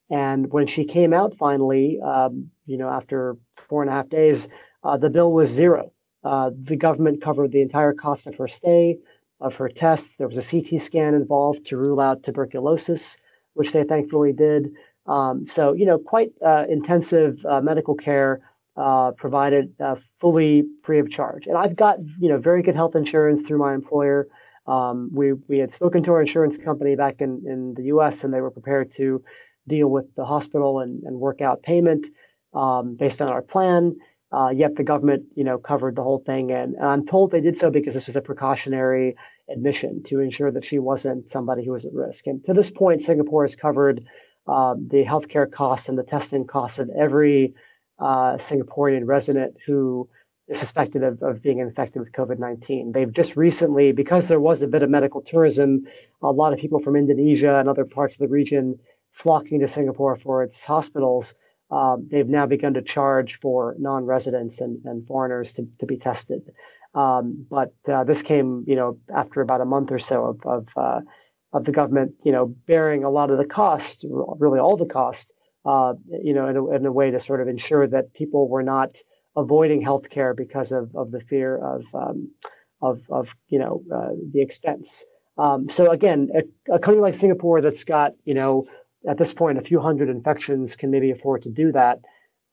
and 0.09 0.51
when 0.51 0.65
she 0.67 0.85
came 0.85 1.13
out 1.13 1.37
finally, 1.37 1.99
um, 2.03 2.49
you 2.65 2.77
know, 2.77 2.89
after 2.89 3.37
four 3.67 3.83
and 3.83 3.91
a 3.91 3.93
half 3.93 4.09
days, 4.09 4.49
uh, 4.83 4.97
the 4.97 5.09
bill 5.09 5.31
was 5.31 5.49
zero. 5.49 5.91
Uh, 6.23 6.49
the 6.63 6.75
government 6.75 7.21
covered 7.21 7.51
the 7.51 7.61
entire 7.61 7.93
cost 7.93 8.27
of 8.27 8.35
her 8.35 8.47
stay, 8.47 8.97
of 9.39 9.55
her 9.55 9.69
tests. 9.69 10.15
There 10.17 10.27
was 10.27 10.37
a 10.37 10.43
CT 10.43 10.81
scan 10.81 11.13
involved 11.13 11.65
to 11.67 11.77
rule 11.77 11.99
out 11.99 12.23
tuberculosis, 12.23 13.17
which 13.53 13.71
they 13.71 13.83
thankfully 13.83 14.33
did. 14.33 14.71
Um, 15.09 15.47
so, 15.47 15.73
you 15.73 15.85
know, 15.85 15.97
quite 15.97 16.31
uh, 16.45 16.65
intensive 16.69 17.43
uh, 17.43 17.61
medical 17.61 17.95
care 17.95 18.41
uh, 18.77 19.11
provided 19.11 19.73
uh, 19.81 19.95
fully 20.19 20.63
free 20.83 20.99
of 20.99 21.09
charge. 21.09 21.47
And 21.47 21.57
I've 21.57 21.75
got, 21.75 21.97
you 22.19 22.29
know, 22.29 22.37
very 22.37 22.61
good 22.61 22.75
health 22.75 22.95
insurance 22.95 23.41
through 23.41 23.57
my 23.57 23.73
employer. 23.73 24.27
Um, 24.67 25.09
we, 25.11 25.33
we 25.33 25.57
had 25.57 25.73
spoken 25.73 26.03
to 26.03 26.11
our 26.11 26.21
insurance 26.21 26.57
company 26.57 26.95
back 26.95 27.21
in, 27.21 27.43
in 27.47 27.73
the 27.73 27.85
US, 27.95 28.23
and 28.23 28.31
they 28.31 28.39
were 28.39 28.51
prepared 28.51 28.93
to 28.97 29.23
deal 29.67 29.87
with 29.87 30.05
the 30.15 30.25
hospital 30.25 30.79
and, 30.79 31.03
and 31.03 31.19
work 31.19 31.41
out 31.41 31.63
payment 31.63 32.05
um, 32.53 32.95
based 32.95 33.19
on 33.21 33.29
our 33.29 33.41
plan. 33.41 33.95
Uh, 34.31 34.49
yet 34.49 34.75
the 34.75 34.83
government, 34.83 35.23
you 35.35 35.43
know, 35.43 35.57
covered 35.57 35.95
the 35.95 36.03
whole 36.03 36.19
thing, 36.23 36.51
and, 36.51 36.75
and, 36.75 36.85
I'm 36.85 37.03
told 37.03 37.31
they 37.31 37.41
did 37.41 37.57
so 37.57 37.71
because 37.71 37.95
this 37.95 38.05
was 38.05 38.15
a 38.15 38.21
precautionary 38.21 39.15
admission 39.51 40.03
to 40.03 40.19
ensure 40.19 40.51
that 40.51 40.63
she 40.63 40.77
wasn't 40.77 41.31
somebody 41.31 41.65
who 41.65 41.71
was 41.71 41.83
at 41.83 41.93
risk. 41.93 42.27
And 42.27 42.45
to 42.45 42.53
this 42.53 42.69
point, 42.69 43.03
Singapore 43.03 43.43
has 43.43 43.55
covered 43.55 44.05
uh, 44.49 44.73
the 44.75 45.05
healthcare 45.05 45.51
costs 45.51 45.89
and 45.89 45.97
the 45.97 46.03
testing 46.03 46.45
costs 46.45 46.79
of 46.79 46.89
every 46.97 47.53
uh, 47.99 48.37
Singaporean 48.37 49.05
resident 49.05 49.55
who 49.65 50.09
is 50.47 50.59
suspected 50.59 51.03
of, 51.03 51.21
of 51.21 51.41
being 51.41 51.59
infected 51.59 52.01
with 52.01 52.11
COVID 52.11 52.39
19. 52.39 52.91
They've 52.91 53.11
just 53.11 53.35
recently, 53.35 53.91
because 53.91 54.27
there 54.27 54.39
was 54.39 54.61
a 54.61 54.67
bit 54.67 54.81
of 54.81 54.89
medical 54.89 55.21
tourism, 55.21 55.85
a 56.23 56.31
lot 56.31 56.53
of 56.53 56.59
people 56.59 56.79
from 56.79 56.95
Indonesia 56.95 57.59
and 57.59 57.69
other 57.69 57.85
parts 57.85 58.15
of 58.15 58.19
the 58.19 58.27
region 58.27 58.79
flocking 59.11 59.59
to 59.59 59.67
Singapore 59.67 60.15
for 60.15 60.43
its 60.43 60.63
hospitals. 60.63 61.35
Um, 61.71 62.07
they've 62.09 62.27
now 62.27 62.47
begun 62.47 62.73
to 62.73 62.81
charge 62.81 63.39
for 63.39 63.75
non 63.77 64.05
residents 64.05 64.59
and, 64.59 64.83
and 64.85 65.05
foreigners 65.05 65.53
to, 65.53 65.67
to 65.79 65.85
be 65.85 65.97
tested. 65.97 66.41
Um, 66.95 67.45
but 67.51 67.73
uh, 67.87 68.03
this 68.03 68.23
came, 68.23 68.63
you 68.65 68.75
know, 68.75 68.97
after 69.13 69.41
about 69.41 69.61
a 69.61 69.65
month 69.65 69.91
or 69.91 69.99
so 69.99 70.25
of 70.25 70.41
of, 70.45 70.67
uh, 70.75 71.01
of 71.53 71.65
the 71.65 71.71
government, 71.71 72.13
you 72.23 72.31
know, 72.31 72.45
bearing 72.67 73.03
a 73.03 73.09
lot 73.09 73.31
of 73.31 73.37
the 73.37 73.45
cost, 73.45 74.05
really 74.07 74.59
all 74.59 74.77
the 74.77 74.85
cost, 74.85 75.33
uh, 75.65 75.93
you 76.23 76.33
know, 76.33 76.47
in 76.47 76.57
a, 76.57 76.69
in 76.75 76.85
a, 76.85 76.91
way 76.91 77.11
to 77.11 77.19
sort 77.19 77.41
of 77.41 77.47
ensure 77.47 77.87
that 77.87 78.13
people 78.13 78.47
were 78.47 78.63
not 78.63 78.95
avoiding 79.35 79.83
healthcare 79.83 80.35
because 80.35 80.71
of, 80.71 80.95
of 80.95 81.11
the 81.11 81.21
fear 81.21 81.57
of, 81.57 81.83
um, 81.93 82.31
of, 82.81 83.01
of, 83.09 83.29
you 83.47 83.59
know, 83.59 83.81
uh, 83.93 84.09
the 84.31 84.41
expense. 84.41 85.05
Um, 85.37 85.69
so 85.69 85.89
again, 85.91 86.29
a, 86.35 86.75
a, 86.75 86.79
country 86.79 87.01
like 87.01 87.13
Singapore 87.13 87.61
that's 87.61 87.83
got, 87.83 88.13
you 88.25 88.33
know, 88.33 88.67
at 89.07 89.17
this 89.17 89.33
point, 89.33 89.57
a 89.57 89.61
few 89.61 89.79
hundred 89.79 90.09
infections 90.09 90.75
can 90.75 90.91
maybe 90.91 91.11
afford 91.11 91.43
to 91.43 91.49
do 91.49 91.71
that. 91.71 91.99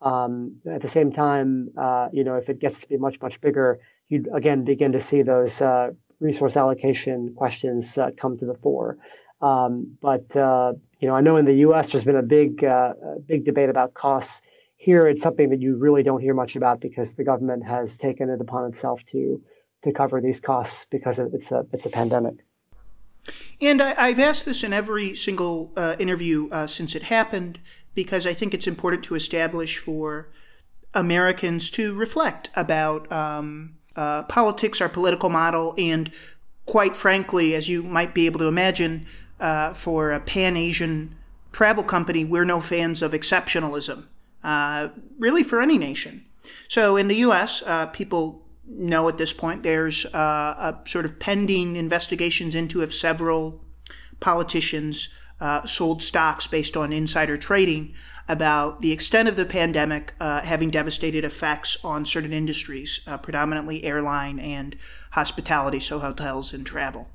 Um, 0.00 0.56
at 0.70 0.82
the 0.82 0.88
same 0.88 1.10
time, 1.10 1.70
uh, 1.76 2.08
you 2.12 2.22
know, 2.22 2.36
if 2.36 2.48
it 2.48 2.60
gets 2.60 2.80
to 2.80 2.88
be 2.88 2.96
much, 2.96 3.20
much 3.20 3.40
bigger, 3.40 3.80
you'd 4.08 4.28
again 4.32 4.64
begin 4.64 4.92
to 4.92 5.00
see 5.00 5.22
those 5.22 5.60
uh, 5.60 5.90
resource 6.20 6.56
allocation 6.56 7.34
questions 7.34 7.98
uh, 7.98 8.10
come 8.16 8.38
to 8.38 8.46
the 8.46 8.54
fore. 8.54 8.96
Um, 9.40 9.96
but 10.00 10.34
uh, 10.34 10.72
you 11.00 11.08
know, 11.08 11.14
I 11.14 11.20
know 11.20 11.36
in 11.36 11.44
the 11.44 11.54
U.S. 11.54 11.92
there's 11.92 12.04
been 12.04 12.16
a 12.16 12.22
big, 12.22 12.64
uh, 12.64 12.94
big 13.26 13.44
debate 13.44 13.68
about 13.68 13.94
costs. 13.94 14.42
Here, 14.76 15.06
it's 15.06 15.22
something 15.22 15.50
that 15.50 15.60
you 15.60 15.76
really 15.76 16.02
don't 16.02 16.20
hear 16.20 16.34
much 16.34 16.56
about 16.56 16.80
because 16.80 17.12
the 17.12 17.24
government 17.24 17.64
has 17.64 17.96
taken 17.96 18.30
it 18.30 18.40
upon 18.40 18.70
itself 18.70 19.02
to 19.12 19.42
to 19.84 19.92
cover 19.92 20.20
these 20.20 20.40
costs 20.40 20.86
because 20.90 21.18
it's 21.18 21.52
a 21.52 21.66
it's 21.72 21.86
a 21.86 21.90
pandemic. 21.90 22.36
And 23.60 23.82
I, 23.82 24.10
have 24.10 24.20
asked 24.20 24.44
this 24.44 24.62
in 24.62 24.72
every 24.72 25.14
single 25.14 25.72
uh, 25.76 25.96
interview 25.98 26.48
uh, 26.50 26.66
since 26.66 26.94
it 26.94 27.04
happened 27.04 27.58
because 27.94 28.26
I 28.26 28.34
think 28.34 28.54
it's 28.54 28.66
important 28.66 29.02
to 29.04 29.14
establish 29.14 29.78
for 29.78 30.28
Americans 30.94 31.70
to 31.70 31.94
reflect 31.94 32.50
about 32.54 33.10
um, 33.10 33.78
uh, 33.96 34.22
politics, 34.24 34.80
our 34.80 34.88
political 34.88 35.28
model, 35.28 35.74
and 35.78 36.10
quite 36.66 36.96
frankly, 36.96 37.54
as 37.54 37.68
you 37.68 37.82
might 37.82 38.14
be 38.14 38.26
able 38.26 38.38
to 38.38 38.46
imagine, 38.46 39.06
uh, 39.40 39.74
for 39.74 40.12
a 40.12 40.20
pan 40.20 40.56
Asian 40.56 41.14
travel 41.52 41.84
company, 41.84 42.24
we're 42.24 42.44
no 42.44 42.60
fans 42.60 43.02
of 43.02 43.12
exceptionalism, 43.12 44.04
uh, 44.44 44.88
really 45.18 45.42
for 45.42 45.60
any 45.60 45.78
nation. 45.78 46.24
So 46.68 46.96
in 46.96 47.08
the 47.08 47.16
US, 47.16 47.62
uh, 47.66 47.86
people 47.86 48.42
know 48.68 49.08
at 49.08 49.18
this 49.18 49.32
point 49.32 49.62
there's 49.62 50.06
uh, 50.06 50.74
a 50.74 50.88
sort 50.88 51.04
of 51.04 51.20
pending 51.20 51.76
investigations 51.76 52.54
into 52.54 52.82
if 52.82 52.94
several 52.94 53.62
politicians 54.20 55.14
sold 55.66 56.02
stocks 56.02 56.46
based 56.46 56.76
on 56.76 56.92
insider 56.92 57.36
trading 57.36 57.94
about 58.28 58.80
the 58.80 58.92
extent 58.92 59.28
of 59.28 59.36
the 59.36 59.44
pandemic 59.44 60.14
uh, 60.20 60.40
having 60.42 60.70
devastated 60.70 61.24
effects 61.24 61.84
on 61.84 62.04
certain 62.04 62.32
industries, 62.32 63.00
uh, 63.06 63.16
predominantly 63.18 63.84
airline 63.84 64.38
and 64.38 64.76
hospitality, 65.12 65.80
so 65.80 65.98
hotels 66.00 66.52
and 66.52 66.66
travel. 66.66 67.08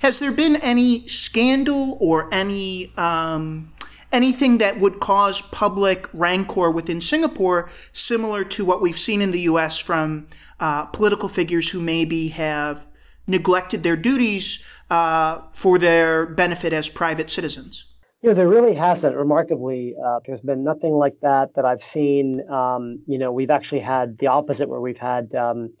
Has 0.00 0.18
there 0.18 0.32
been 0.32 0.56
any 0.56 1.06
scandal 1.06 1.96
or 2.00 2.28
any 2.32 2.92
um, 2.96 3.72
anything 4.10 4.58
that 4.58 4.78
would 4.78 5.00
cause 5.00 5.42
public 5.42 6.08
rancor 6.12 6.70
within 6.70 7.00
Singapore, 7.00 7.70
similar 7.92 8.44
to 8.44 8.64
what 8.64 8.80
we've 8.80 8.98
seen 8.98 9.20
in 9.20 9.32
the 9.32 9.40
U.S. 9.40 9.78
from 9.78 10.26
uh, 10.60 10.86
political 10.86 11.28
figures 11.28 11.70
who 11.70 11.80
maybe 11.80 12.28
have 12.28 12.86
neglected 13.26 13.82
their 13.82 13.96
duties 13.96 14.66
uh, 14.90 15.42
for 15.52 15.78
their 15.78 16.26
benefit 16.26 16.72
as 16.72 16.88
private 16.88 17.30
citizens? 17.30 17.84
You 18.20 18.30
know, 18.30 18.34
there 18.34 18.48
really 18.48 18.74
hasn't. 18.74 19.14
Remarkably, 19.14 19.94
uh, 20.04 20.18
there's 20.26 20.40
been 20.40 20.64
nothing 20.64 20.92
like 20.92 21.14
that 21.22 21.54
that 21.54 21.64
I've 21.64 21.84
seen. 21.84 22.42
Um, 22.50 23.00
you 23.06 23.16
know, 23.16 23.30
we've 23.30 23.50
actually 23.50 23.80
had 23.80 24.18
the 24.18 24.26
opposite, 24.26 24.68
where 24.68 24.80
we've 24.80 24.98
had 24.98 25.32
um, 25.36 25.72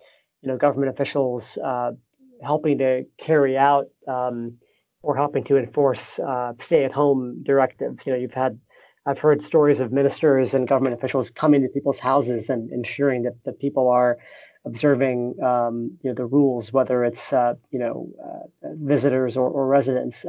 you 0.42 0.48
know 0.48 0.56
government 0.56 0.92
officials 0.92 1.58
uh, 1.58 1.90
helping 2.42 2.78
to 2.78 3.04
carry 3.18 3.58
out 3.58 3.86
um, 4.06 4.56
or 5.02 5.16
helping 5.16 5.42
to 5.44 5.56
enforce 5.56 6.20
uh, 6.20 6.52
stay-at-home 6.60 7.42
directives. 7.44 8.06
You 8.06 8.12
know, 8.12 8.18
you've 8.20 8.34
had 8.34 8.60
I've 9.04 9.18
heard 9.18 9.42
stories 9.42 9.80
of 9.80 9.90
ministers 9.90 10.54
and 10.54 10.68
government 10.68 10.94
officials 10.94 11.30
coming 11.30 11.62
to 11.62 11.68
people's 11.68 11.98
houses 11.98 12.50
and 12.50 12.70
ensuring 12.70 13.24
that 13.24 13.34
the 13.44 13.52
people 13.52 13.88
are 13.88 14.16
observing 14.64 15.34
um, 15.42 15.98
you 16.02 16.10
know 16.10 16.14
the 16.14 16.26
rules, 16.26 16.72
whether 16.72 17.02
it's 17.02 17.32
uh, 17.32 17.54
you 17.72 17.80
know 17.80 18.08
uh, 18.24 18.68
visitors 18.76 19.36
or, 19.36 19.48
or 19.50 19.66
residents. 19.66 20.24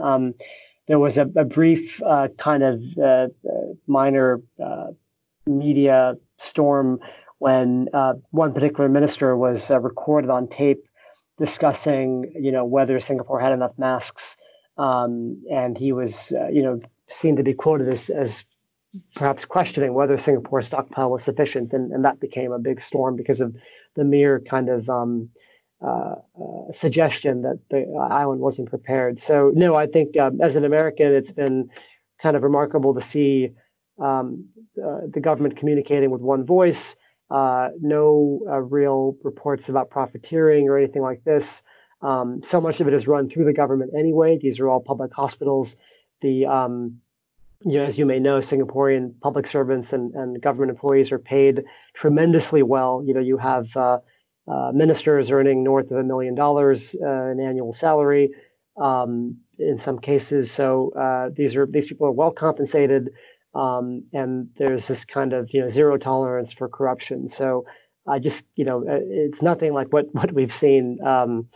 There 0.89 0.97
was 0.97 1.19
a, 1.19 1.29
a 1.35 1.45
brief 1.45 2.01
uh, 2.01 2.29
kind 2.39 2.63
of 2.63 2.81
uh, 2.97 3.27
uh, 3.47 3.73
minor 3.85 4.41
uh, 4.61 4.87
media 5.45 6.15
storm 6.39 6.99
when 7.37 7.87
one 8.31 8.53
particular 8.53 8.89
minister 8.89 9.37
was 9.37 9.69
recorded 9.69 10.31
on 10.31 10.47
tape 10.49 10.83
discussing 11.37 12.33
you 12.37 12.51
know 12.51 12.65
whether 12.65 12.99
Singapore 12.99 13.39
had 13.39 13.53
enough 13.53 13.71
masks, 13.77 14.35
um, 14.77 15.41
and 15.49 15.77
he 15.77 15.91
was 15.93 16.31
you 16.51 16.63
know 16.63 16.81
seen 17.07 17.35
to 17.35 17.43
be 17.43 17.53
quoted 17.53 17.87
as, 17.87 18.09
as 18.09 18.43
perhaps 19.15 19.45
questioning 19.45 19.93
whether 19.93 20.17
Singapore's 20.17 20.67
stockpile 20.67 21.11
was 21.11 21.23
sufficient, 21.23 21.71
and, 21.71 21.91
and 21.91 22.03
that 22.03 22.19
became 22.19 22.51
a 22.51 22.59
big 22.59 22.81
storm 22.81 23.15
because 23.15 23.41
of 23.41 23.55
the 23.95 24.03
mere 24.03 24.39
kind 24.39 24.69
of 24.69 24.89
um, 24.89 25.29
uh, 25.81 26.15
uh, 26.41 26.71
suggestion 26.73 27.41
that 27.43 27.59
the 27.69 27.85
island 28.11 28.41
wasn't 28.41 28.69
prepared. 28.69 29.19
So, 29.19 29.51
no, 29.55 29.75
I 29.75 29.87
think 29.87 30.17
um, 30.17 30.41
as 30.41 30.55
an 30.55 30.65
American, 30.65 31.13
it's 31.13 31.31
been 31.31 31.69
kind 32.21 32.35
of 32.35 32.43
remarkable 32.43 32.93
to 32.93 33.01
see 33.01 33.51
um, 33.97 34.45
uh, 34.83 35.01
the 35.13 35.21
government 35.21 35.55
communicating 35.55 36.11
with 36.11 36.21
one 36.21 36.45
voice. 36.45 36.95
Uh, 37.29 37.69
no 37.79 38.41
uh, 38.49 38.59
real 38.59 39.15
reports 39.23 39.69
about 39.69 39.89
profiteering 39.89 40.67
or 40.67 40.77
anything 40.77 41.01
like 41.01 41.23
this. 41.23 41.63
Um, 42.01 42.41
so 42.43 42.59
much 42.59 42.81
of 42.81 42.87
it 42.87 42.93
is 42.93 43.07
run 43.07 43.29
through 43.29 43.45
the 43.45 43.53
government 43.53 43.91
anyway. 43.97 44.37
These 44.37 44.59
are 44.59 44.67
all 44.67 44.79
public 44.81 45.13
hospitals. 45.13 45.75
The 46.21 46.45
um, 46.45 46.99
you 47.63 47.77
know, 47.77 47.83
as 47.83 47.97
you 47.97 48.05
may 48.05 48.19
know, 48.19 48.39
Singaporean 48.39 49.13
public 49.21 49.45
servants 49.45 49.93
and, 49.93 50.13
and 50.15 50.41
government 50.41 50.71
employees 50.71 51.11
are 51.11 51.19
paid 51.19 51.63
tremendously 51.93 52.63
well. 52.63 53.03
You 53.05 53.13
know, 53.13 53.19
you 53.19 53.37
have 53.37 53.67
uh, 54.49 54.71
ministers 54.73 55.31
earning 55.31 55.63
north 55.63 55.91
of 55.91 55.97
a 55.97 56.03
million 56.03 56.35
dollars 56.35 56.95
uh, 57.01 57.31
in 57.31 57.39
annual 57.39 57.71
salary 57.71 58.31
um, 58.77 59.37
in 59.59 59.77
some 59.77 59.99
cases. 59.99 60.51
So 60.51 60.91
uh, 60.99 61.29
these 61.35 61.55
are 61.55 61.65
these 61.65 61.87
people 61.87 62.07
are 62.07 62.11
well 62.11 62.31
compensated, 62.31 63.09
um, 63.53 64.03
and 64.13 64.49
there's 64.57 64.87
this 64.87 65.05
kind 65.05 65.33
of 65.33 65.49
you 65.53 65.61
know 65.61 65.69
zero 65.69 65.97
tolerance 65.97 66.51
for 66.51 66.67
corruption. 66.67 67.29
So 67.29 67.65
I 68.07 68.19
just 68.19 68.45
you 68.55 68.65
know 68.65 68.79
uh, 68.81 68.99
it's 69.01 69.41
nothing 69.41 69.73
like 69.73 69.93
what 69.93 70.13
what 70.13 70.31
we've 70.31 70.53
seen. 70.53 70.99
Um, 71.05 71.47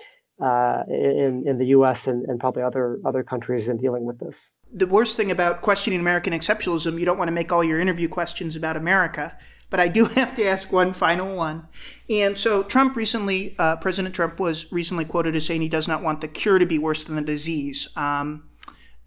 uh, 0.42 0.84
in 0.90 1.44
in 1.46 1.58
the 1.60 1.68
U.S. 1.68 2.08
And, 2.08 2.26
and 2.26 2.40
probably 2.40 2.64
other 2.64 3.00
other 3.06 3.24
countries 3.24 3.70
in 3.70 3.78
dealing 3.78 4.04
with 4.04 4.20
this. 4.20 4.52
The 4.74 4.88
worst 4.88 5.16
thing 5.16 5.32
about 5.32 5.62
questioning 5.62 6.00
American 6.00 6.34
exceptionalism, 6.34 7.00
you 7.00 7.06
don't 7.06 7.20
want 7.20 7.28
to 7.28 7.34
make 7.34 7.52
all 7.52 7.64
your 7.64 7.80
interview 7.80 8.10
questions 8.10 8.56
about 8.56 8.76
America. 8.76 9.38
But 9.74 9.80
I 9.80 9.88
do 9.88 10.06
have 10.22 10.36
to 10.36 10.46
ask 10.46 10.72
one 10.72 10.94
final 10.94 11.36
one. 11.36 11.68
And 12.08 12.38
so, 12.38 12.62
Trump 12.62 12.96
recently, 12.96 13.56
uh, 13.58 13.78
President 13.78 14.14
Trump 14.14 14.40
was 14.40 14.72
recently 14.72 15.04
quoted 15.04 15.36
as 15.36 15.48
saying 15.48 15.62
he 15.62 15.68
does 15.68 15.88
not 15.88 16.04
want 16.04 16.22
the 16.22 16.28
cure 16.28 16.60
to 16.60 16.66
be 16.68 16.78
worse 16.78 17.04
than 17.04 17.16
the 17.16 17.24
disease. 17.24 17.92
Um, 17.98 18.44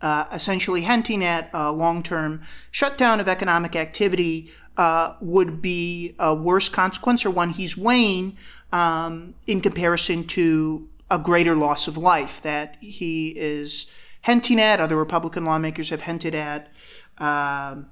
uh, 0.00 0.24
essentially 0.32 0.80
hinting 0.80 1.22
at 1.22 1.50
a 1.54 1.70
long 1.70 2.02
term 2.02 2.42
shutdown 2.72 3.20
of 3.20 3.28
economic 3.28 3.76
activity 3.76 4.50
uh, 4.76 5.12
would 5.20 5.62
be 5.62 6.16
a 6.18 6.34
worse 6.34 6.68
consequence 6.68 7.24
or 7.24 7.30
one 7.30 7.50
he's 7.50 7.76
weighing 7.76 8.36
um, 8.72 9.34
in 9.46 9.60
comparison 9.60 10.24
to 10.24 10.88
a 11.12 11.18
greater 11.20 11.54
loss 11.54 11.86
of 11.86 11.96
life 11.96 12.42
that 12.42 12.76
he 12.80 13.28
is 13.36 13.94
hinting 14.22 14.58
at, 14.58 14.80
other 14.80 14.96
Republican 14.96 15.44
lawmakers 15.44 15.90
have 15.90 16.00
hinted 16.00 16.34
at. 16.34 16.72
Um, 17.18 17.86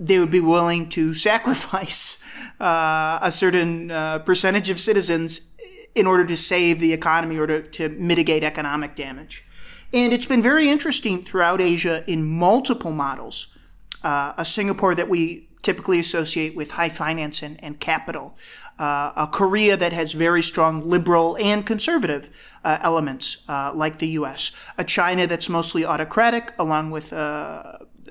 they 0.00 0.18
would 0.18 0.30
be 0.30 0.40
willing 0.40 0.88
to 0.88 1.12
sacrifice 1.12 2.26
uh, 2.60 3.18
a 3.22 3.30
certain 3.30 3.90
uh, 3.90 4.18
percentage 4.20 4.70
of 4.70 4.80
citizens 4.80 5.56
in 5.94 6.06
order 6.06 6.24
to 6.24 6.36
save 6.36 6.80
the 6.80 6.92
economy 6.92 7.36
or 7.36 7.46
to, 7.46 7.62
to 7.62 7.88
mitigate 7.90 8.42
economic 8.42 8.96
damage. 8.96 9.44
And 9.92 10.12
it's 10.12 10.26
been 10.26 10.42
very 10.42 10.70
interesting 10.70 11.22
throughout 11.22 11.60
Asia 11.60 12.04
in 12.06 12.24
multiple 12.24 12.92
models. 12.92 13.58
Uh, 14.02 14.32
a 14.38 14.44
Singapore 14.44 14.94
that 14.94 15.10
we 15.10 15.48
typically 15.62 15.98
associate 15.98 16.56
with 16.56 16.70
high 16.70 16.88
finance 16.88 17.42
and, 17.42 17.62
and 17.62 17.78
capital, 17.78 18.34
uh, 18.78 19.12
a 19.14 19.28
Korea 19.30 19.76
that 19.76 19.92
has 19.92 20.12
very 20.12 20.42
strong 20.42 20.88
liberal 20.88 21.36
and 21.38 21.66
conservative 21.66 22.30
uh, 22.64 22.78
elements, 22.80 23.44
uh, 23.46 23.72
like 23.74 23.98
the 23.98 24.08
U.S., 24.08 24.56
a 24.78 24.84
China 24.84 25.26
that's 25.26 25.50
mostly 25.50 25.84
autocratic, 25.84 26.54
along 26.58 26.90
with 26.90 27.12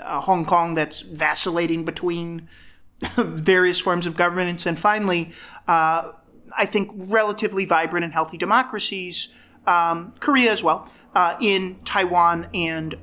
uh, 0.01 0.21
Hong 0.21 0.45
Kong 0.45 0.75
that's 0.75 1.01
vacillating 1.01 1.85
between 1.85 2.47
various 3.15 3.79
forms 3.79 4.05
of 4.05 4.15
governance, 4.15 4.65
and 4.65 4.77
finally, 4.77 5.31
uh, 5.67 6.11
I 6.57 6.65
think 6.65 6.91
relatively 7.09 7.65
vibrant 7.65 8.03
and 8.03 8.13
healthy 8.13 8.37
democracies, 8.37 9.37
um, 9.67 10.13
Korea 10.19 10.51
as 10.51 10.63
well, 10.63 10.91
uh, 11.15 11.37
in 11.39 11.79
Taiwan 11.85 12.47
and 12.53 12.95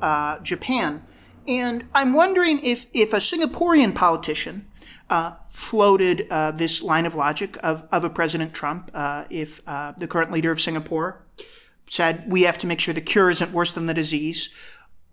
Japan. 0.42 1.02
And 1.48 1.84
I'm 1.94 2.12
wondering 2.12 2.60
if, 2.64 2.86
if 2.92 3.12
a 3.12 3.18
Singaporean 3.18 3.94
politician 3.94 4.66
uh, 5.08 5.34
floated 5.48 6.26
uh, 6.30 6.50
this 6.50 6.82
line 6.82 7.06
of 7.06 7.14
logic 7.14 7.56
of, 7.62 7.86
of 7.92 8.04
a 8.04 8.10
President 8.10 8.52
Trump, 8.52 8.90
uh, 8.94 9.24
if 9.30 9.62
uh, 9.66 9.92
the 9.98 10.08
current 10.08 10.32
leader 10.32 10.50
of 10.50 10.60
Singapore 10.60 11.22
said, 11.88 12.24
we 12.26 12.42
have 12.42 12.58
to 12.58 12.66
make 12.66 12.80
sure 12.80 12.92
the 12.92 13.00
cure 13.00 13.30
isn't 13.30 13.52
worse 13.52 13.72
than 13.72 13.86
the 13.86 13.94
disease. 13.94 14.54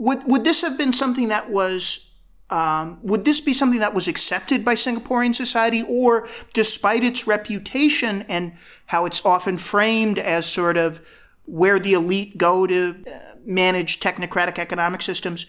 Would, 0.03 0.27
would 0.27 0.43
this 0.43 0.61
have 0.63 0.77
been 0.77 0.91
something 0.91 1.29
that 1.29 1.49
was 1.49 2.09
um, 2.49 2.99
would 3.03 3.23
this 3.23 3.39
be 3.39 3.53
something 3.53 3.79
that 3.79 3.93
was 3.93 4.09
accepted 4.09 4.65
by 4.65 4.75
Singaporean 4.75 5.33
society, 5.33 5.83
or 5.87 6.27
despite 6.53 7.03
its 7.05 7.25
reputation 7.25 8.23
and 8.27 8.51
how 8.85 9.05
it's 9.05 9.25
often 9.25 9.57
framed 9.57 10.19
as 10.19 10.45
sort 10.45 10.75
of 10.75 11.01
where 11.45 11.79
the 11.79 11.93
elite 11.93 12.37
go 12.37 12.67
to 12.67 13.01
uh, 13.07 13.19
manage 13.45 14.01
technocratic 14.01 14.59
economic 14.59 15.01
systems, 15.01 15.47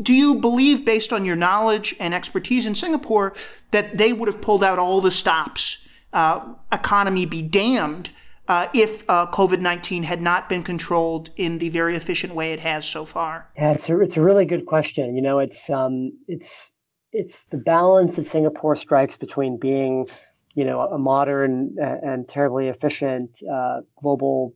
do 0.00 0.14
you 0.14 0.36
believe, 0.36 0.86
based 0.86 1.12
on 1.12 1.26
your 1.26 1.36
knowledge 1.36 1.94
and 2.00 2.14
expertise 2.14 2.64
in 2.64 2.74
Singapore, 2.74 3.34
that 3.72 3.98
they 3.98 4.14
would 4.14 4.26
have 4.26 4.40
pulled 4.40 4.64
out 4.64 4.78
all 4.78 5.02
the 5.02 5.10
stops, 5.10 5.86
uh, 6.14 6.40
economy 6.72 7.26
be 7.26 7.42
damned, 7.42 8.08
uh, 8.48 8.68
if 8.74 9.04
uh, 9.08 9.26
COVID 9.30 9.60
19 9.60 10.02
had 10.04 10.20
not 10.20 10.48
been 10.48 10.62
controlled 10.62 11.30
in 11.36 11.58
the 11.58 11.68
very 11.68 11.96
efficient 11.96 12.34
way 12.34 12.52
it 12.52 12.60
has 12.60 12.86
so 12.86 13.04
far? 13.04 13.48
Yeah, 13.56 13.72
it's 13.72 13.88
a, 13.88 14.00
it's 14.00 14.16
a 14.16 14.22
really 14.22 14.44
good 14.44 14.66
question. 14.66 15.14
You 15.14 15.22
know, 15.22 15.38
it's, 15.38 15.70
um, 15.70 16.12
it's, 16.28 16.72
it's 17.12 17.42
the 17.50 17.58
balance 17.58 18.16
that 18.16 18.26
Singapore 18.26 18.76
strikes 18.76 19.16
between 19.16 19.58
being, 19.58 20.06
you 20.54 20.64
know, 20.64 20.80
a 20.80 20.98
modern 20.98 21.76
and 21.78 22.28
terribly 22.28 22.68
efficient 22.68 23.30
uh, 23.50 23.80
global 24.00 24.54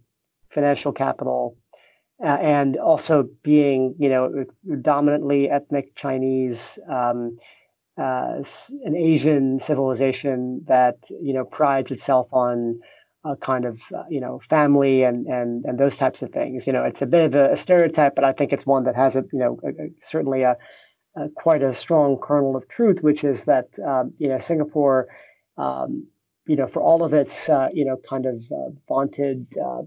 financial 0.50 0.92
capital 0.92 1.56
and 2.18 2.76
also 2.76 3.28
being, 3.42 3.94
you 3.98 4.08
know, 4.08 4.44
dominantly 4.80 5.50
ethnic 5.50 5.94
Chinese, 5.96 6.78
um, 6.90 7.36
uh, 7.98 8.42
an 8.84 8.96
Asian 8.96 9.58
civilization 9.60 10.62
that 10.68 10.96
you 11.08 11.32
know 11.32 11.44
prides 11.44 11.90
itself 11.90 12.28
on 12.30 12.78
a 13.26 13.36
kind 13.36 13.64
of 13.64 13.80
uh, 13.94 14.04
you 14.08 14.20
know 14.20 14.40
family 14.48 15.02
and 15.02 15.26
and 15.26 15.64
and 15.64 15.78
those 15.78 15.96
types 15.96 16.22
of 16.22 16.30
things. 16.30 16.66
You 16.66 16.72
know, 16.72 16.84
it's 16.84 17.02
a 17.02 17.06
bit 17.06 17.24
of 17.24 17.34
a, 17.34 17.52
a 17.52 17.56
stereotype, 17.56 18.14
but 18.14 18.24
I 18.24 18.32
think 18.32 18.52
it's 18.52 18.66
one 18.66 18.84
that 18.84 18.96
has 18.96 19.16
a 19.16 19.24
you 19.32 19.38
know 19.38 19.58
a, 19.64 19.68
a, 19.68 19.90
certainly 20.00 20.42
a, 20.42 20.56
quite 21.34 21.62
a 21.62 21.72
strong 21.74 22.18
kernel 22.22 22.56
of 22.56 22.68
truth, 22.68 23.02
which 23.02 23.24
is 23.24 23.44
that 23.44 23.68
um, 23.86 24.12
you 24.18 24.28
know 24.28 24.38
Singapore. 24.38 25.08
Um, 25.58 26.06
you 26.48 26.54
know, 26.54 26.68
for 26.68 26.80
all 26.80 27.02
of 27.02 27.12
its, 27.12 27.48
uh, 27.48 27.68
you 27.74 27.84
know, 27.84 27.96
kind 28.08 28.24
of 28.24 28.36
uh, 28.52 28.70
vaunted 28.86 29.48
uh, 29.58 29.82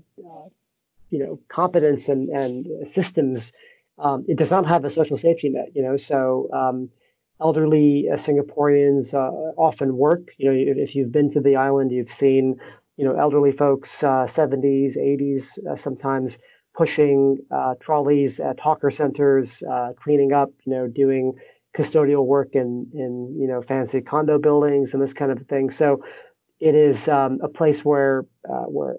you 1.09 1.19
know 1.19 1.39
competence 1.47 2.09
and 2.09 2.29
and 2.29 2.67
systems, 2.87 3.53
um, 3.97 4.25
it 4.27 4.37
does 4.37 4.51
not 4.51 4.65
have 4.65 4.83
a 4.85 4.89
social 4.89 5.17
safety 5.17 5.49
net. 5.49 5.69
You 5.73 5.83
know, 5.83 5.95
so 5.95 6.49
um, 6.53 6.89
elderly 7.41 8.07
uh, 8.11 8.15
Singaporeans 8.15 9.13
uh, 9.13 9.31
often 9.57 9.97
work. 9.97 10.33
You 10.37 10.51
know, 10.51 10.57
if, 10.57 10.89
if, 10.89 10.95
you've 10.95 11.11
been 11.11 11.31
to 11.31 11.39
the 11.39 11.55
island, 11.55 11.91
you've 11.91 12.11
seen 12.11 12.59
you 12.99 13.05
know 13.05 13.15
elderly 13.15 13.53
folks, 13.53 14.03
uh, 14.03 14.27
70s, 14.27 14.97
80s, 14.97 15.57
uh, 15.65 15.77
sometimes 15.77 16.37
pushing 16.75 17.37
uh, 17.49 17.75
trolleys 17.79 18.41
at 18.41 18.59
hawker 18.59 18.91
centers, 18.91 19.63
uh, 19.63 19.93
cleaning 20.03 20.33
up. 20.33 20.49
You 20.65 20.73
know, 20.73 20.87
doing 20.87 21.33
custodial 21.77 22.25
work 22.25 22.49
in 22.53 22.87
in 22.93 23.33
you 23.39 23.47
know 23.47 23.61
fancy 23.61 24.01
condo 24.01 24.37
buildings 24.37 24.93
and 24.93 25.01
this 25.01 25.13
kind 25.13 25.31
of 25.31 25.39
thing. 25.47 25.69
So 25.69 26.03
it 26.59 26.75
is 26.75 27.07
um, 27.07 27.39
a 27.41 27.47
place 27.47 27.85
where 27.85 28.25
where 28.67 28.97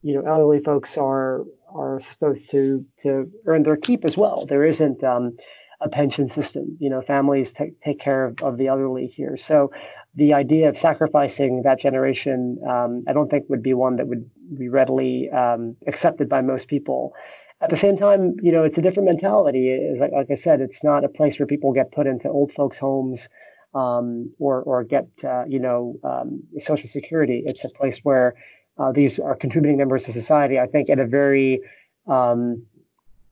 you 0.00 0.14
know 0.14 0.22
elderly 0.22 0.60
folks 0.60 0.96
are 0.96 1.42
are 1.74 2.00
supposed 2.00 2.48
to 2.52 2.86
to 3.02 3.30
earn 3.46 3.64
their 3.64 3.76
keep 3.76 4.06
as 4.06 4.16
well. 4.16 4.46
There 4.46 4.64
isn't 4.64 5.04
um, 5.04 5.36
a 5.82 5.90
pension 5.90 6.26
system. 6.28 6.76
You 6.80 6.88
know, 6.88 7.02
families 7.02 7.52
take 7.52 7.78
take 7.82 8.00
care 8.00 8.24
of, 8.24 8.42
of 8.42 8.56
the 8.56 8.68
elderly 8.68 9.08
here. 9.08 9.36
So 9.36 9.70
the 10.14 10.34
idea 10.34 10.68
of 10.68 10.76
sacrificing 10.76 11.62
that 11.62 11.80
generation, 11.80 12.58
um, 12.68 13.04
I 13.08 13.12
don't 13.12 13.30
think 13.30 13.48
would 13.48 13.62
be 13.62 13.74
one 13.74 13.96
that 13.96 14.06
would 14.06 14.28
be 14.58 14.68
readily 14.68 15.30
um, 15.30 15.76
accepted 15.86 16.28
by 16.28 16.42
most 16.42 16.68
people. 16.68 17.14
At 17.62 17.70
the 17.70 17.76
same 17.76 17.96
time, 17.96 18.34
you 18.42 18.52
know, 18.52 18.64
it's 18.64 18.76
a 18.76 18.82
different 18.82 19.08
mentality. 19.08 19.70
It's 19.70 20.00
like, 20.00 20.12
like 20.12 20.30
I 20.30 20.34
said, 20.34 20.60
it's 20.60 20.84
not 20.84 21.04
a 21.04 21.08
place 21.08 21.38
where 21.38 21.46
people 21.46 21.72
get 21.72 21.92
put 21.92 22.06
into 22.06 22.28
old 22.28 22.52
folks' 22.52 22.76
homes 22.76 23.28
um, 23.74 24.30
or 24.38 24.62
or 24.62 24.84
get 24.84 25.06
uh, 25.24 25.44
you 25.46 25.58
know 25.58 25.96
um, 26.04 26.42
social 26.58 26.88
security. 26.88 27.42
It's 27.46 27.64
a 27.64 27.70
place 27.70 28.00
where 28.00 28.34
uh, 28.78 28.92
these 28.92 29.18
are 29.18 29.34
contributing 29.34 29.78
members 29.78 30.06
of 30.08 30.14
society, 30.14 30.58
I 30.58 30.66
think, 30.66 30.90
at 30.90 30.98
a 30.98 31.06
very 31.06 31.60
um, 32.06 32.66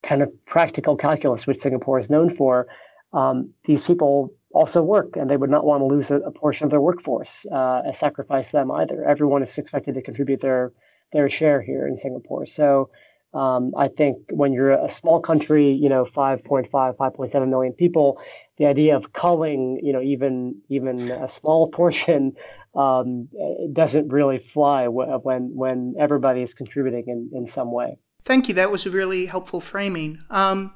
kind 0.03 0.23
of 0.23 0.31
practical 0.47 0.97
calculus, 0.97 1.47
which 1.47 1.61
Singapore 1.61 1.99
is 1.99 2.09
known 2.09 2.35
for. 2.35 2.67
Um, 3.13 3.51
these 3.65 3.83
people 3.83 4.33
also 4.53 4.83
work, 4.83 5.17
and 5.17 5.31
they 5.31 5.37
would 5.37 5.51
not 5.51 5.65
want 5.65 5.81
to 5.81 5.87
lose 5.87 6.11
a, 6.11 6.17
a 6.17 6.31
portion 6.31 6.65
of 6.65 6.71
their 6.71 6.81
workforce, 6.81 7.47
uh, 7.47 7.93
sacrifice 7.93 8.51
them 8.51 8.71
either. 8.71 9.05
Everyone 9.05 9.43
is 9.43 9.57
expected 9.59 9.95
to 9.95 10.03
contribute 10.03 10.41
their 10.41 10.73
their 11.13 11.29
share 11.29 11.61
here 11.61 11.87
in 11.87 11.97
Singapore. 11.97 12.47
So 12.47 12.91
um, 13.35 13.73
I 13.77 13.89
think 13.89 14.19
when 14.31 14.53
you're 14.53 14.73
a 14.73 14.91
small 14.91 15.21
country, 15.21 15.73
you 15.73 15.89
know, 15.89 16.05
5.5, 16.05 16.71
5.7 16.71 17.49
million 17.49 17.73
people, 17.73 18.21
the 18.59 18.67
idea 18.67 18.97
of 18.97 19.13
culling, 19.13 19.81
you 19.83 19.93
know, 19.93 20.03
even 20.03 20.61
even 20.69 21.11
a 21.11 21.29
small 21.29 21.69
portion 21.79 22.35
um, 22.75 23.29
doesn't 23.73 24.09
really 24.09 24.39
fly 24.39 24.89
when 24.89 25.55
when 25.55 25.95
everybody 25.99 26.43
is 26.43 26.55
contributing 26.55 27.05
in, 27.07 27.31
in 27.33 27.47
some 27.47 27.73
way. 27.73 27.99
Thank 28.25 28.49
you. 28.49 28.55
That 28.55 28.71
was 28.71 28.85
a 28.85 28.91
really 28.91 29.27
helpful 29.27 29.61
framing. 29.61 30.19
Um, 30.29 30.73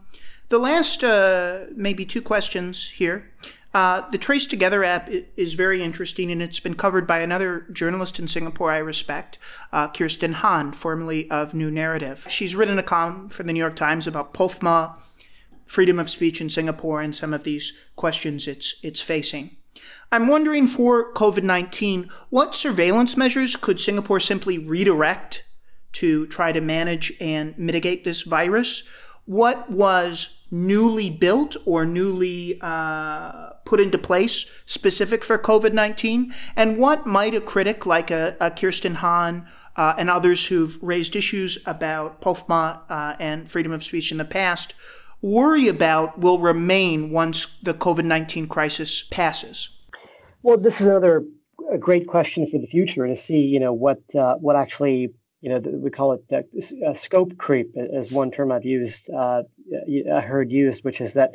the 0.48 0.58
last 0.58 1.02
uh, 1.02 1.66
maybe 1.74 2.04
two 2.04 2.22
questions 2.22 2.90
here. 2.90 3.30
Uh, 3.74 4.08
the 4.10 4.18
Trace 4.18 4.46
Together 4.46 4.84
app 4.84 5.10
is 5.36 5.54
very 5.54 5.82
interesting, 5.82 6.30
and 6.30 6.40
it's 6.40 6.60
been 6.60 6.76
covered 6.76 7.08
by 7.08 7.18
another 7.18 7.66
journalist 7.72 8.20
in 8.20 8.28
Singapore 8.28 8.70
I 8.70 8.78
respect, 8.78 9.36
uh, 9.72 9.88
Kirsten 9.88 10.34
Han, 10.34 10.70
formerly 10.70 11.28
of 11.28 11.54
New 11.54 11.72
Naratif. 11.72 12.28
She's 12.28 12.54
written 12.54 12.78
a 12.78 12.84
column 12.84 13.28
for 13.28 13.42
the 13.42 13.52
New 13.52 13.58
York 13.58 13.74
Times 13.74 14.06
about 14.06 14.32
POFMA, 14.32 14.94
freedom 15.64 15.98
of 15.98 16.08
speech 16.08 16.40
in 16.40 16.48
Singapore, 16.48 17.00
and 17.00 17.16
some 17.16 17.34
of 17.34 17.42
these 17.42 17.76
questions 17.96 18.46
it's 18.46 18.78
it's 18.84 19.00
facing. 19.00 19.56
I'm 20.12 20.28
wondering 20.28 20.68
for 20.68 21.12
COVID 21.12 21.42
19, 21.42 22.08
what 22.30 22.54
surveillance 22.54 23.16
measures 23.16 23.56
could 23.56 23.80
Singapore 23.80 24.20
simply 24.20 24.56
redirect 24.56 25.42
to 25.94 26.28
try 26.28 26.52
to 26.52 26.60
manage 26.60 27.12
and 27.20 27.58
mitigate 27.58 28.04
this 28.04 28.22
virus? 28.22 28.88
What 29.26 29.70
was 29.70 30.46
newly 30.50 31.10
built 31.10 31.56
or 31.64 31.86
newly 31.86 32.58
uh, 32.60 33.50
put 33.64 33.80
into 33.80 33.98
place 33.98 34.52
specific 34.66 35.24
for 35.24 35.38
COVID 35.38 35.72
19? 35.72 36.34
And 36.56 36.78
what 36.78 37.06
might 37.06 37.34
a 37.34 37.40
critic 37.40 37.86
like 37.86 38.10
a, 38.10 38.36
a 38.40 38.50
Kirsten 38.50 38.96
Han 38.96 39.46
uh, 39.76 39.94
and 39.98 40.10
others 40.10 40.46
who've 40.46 40.80
raised 40.82 41.16
issues 41.16 41.66
about 41.66 42.20
POFMA 42.20 42.80
uh, 42.88 43.16
and 43.18 43.48
freedom 43.48 43.72
of 43.72 43.82
speech 43.82 44.12
in 44.12 44.18
the 44.18 44.24
past 44.24 44.74
worry 45.24 45.68
about 45.68 46.18
will 46.18 46.38
remain 46.38 47.10
once 47.10 47.58
the 47.60 47.72
COVID 47.72 48.04
19 48.04 48.46
crisis 48.46 49.02
passes? 49.04 49.70
Well, 50.42 50.58
this 50.58 50.80
is 50.80 50.86
another 50.86 51.24
a 51.72 51.78
great 51.78 52.06
question 52.06 52.46
for 52.46 52.58
the 52.58 52.66
future 52.66 53.06
to 53.06 53.16
see, 53.16 53.38
you 53.38 53.58
know, 53.58 53.72
what 53.72 54.02
uh, 54.14 54.34
what 54.36 54.54
actually, 54.54 55.14
you 55.44 55.50
know, 55.50 55.58
we 55.58 55.90
call 55.90 56.12
it 56.12 56.26
the, 56.30 56.86
uh, 56.86 56.94
scope 56.94 57.36
creep, 57.36 57.76
as 57.76 58.10
one 58.10 58.30
term 58.30 58.50
I've 58.50 58.64
used, 58.64 59.10
uh, 59.10 59.42
I 60.10 60.20
heard 60.20 60.50
used, 60.50 60.84
which 60.84 61.02
is 61.02 61.12
that 61.12 61.32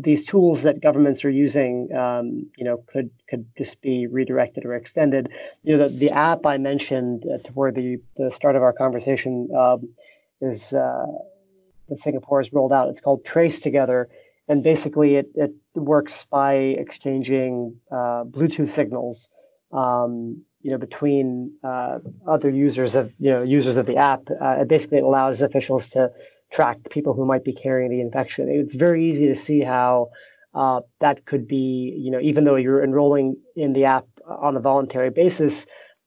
these 0.00 0.24
tools 0.24 0.62
that 0.62 0.80
governments 0.80 1.22
are 1.22 1.30
using, 1.30 1.94
um, 1.94 2.46
you 2.56 2.64
know, 2.64 2.82
could 2.86 3.10
could 3.28 3.44
just 3.58 3.82
be 3.82 4.06
redirected 4.06 4.64
or 4.64 4.74
extended. 4.74 5.28
You 5.64 5.76
know, 5.76 5.86
the, 5.86 5.94
the 5.94 6.10
app 6.10 6.46
I 6.46 6.56
mentioned 6.56 7.26
uh, 7.26 7.46
toward 7.46 7.74
the 7.74 7.98
the 8.16 8.30
start 8.30 8.56
of 8.56 8.62
our 8.62 8.72
conversation 8.72 9.50
um, 9.54 9.86
is 10.40 10.72
uh, 10.72 11.04
that 11.90 12.00
Singapore 12.00 12.40
has 12.40 12.54
rolled 12.54 12.72
out. 12.72 12.88
It's 12.88 13.02
called 13.02 13.22
Trace 13.22 13.60
Together 13.60 14.08
and 14.48 14.62
basically 14.62 15.16
it, 15.16 15.30
it 15.34 15.52
works 15.74 16.26
by 16.30 16.54
exchanging 16.54 17.76
uh, 17.90 18.24
Bluetooth 18.24 18.68
signals, 18.68 19.28
um, 19.72 20.42
you 20.62 20.70
know, 20.70 20.78
between 20.78 21.52
uh, 21.64 21.98
other 22.26 22.50
users 22.50 22.94
of 22.94 23.12
you 23.18 23.30
know 23.30 23.42
users 23.42 23.76
of 23.76 23.86
the 23.86 23.96
app. 23.96 24.22
Uh, 24.40 24.60
it 24.60 24.68
basically 24.68 24.98
allows 24.98 25.42
officials 25.42 25.88
to 25.90 26.10
track 26.50 26.78
people 26.90 27.14
who 27.14 27.24
might 27.24 27.44
be 27.44 27.52
carrying 27.52 27.90
the 27.90 28.00
infection. 28.00 28.48
It's 28.48 28.74
very 28.74 29.08
easy 29.08 29.26
to 29.28 29.36
see 29.36 29.60
how 29.60 30.10
uh, 30.54 30.80
that 31.00 31.24
could 31.24 31.48
be, 31.48 31.98
you 31.98 32.10
know, 32.10 32.20
even 32.20 32.44
though 32.44 32.56
you're 32.56 32.84
enrolling 32.84 33.36
in 33.56 33.72
the 33.72 33.84
app 33.84 34.06
on 34.26 34.56
a 34.56 34.60
voluntary 34.60 35.10
basis, 35.10 35.66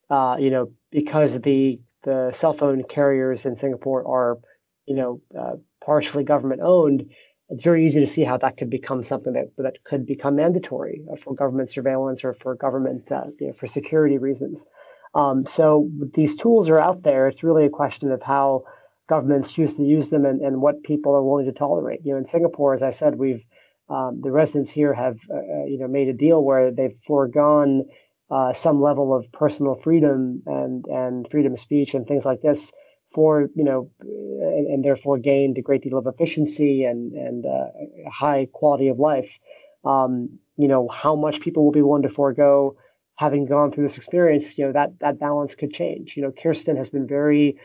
uh, 0.09 0.37
you 0.39 0.49
know, 0.49 0.71
because 0.91 1.39
the 1.41 1.79
the 2.03 2.31
cell 2.33 2.53
phone 2.53 2.83
carriers 2.83 3.45
in 3.45 3.55
Singapore 3.55 4.07
are, 4.07 4.37
you 4.85 4.95
know, 4.95 5.21
uh, 5.37 5.55
partially 5.83 6.23
government 6.23 6.61
owned 6.63 7.09
it's 7.49 7.63
very 7.63 7.85
easy 7.85 7.99
to 7.99 8.07
see 8.07 8.23
how 8.23 8.37
that 8.37 8.57
could 8.57 8.69
become 8.69 9.03
something 9.03 9.33
that, 9.33 9.51
that 9.57 9.83
could 9.83 10.05
become 10.05 10.35
mandatory 10.35 11.01
for 11.21 11.35
government 11.35 11.71
surveillance 11.71 12.23
or 12.23 12.33
for 12.33 12.55
government 12.55 13.11
uh, 13.11 13.25
you 13.39 13.47
know, 13.47 13.53
for 13.53 13.67
security 13.67 14.17
reasons. 14.17 14.65
Um, 15.13 15.45
so 15.45 15.89
these 16.13 16.35
tools 16.35 16.69
are 16.69 16.79
out 16.79 17.03
there. 17.03 17.27
It's 17.27 17.43
really 17.43 17.65
a 17.65 17.69
question 17.69 18.11
of 18.11 18.21
how 18.21 18.63
governments 19.07 19.51
choose 19.51 19.75
to 19.75 19.83
use 19.83 20.09
them 20.09 20.25
and, 20.25 20.41
and 20.41 20.61
what 20.61 20.83
people 20.83 21.13
are 21.15 21.23
willing 21.23 21.45
to 21.45 21.51
tolerate. 21.51 22.01
You 22.03 22.13
know, 22.13 22.17
in 22.17 22.25
Singapore, 22.25 22.73
as 22.73 22.81
I 22.81 22.89
said, 22.89 23.15
we've 23.15 23.43
um, 23.87 24.21
the 24.23 24.31
residents 24.31 24.71
here 24.71 24.93
have 24.93 25.17
uh, 25.29 25.37
uh, 25.37 25.65
you 25.65 25.77
know 25.77 25.87
made 25.87 26.07
a 26.07 26.13
deal 26.13 26.43
where 26.43 26.71
they've 26.71 26.97
foregone 27.05 27.85
uh, 28.31 28.51
some 28.51 28.81
level 28.81 29.15
of 29.15 29.31
personal 29.31 29.75
freedom 29.75 30.41
and 30.47 30.83
and 30.85 31.27
freedom 31.29 31.53
of 31.53 31.59
speech 31.59 31.93
and 31.93 32.07
things 32.07 32.25
like 32.25 32.41
this 32.41 32.71
for 33.15 33.49
you 33.55 33.63
know 33.63 33.89
and, 34.01 34.67
and 34.67 34.85
therefore 34.85 35.17
gained 35.17 35.57
a 35.57 35.61
great 35.61 35.81
deal 35.81 35.97
of 35.97 36.05
efficiency 36.05 36.83
and 36.83 37.13
and 37.13 37.45
uh, 37.45 37.67
high 38.11 38.47
quality 38.51 38.89
of 38.89 38.99
life. 38.99 39.39
Um, 39.85 40.37
you 40.57 40.67
know 40.67 40.87
how 40.89 41.15
much 41.15 41.39
people 41.39 41.63
will 41.63 41.71
be 41.71 41.81
willing 41.81 42.03
to 42.03 42.09
forego 42.09 42.75
having 43.15 43.45
gone 43.45 43.71
through 43.71 43.85
this 43.85 43.97
experience. 43.97 44.57
You 44.57 44.65
know 44.65 44.73
that 44.73 44.99
that 44.99 45.19
balance 45.19 45.55
could 45.55 45.73
change. 45.73 46.13
You 46.15 46.23
know 46.23 46.31
Kirsten 46.31 46.77
has 46.77 46.89
been 46.89 47.07
very 47.07 47.57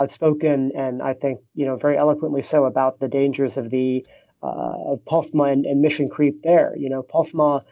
outspoken 0.00 0.72
and 0.76 1.02
I 1.02 1.14
think 1.14 1.38
you 1.54 1.66
know 1.66 1.76
very 1.76 1.96
eloquently 1.96 2.42
so 2.42 2.64
about 2.64 2.98
the 2.98 3.08
dangers 3.08 3.56
of 3.56 3.70
the 3.70 4.04
uh, 4.44 4.92
of 4.92 5.00
POFMA 5.06 5.52
and, 5.52 5.64
and, 5.64 5.80
mission 5.80 6.06
creep 6.08 6.42
there. 6.42 6.74
You 6.76 6.90
know, 6.90 7.02
POFMA 7.02 7.62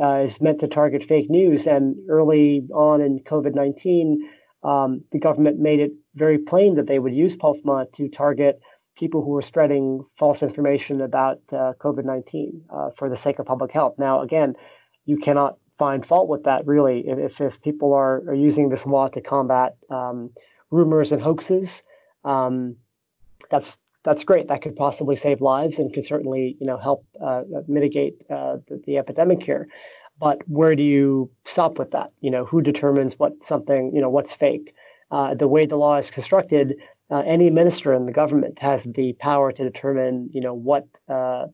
uh, 0.00 0.22
is 0.24 0.40
meant 0.40 0.60
to 0.60 0.68
target 0.68 1.04
fake 1.04 1.28
news, 1.28 1.66
and 1.66 1.96
early 2.08 2.62
on 2.72 3.00
in 3.00 3.18
COVID 3.20 3.56
19, 3.56 4.28
um, 4.62 5.02
the 5.10 5.18
government 5.18 5.58
made 5.58 5.80
it 5.80 5.92
very 6.14 6.38
plain 6.38 6.74
that 6.76 6.86
they 6.86 6.98
would 6.98 7.14
use 7.14 7.36
POFMA 7.36 7.92
to 7.94 8.08
target 8.08 8.60
people 8.96 9.22
who 9.22 9.30
were 9.30 9.42
spreading 9.42 10.04
false 10.16 10.42
information 10.42 11.00
about 11.00 11.40
uh, 11.52 11.72
COVID 11.80 12.04
19 12.04 12.64
uh, 12.70 12.90
for 12.96 13.08
the 13.08 13.16
sake 13.16 13.38
of 13.38 13.46
public 13.46 13.72
health. 13.72 13.94
Now, 13.98 14.20
again, 14.20 14.54
you 15.06 15.16
cannot 15.16 15.56
find 15.78 16.04
fault 16.04 16.28
with 16.28 16.44
that, 16.44 16.66
really, 16.66 17.08
if, 17.08 17.40
if 17.40 17.62
people 17.62 17.94
are, 17.94 18.18
are 18.28 18.34
using 18.34 18.68
this 18.68 18.84
law 18.84 19.08
to 19.08 19.20
combat 19.20 19.76
um, 19.88 20.30
rumors 20.70 21.12
and 21.12 21.22
hoaxes. 21.22 21.82
Um, 22.24 22.76
that's 23.50 23.76
that's 24.04 24.24
great. 24.24 24.48
That 24.48 24.62
could 24.62 24.76
possibly 24.76 25.16
save 25.16 25.40
lives 25.40 25.78
and 25.78 25.92
could 25.92 26.06
certainly, 26.06 26.56
you 26.60 26.66
know, 26.66 26.78
help 26.78 27.04
uh, 27.22 27.42
mitigate 27.68 28.14
uh, 28.30 28.56
the, 28.68 28.82
the, 28.86 28.96
epidemic 28.96 29.42
here. 29.42 29.68
But 30.18 30.38
where 30.48 30.74
do 30.74 30.82
you 30.82 31.30
stop 31.44 31.78
with 31.78 31.90
that? 31.90 32.10
You 32.20 32.30
know, 32.30 32.44
who 32.46 32.62
determines 32.62 33.18
what 33.18 33.32
something, 33.44 33.92
you 33.94 34.00
know, 34.00 34.08
what's 34.08 34.34
fake? 34.34 34.74
Uh, 35.10 35.34
the 35.34 35.48
way 35.48 35.66
the 35.66 35.76
law 35.76 35.96
is 35.96 36.10
constructed, 36.10 36.74
uh, 37.10 37.22
any 37.26 37.50
minister 37.50 37.92
in 37.92 38.06
the 38.06 38.12
government 38.12 38.58
has 38.60 38.84
the 38.84 39.14
power 39.18 39.52
to 39.52 39.64
determine, 39.64 40.30
you 40.32 40.40
know, 40.40 40.54
what 40.54 40.86
uh, 41.08 41.46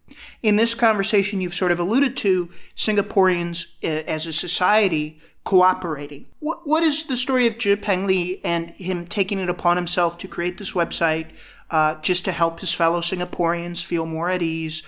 In 0.43 0.57
this 0.57 0.75
conversation, 0.75 1.41
you've 1.41 1.55
sort 1.55 1.73
of 1.73 1.81
alluded 1.81 2.17
to 2.19 2.51
Singaporeans 2.77 3.77
uh, 3.83 4.05
as 4.07 4.27
a 4.27 4.33
society 4.33 5.21
cooperating. 5.45 6.27
What, 6.39 6.67
what 6.67 6.83
is 6.83 7.07
the 7.07 7.17
story 7.17 7.47
of 7.47 7.59
Zhipeng 7.59 8.07
Li 8.07 8.41
and 8.45 8.71
him 8.71 9.07
taking 9.07 9.39
it 9.39 9.49
upon 9.49 9.77
himself 9.77 10.19
to 10.19 10.29
create 10.29 10.59
this 10.59 10.73
website 10.73 11.29
uh, 11.71 12.01
just 12.01 12.25
to 12.25 12.33
help 12.33 12.61
his 12.61 12.73
fellow 12.73 13.01
Singaporeans 13.01 13.83
feel 13.83 14.07
more 14.07 14.29
at 14.29 14.43
ease? 14.43 14.83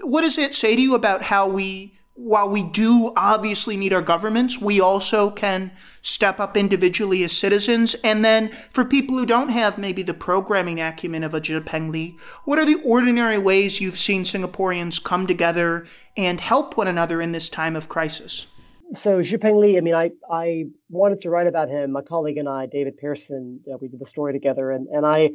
what 0.00 0.22
does 0.22 0.38
it 0.38 0.54
say 0.54 0.74
to 0.74 0.82
you 0.82 0.94
about 0.94 1.22
how 1.22 1.46
we, 1.46 1.94
while 2.14 2.48
we 2.48 2.62
do 2.62 3.12
obviously 3.16 3.76
need 3.76 3.92
our 3.92 4.02
governments, 4.02 4.60
we 4.60 4.80
also 4.80 5.30
can 5.30 5.72
step 6.02 6.38
up 6.38 6.56
individually 6.56 7.24
as 7.24 7.32
citizens? 7.32 7.94
And 8.04 8.24
then 8.24 8.48
for 8.70 8.84
people 8.84 9.16
who 9.16 9.26
don't 9.26 9.48
have 9.48 9.78
maybe 9.78 10.02
the 10.02 10.14
programming 10.14 10.80
acumen 10.80 11.24
of 11.24 11.34
a 11.34 11.40
Zhipeng 11.40 11.90
Li, 11.90 12.16
what 12.44 12.58
are 12.58 12.66
the 12.66 12.80
ordinary 12.84 13.38
ways 13.38 13.80
you've 13.80 13.98
seen 13.98 14.24
Singaporeans 14.24 15.02
come 15.02 15.26
together 15.26 15.86
and 16.16 16.40
help 16.40 16.76
one 16.76 16.88
another 16.88 17.22
in 17.22 17.32
this 17.32 17.48
time 17.48 17.76
of 17.76 17.88
crisis? 17.88 18.46
So 18.94 19.22
Zhipeng 19.22 19.58
Li, 19.58 19.78
I 19.78 19.80
mean, 19.80 19.94
I, 19.94 20.10
I 20.30 20.64
wanted 20.90 21.22
to 21.22 21.30
write 21.30 21.46
about 21.46 21.70
him. 21.70 21.92
My 21.92 22.02
colleague 22.02 22.36
and 22.36 22.48
I, 22.48 22.66
David 22.66 22.98
Pearson, 22.98 23.60
uh, 23.72 23.78
we 23.80 23.88
did 23.88 24.00
the 24.00 24.06
story 24.06 24.34
together, 24.34 24.70
and, 24.70 24.86
and 24.88 25.06
I 25.06 25.30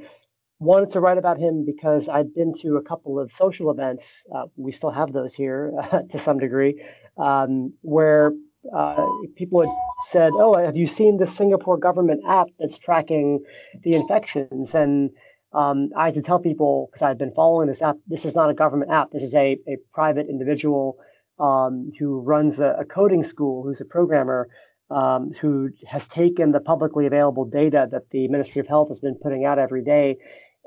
wanted 0.60 0.92
to 0.92 1.00
write 1.00 1.18
about 1.18 1.38
him 1.38 1.66
because 1.66 2.10
I'd 2.10 2.34
been 2.34 2.54
to 2.62 2.78
a 2.78 2.82
couple 2.82 3.20
of 3.20 3.32
social 3.32 3.70
events. 3.70 4.26
Uh, 4.34 4.46
we 4.56 4.72
still 4.72 4.92
have 4.92 5.14
those 5.14 5.34
here 5.34 5.74
uh, 5.82 6.02
to 6.12 6.18
some 6.18 6.40
degree, 6.40 6.84
um, 7.18 7.74
where 7.82 8.32
uh, 8.76 9.06
people 9.36 9.62
had 9.62 9.72
said, 10.06 10.32
"Oh, 10.36 10.58
have 10.58 10.76
you 10.76 10.88
seen 10.88 11.18
the 11.18 11.28
Singapore 11.28 11.78
government 11.78 12.22
app 12.28 12.48
that's 12.60 12.78
tracking 12.78 13.44
the 13.84 13.94
infections?" 13.94 14.74
And 14.74 15.12
um, 15.54 15.90
I 15.96 16.06
had 16.06 16.16
to 16.16 16.22
tell 16.22 16.40
people 16.40 16.90
because 16.92 17.04
I 17.04 17.08
had 17.10 17.18
been 17.18 17.34
following 17.34 17.68
this 17.68 17.82
app. 17.82 17.98
This 18.08 18.26
is 18.26 18.36
not 18.36 18.50
a 18.50 18.54
government 18.54 18.92
app. 18.92 19.12
This 19.12 19.24
is 19.24 19.36
a, 19.36 19.58
a 19.68 19.78
private 19.94 20.28
individual 20.28 20.98
um, 21.40 21.92
who 22.00 22.20
runs 22.22 22.60
a, 22.60 22.78
a, 22.80 22.86
coding 22.86 23.24
school, 23.24 23.64
who's 23.64 23.82
a 23.82 23.86
programmer. 23.86 24.50
Um, 24.90 25.34
who 25.42 25.72
has 25.86 26.08
taken 26.08 26.54
the 26.54 26.62
publicly 26.62 27.08
available 27.08 27.44
data 27.44 27.90
that 27.92 28.10
the 28.12 28.30
Ministry 28.30 28.62
of 28.62 28.68
Health 28.68 28.88
has 28.88 29.02
been 29.02 29.16
putting 29.22 29.44
out 29.44 29.60
every 29.60 29.84
day 29.84 30.16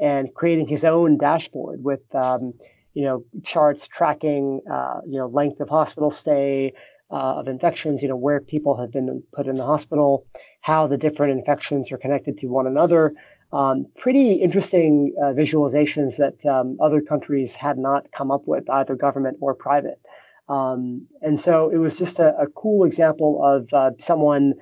and 0.00 0.32
creating 0.34 0.66
his 0.66 0.84
own 0.84 1.18
dashboard 1.18 1.82
with 1.84 2.02
um, 2.14 2.54
you 2.94 3.04
know 3.04 3.24
charts 3.44 3.86
tracking 3.86 4.60
uh, 4.70 5.00
you 5.06 5.18
know 5.18 5.26
length 5.28 5.60
of 5.60 5.68
hospital 5.68 6.10
stay 6.10 6.72
uh, 7.10 7.38
of 7.38 7.48
infections 7.48 8.02
you 8.02 8.08
know 8.08 8.16
where 8.16 8.40
people 8.40 8.76
have 8.76 8.90
been 8.90 9.22
put 9.32 9.46
in 9.46 9.56
the 9.56 9.64
hospital 9.64 10.26
how 10.60 10.86
the 10.86 10.96
different 10.96 11.38
infections 11.38 11.90
are 11.92 11.98
connected 11.98 12.38
to 12.38 12.46
one 12.46 12.66
another. 12.66 13.14
Um, 13.52 13.86
pretty 13.98 14.34
interesting 14.34 15.12
uh, 15.20 15.32
visualizations 15.32 16.16
that 16.18 16.46
um, 16.48 16.76
other 16.80 17.00
countries 17.00 17.54
had 17.54 17.78
not 17.78 18.06
come 18.12 18.30
up 18.30 18.46
with 18.46 18.68
either 18.70 18.94
government 18.94 19.38
or 19.40 19.54
private. 19.54 20.00
Um, 20.48 21.06
and 21.22 21.40
so 21.40 21.70
it 21.70 21.78
was 21.78 21.96
just 21.96 22.18
a, 22.18 22.36
a 22.38 22.46
cool 22.46 22.84
example 22.84 23.40
of 23.44 23.72
uh, 23.72 23.90
someone 23.98 24.54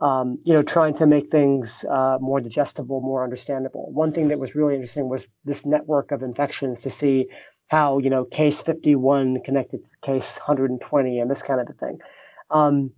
um, 0.00 0.38
you 0.44 0.52
know, 0.52 0.62
trying 0.62 0.94
to 0.94 1.06
make 1.06 1.30
things 1.30 1.84
uh, 1.90 2.18
more 2.20 2.40
digestible, 2.40 3.00
more 3.00 3.24
understandable. 3.24 3.90
One 3.92 4.12
thing 4.12 4.28
that 4.28 4.38
was 4.38 4.54
really 4.54 4.74
interesting 4.74 5.08
was 5.08 5.26
this 5.44 5.64
network 5.64 6.12
of 6.12 6.22
infections 6.22 6.80
to 6.82 6.90
see 6.90 7.28
how, 7.68 7.98
you 7.98 8.10
know, 8.10 8.24
case 8.24 8.60
51 8.60 9.42
connected 9.42 9.84
to 9.84 9.90
case 10.02 10.38
120 10.38 11.18
and 11.18 11.30
this 11.30 11.42
kind 11.42 11.60
of 11.60 11.68
a 11.68 11.72
thing. 11.72 11.98
Um, 12.50 12.92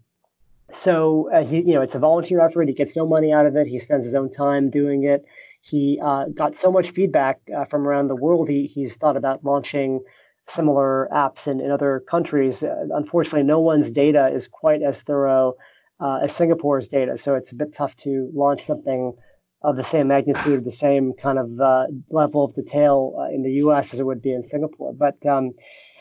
so, 0.72 1.30
uh, 1.32 1.44
he, 1.44 1.60
you 1.60 1.74
know, 1.74 1.82
it's 1.82 1.94
a 1.94 1.98
volunteer 2.00 2.40
effort. 2.40 2.68
He 2.68 2.74
gets 2.74 2.96
no 2.96 3.06
money 3.06 3.32
out 3.32 3.46
of 3.46 3.56
it. 3.56 3.66
He 3.66 3.78
spends 3.78 4.04
his 4.04 4.14
own 4.14 4.30
time 4.30 4.68
doing 4.68 5.04
it. 5.04 5.24
He 5.62 6.00
uh, 6.02 6.26
got 6.26 6.56
so 6.56 6.70
much 6.70 6.90
feedback 6.90 7.40
uh, 7.56 7.64
from 7.64 7.86
around 7.86 8.08
the 8.08 8.16
world. 8.16 8.48
He, 8.48 8.66
he's 8.66 8.96
thought 8.96 9.16
about 9.16 9.44
launching 9.44 10.00
similar 10.48 11.08
apps 11.12 11.46
in, 11.46 11.60
in 11.60 11.70
other 11.70 12.02
countries. 12.10 12.62
Uh, 12.62 12.86
unfortunately, 12.92 13.44
no 13.44 13.60
one's 13.60 13.90
data 13.90 14.28
is 14.28 14.48
quite 14.48 14.82
as 14.82 15.00
thorough 15.00 15.54
uh, 16.00 16.20
as 16.22 16.34
Singapore's 16.34 16.88
data. 16.88 17.18
So 17.18 17.34
it's 17.34 17.52
a 17.52 17.54
bit 17.54 17.72
tough 17.72 17.96
to 17.96 18.30
launch 18.34 18.62
something 18.62 19.14
of 19.62 19.76
the 19.76 19.84
same 19.84 20.08
magnitude, 20.08 20.64
the 20.64 20.70
same 20.70 21.12
kind 21.14 21.38
of 21.38 21.60
uh, 21.60 21.86
level 22.10 22.44
of 22.44 22.54
detail 22.54 23.16
uh, 23.18 23.34
in 23.34 23.42
the 23.42 23.50
U.S. 23.64 23.92
as 23.92 24.00
it 24.00 24.06
would 24.06 24.22
be 24.22 24.32
in 24.32 24.42
Singapore. 24.42 24.92
But 24.92 25.24
um, 25.26 25.52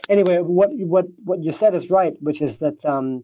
anyway, 0.09 0.37
what 0.39 0.69
what 0.73 1.05
what 1.23 1.43
you 1.43 1.51
said 1.51 1.73
is 1.73 1.89
right, 1.89 2.13
which 2.19 2.41
is 2.41 2.57
that 2.57 2.85
um, 2.85 3.23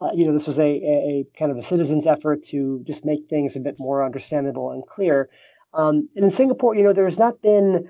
uh, 0.00 0.10
you 0.14 0.26
know 0.26 0.32
this 0.32 0.46
was 0.46 0.58
a, 0.58 0.62
a, 0.62 1.24
kind 1.38 1.50
of 1.50 1.56
a 1.56 1.62
citizens' 1.62 2.06
effort 2.06 2.44
to 2.48 2.82
just 2.86 3.06
make 3.06 3.28
things 3.30 3.56
a 3.56 3.60
bit 3.60 3.76
more 3.78 4.04
understandable 4.04 4.70
and 4.70 4.86
clear. 4.86 5.30
Um, 5.72 6.08
and 6.16 6.24
in 6.24 6.30
Singapore, 6.30 6.74
you 6.74 6.82
know, 6.82 6.92
there's 6.92 7.18
not 7.18 7.40
been 7.40 7.88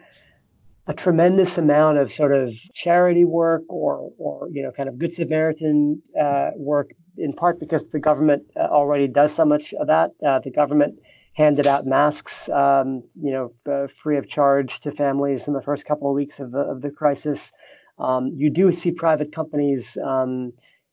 a 0.86 0.94
tremendous 0.94 1.56
amount 1.56 1.98
of 1.98 2.12
sort 2.12 2.34
of 2.34 2.52
charity 2.74 3.24
work 3.24 3.62
or, 3.68 4.12
or 4.18 4.48
you 4.50 4.62
know, 4.62 4.72
kind 4.72 4.88
of 4.88 4.98
good 4.98 5.14
Samaritan 5.14 6.02
uh, 6.20 6.50
work, 6.56 6.90
in 7.16 7.32
part 7.32 7.60
because 7.60 7.86
the 7.88 7.98
government 7.98 8.42
uh, 8.56 8.60
already 8.60 9.06
does 9.06 9.34
so 9.34 9.44
much 9.44 9.74
of 9.74 9.86
that. 9.86 10.10
Uh, 10.26 10.38
the 10.38 10.50
government 10.50 10.98
handed 11.34 11.66
out 11.66 11.86
masks, 11.86 12.48
um, 12.50 13.02
you 13.20 13.32
know, 13.32 13.52
uh, 13.70 13.86
free 13.86 14.16
of 14.16 14.28
charge 14.28 14.80
to 14.80 14.90
families 14.90 15.46
in 15.48 15.54
the 15.54 15.62
first 15.62 15.86
couple 15.86 16.08
of 16.08 16.14
weeks 16.14 16.40
of 16.40 16.50
the, 16.52 16.58
of 16.58 16.82
the 16.82 16.90
crisis. 16.90 17.52
Um, 17.98 18.32
you 18.34 18.50
do 18.50 18.72
see 18.72 18.90
private 18.90 19.32
companies 19.32 19.96
um, 20.04 20.52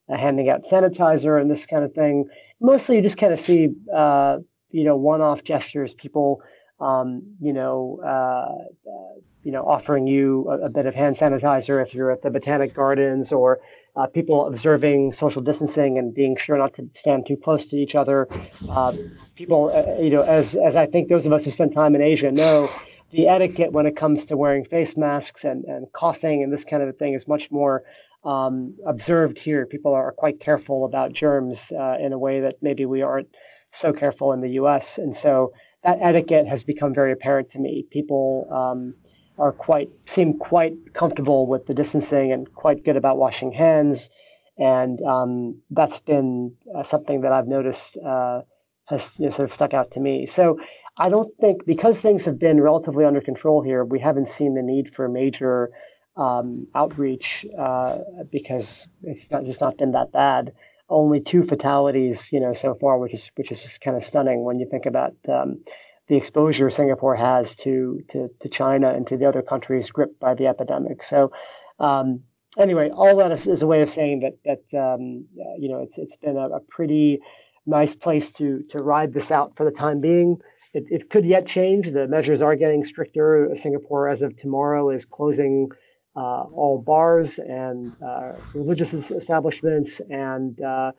handing 0.10 0.50
out 0.50 0.64
sanitizer 0.64 1.40
and 1.40 1.50
this 1.50 1.66
kind 1.66 1.84
of 1.84 1.94
thing. 1.94 2.26
Mostly, 2.62 2.98
you 2.98 3.02
just 3.02 3.18
kind 3.18 3.34
of 3.34 3.40
see, 3.40 3.70
uh, 3.96 4.38
you 4.72 4.84
know, 4.84 4.96
one-off 4.96 5.44
gestures. 5.44 5.94
People 5.94 6.42
um, 6.80 7.24
you 7.42 7.54
know, 7.54 8.00
uh, 8.04 8.90
uh, 8.90 9.20
you 9.44 9.52
know, 9.52 9.64
offering 9.64 10.08
you 10.08 10.48
a, 10.50 10.66
a, 10.66 10.70
bit 10.70 10.86
of 10.86 10.94
hand 10.94 11.16
sanitizer 11.16 11.82
if 11.82 11.94
you're 11.94 12.12
at 12.12 12.22
the 12.22 12.30
Botanic 12.30 12.74
Gardens, 12.74 13.32
or 13.32 13.60
uh, 13.96 14.06
people 14.06 14.46
observing 14.46 15.14
social 15.14 15.42
distancing 15.42 15.98
and 15.98 16.14
being 16.14 16.36
sure 16.36 16.58
not 16.58 16.74
to 16.76 16.88
stand 16.94 17.26
too 17.26 17.38
close 17.38 17.66
to 17.68 17.78
each 17.78 17.96
other. 17.96 18.28
Uh, 18.70 18.94
people, 19.36 19.72
uh, 19.74 20.02
you 20.02 20.10
know, 20.10 20.22
as 20.22 20.56
as 20.56 20.76
I 20.76 20.86
think 20.86 21.10
those 21.10 21.26
of 21.26 21.34
us 21.34 21.46
who 21.46 21.52
spend 21.52 21.74
time 21.74 21.96
in 21.96 22.02
Asia 22.02 22.32
know, 22.32 22.70
the 23.12 23.28
etiquette 23.28 23.72
when 23.72 23.86
it 23.86 23.96
comes 23.96 24.26
to 24.26 24.38
wearing 24.38 24.66
face 24.66 24.98
masks 24.98 25.44
and 25.44 25.66
and 25.66 25.92
coughing 25.94 26.44
and 26.44 26.54
this 26.54 26.64
kind 26.64 26.84
of 26.84 26.90
a 26.90 26.94
thing 26.94 27.14
is 27.14 27.28
much 27.28 27.50
more. 27.50 27.84
Um, 28.24 28.76
observed 28.86 29.38
here, 29.38 29.66
people 29.66 29.94
are 29.94 30.12
quite 30.12 30.42
careful 30.42 30.84
about 30.84 31.14
germs 31.14 31.72
uh, 31.72 31.96
in 32.00 32.12
a 32.12 32.20
way 32.20 32.42
that 32.42 32.56
maybe 32.62 32.86
we 32.86 33.02
aren't 33.02 33.30
so 33.72 33.94
careful 33.94 34.34
in 34.34 34.42
the 34.42 34.50
U.S. 34.52 34.98
And 34.98 35.16
so 35.16 35.54
that 35.84 36.00
etiquette 36.02 36.48
has 36.48 36.64
become 36.64 36.94
very 36.94 37.12
apparent 37.12 37.52
to 37.52 37.60
me. 37.60 37.86
People 37.92 38.48
um, 38.52 38.94
are 39.38 39.52
quite 39.52 39.90
seem 40.06 40.38
quite 40.38 40.74
comfortable 40.94 41.48
with 41.48 41.66
the 41.68 41.74
distancing 41.74 42.32
and 42.32 42.52
quite 42.54 42.84
good 42.84 42.98
about 42.98 43.18
washing 43.18 43.52
hands, 43.52 44.10
and 44.58 45.02
um, 45.04 45.62
that's 45.70 46.00
been 46.00 46.54
uh, 46.76 46.84
something 46.84 47.22
that 47.22 47.32
I've 47.32 47.48
noticed 47.48 47.98
uh, 47.98 48.42
has 48.86 49.18
you 49.20 49.26
know, 49.26 49.32
sort 49.32 49.50
of 49.50 49.54
stuck 49.54 49.74
out 49.74 49.92
to 49.92 50.00
me. 50.00 50.26
So 50.26 50.60
I 50.98 51.10
don't 51.10 51.32
think 51.40 51.66
because 51.66 52.00
things 52.00 52.26
have 52.26 52.40
been 52.40 52.60
relatively 52.60 53.06
under 53.06 53.22
control 53.22 53.62
here, 53.62 53.86
we 53.86 54.00
haven't 54.00 54.28
seen 54.28 54.56
the 54.56 54.64
need 54.64 54.94
for 54.94 55.08
major 55.08 55.70
um, 56.16 56.68
outreach 56.74 57.46
uh, 57.58 58.00
because 58.32 58.88
it's 59.04 59.30
not 59.30 59.46
just 59.46 59.62
not 59.62 59.78
been 59.78 59.92
that 59.92 60.12
bad 60.12 60.54
only 60.90 61.20
two 61.20 61.44
fatalities, 61.44 62.32
you 62.32 62.40
know, 62.40 62.54
so 62.54 62.76
far, 62.76 62.98
which 62.98 63.14
is 63.14 63.30
which 63.36 63.52
is 63.52 63.62
just 63.62 63.82
kind 63.82 63.98
of 63.98 64.04
stunning 64.04 64.44
when 64.44 64.60
you 64.60 64.68
think 64.70 64.86
about 64.86 65.14
um, 65.28 65.60
the 66.08 66.16
exposure 66.16 66.70
Singapore 66.70 67.16
has 67.16 67.56
to, 67.56 68.02
to 68.10 68.30
to 68.42 68.50
China 68.50 68.94
and 68.94 69.06
to 69.08 69.18
the 69.18 69.26
other 69.26 69.42
countries 69.42 69.90
gripped 69.90 70.20
by 70.20 70.34
the 70.34 70.48
epidemic. 70.48 71.04
So, 71.04 71.32
um, 71.80 72.22
anyway, 72.58 72.90
all 72.90 73.18
that 73.18 73.32
is, 73.32 73.48
is, 73.48 73.62
a 73.62 73.68
way 73.68 73.82
of 73.82 73.90
saying 73.90 74.22
that 74.22 74.38
that 74.46 74.94
um, 74.96 75.26
you 75.60 75.70
know 75.70 75.82
it's 75.82 75.98
it's 75.98 76.16
been 76.16 76.38
a, 76.38 76.50
a, 76.50 76.60
pretty 76.62 77.20
nice 77.66 77.94
place 77.94 78.32
to 78.34 78.64
to 78.70 78.78
ride 78.78 79.14
this 79.14 79.32
out 79.32 79.56
for 79.58 79.66
the 79.66 79.72
time 79.72 80.00
being. 80.00 80.38
It, 80.74 80.86
it 80.90 81.10
could 81.10 81.26
yet 81.26 81.48
change. 81.48 81.92
The 81.92 82.08
measures 82.08 82.42
are 82.42 82.56
getting 82.56 82.84
stricter. 82.84 83.50
Singapore, 83.56 84.10
as 84.10 84.22
of 84.22 84.38
tomorrow, 84.38 84.90
is 84.90 85.06
closing 85.06 85.70
uh, 86.18 86.46
all 86.52 86.82
bars 86.84 87.38
and 87.38 87.94
uh, 88.04 88.34
religious 88.54 88.94
establishments, 88.94 90.02
and 90.10 90.60
uh, 90.62 90.92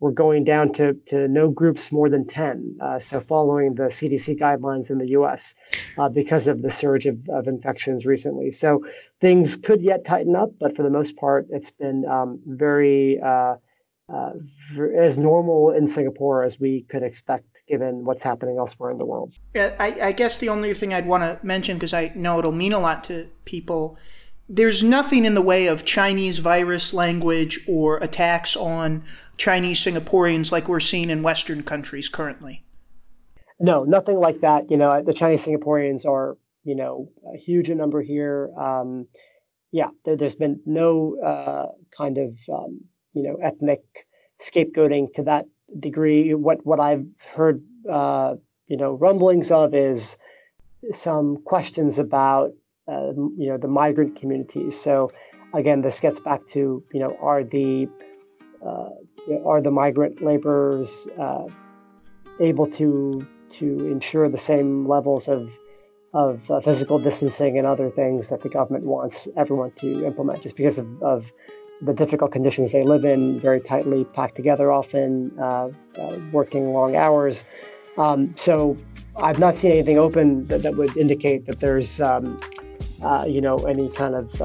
we're 0.00 0.10
going 0.10 0.44
down 0.44 0.72
to, 0.72 0.94
to 1.06 1.28
no 1.28 1.50
groups 1.50 1.92
more 1.92 2.08
than 2.08 2.26
10. 2.26 2.78
Uh, 2.80 2.98
so, 2.98 3.20
following 3.20 3.74
the 3.74 3.84
CDC 3.84 4.40
guidelines 4.40 4.90
in 4.90 4.96
the 4.96 5.08
US 5.08 5.54
uh, 5.98 6.08
because 6.08 6.48
of 6.48 6.62
the 6.62 6.70
surge 6.70 7.04
of, 7.04 7.18
of 7.28 7.46
infections 7.48 8.06
recently. 8.06 8.50
So, 8.50 8.84
things 9.20 9.56
could 9.56 9.82
yet 9.82 10.06
tighten 10.06 10.34
up, 10.34 10.50
but 10.58 10.74
for 10.74 10.82
the 10.82 10.90
most 10.90 11.16
part, 11.16 11.46
it's 11.50 11.70
been 11.70 12.06
um, 12.06 12.40
very 12.46 13.20
uh, 13.20 13.56
as 14.98 15.18
normal 15.18 15.70
in 15.70 15.86
Singapore 15.88 16.42
as 16.42 16.58
we 16.58 16.82
could 16.88 17.02
expect 17.02 17.44
given 17.68 18.04
what's 18.04 18.22
happening 18.22 18.58
elsewhere 18.58 18.90
in 18.90 18.98
the 18.98 19.04
world. 19.04 19.32
Yeah, 19.54 19.74
I, 19.78 20.08
I 20.08 20.12
guess 20.12 20.38
the 20.38 20.48
only 20.48 20.74
thing 20.74 20.92
I'd 20.92 21.06
want 21.06 21.22
to 21.22 21.44
mention, 21.46 21.76
because 21.76 21.94
I 21.94 22.12
know 22.14 22.38
it'll 22.38 22.52
mean 22.52 22.72
a 22.72 22.78
lot 22.78 23.04
to 23.04 23.28
people, 23.44 23.96
there's 24.48 24.82
nothing 24.82 25.24
in 25.24 25.34
the 25.34 25.42
way 25.42 25.66
of 25.66 25.84
Chinese 25.84 26.38
virus 26.38 26.92
language 26.92 27.60
or 27.68 27.98
attacks 27.98 28.56
on 28.56 29.04
Chinese 29.36 29.84
Singaporeans 29.84 30.52
like 30.52 30.68
we're 30.68 30.80
seeing 30.80 31.10
in 31.10 31.22
Western 31.22 31.62
countries 31.62 32.08
currently. 32.08 32.64
No, 33.58 33.84
nothing 33.84 34.18
like 34.18 34.40
that. 34.40 34.70
You 34.70 34.76
know, 34.76 35.02
the 35.02 35.14
Chinese 35.14 35.44
Singaporeans 35.44 36.04
are, 36.04 36.36
you 36.64 36.74
know, 36.74 37.08
a 37.32 37.38
huge 37.38 37.68
number 37.68 38.02
here. 38.02 38.50
Um, 38.58 39.06
yeah, 39.70 39.88
there, 40.04 40.16
has 40.18 40.34
been 40.34 40.60
no 40.66 41.16
uh, 41.24 41.66
kind 41.96 42.18
of, 42.18 42.36
um, 42.52 42.80
you 43.14 43.22
know, 43.22 43.36
ethnic 43.36 43.82
scapegoating 44.40 45.14
to 45.14 45.22
that 45.22 45.46
degree. 45.78 46.34
What 46.34 46.66
what 46.66 46.80
I've 46.80 47.06
heard, 47.34 47.62
uh, 47.90 48.34
you 48.66 48.76
know, 48.76 48.92
rumblings 48.92 49.50
of 49.50 49.74
is 49.74 50.18
some 50.92 51.42
questions 51.44 51.98
about 51.98 52.52
uh, 52.92 53.12
you 53.36 53.48
know 53.48 53.58
the 53.58 53.68
migrant 53.68 54.18
communities. 54.20 54.80
So 54.80 55.12
again, 55.54 55.82
this 55.82 56.00
gets 56.00 56.20
back 56.20 56.46
to 56.48 56.82
you 56.92 57.00
know 57.00 57.16
are 57.20 57.44
the 57.44 57.88
uh, 58.64 58.90
are 59.44 59.60
the 59.60 59.70
migrant 59.70 60.22
laborers 60.22 61.08
uh, 61.20 61.46
able 62.40 62.66
to 62.72 63.26
to 63.58 63.66
ensure 63.86 64.28
the 64.28 64.38
same 64.38 64.88
levels 64.88 65.28
of 65.28 65.50
of 66.14 66.50
uh, 66.50 66.60
physical 66.60 66.98
distancing 66.98 67.56
and 67.58 67.66
other 67.66 67.90
things 67.90 68.28
that 68.28 68.42
the 68.42 68.48
government 68.48 68.84
wants 68.84 69.28
everyone 69.36 69.72
to 69.80 70.04
implement, 70.04 70.42
just 70.42 70.56
because 70.56 70.78
of, 70.78 71.02
of 71.02 71.24
the 71.80 71.92
difficult 71.92 72.32
conditions 72.32 72.70
they 72.70 72.84
live 72.84 73.04
in, 73.04 73.40
very 73.40 73.60
tightly 73.60 74.04
packed 74.04 74.36
together, 74.36 74.70
often 74.70 75.32
uh, 75.40 75.68
uh, 75.98 76.18
working 76.30 76.72
long 76.72 76.96
hours. 76.96 77.44
Um, 77.96 78.34
so 78.36 78.76
I've 79.16 79.38
not 79.38 79.56
seen 79.56 79.72
anything 79.72 79.98
open 79.98 80.46
that, 80.48 80.62
that 80.62 80.76
would 80.76 80.96
indicate 80.96 81.46
that 81.46 81.60
there's 81.60 82.00
um, 82.00 82.38
uh, 83.02 83.24
you 83.26 83.40
know, 83.40 83.58
any 83.66 83.88
kind 83.88 84.14
of 84.14 84.40
uh, 84.40 84.44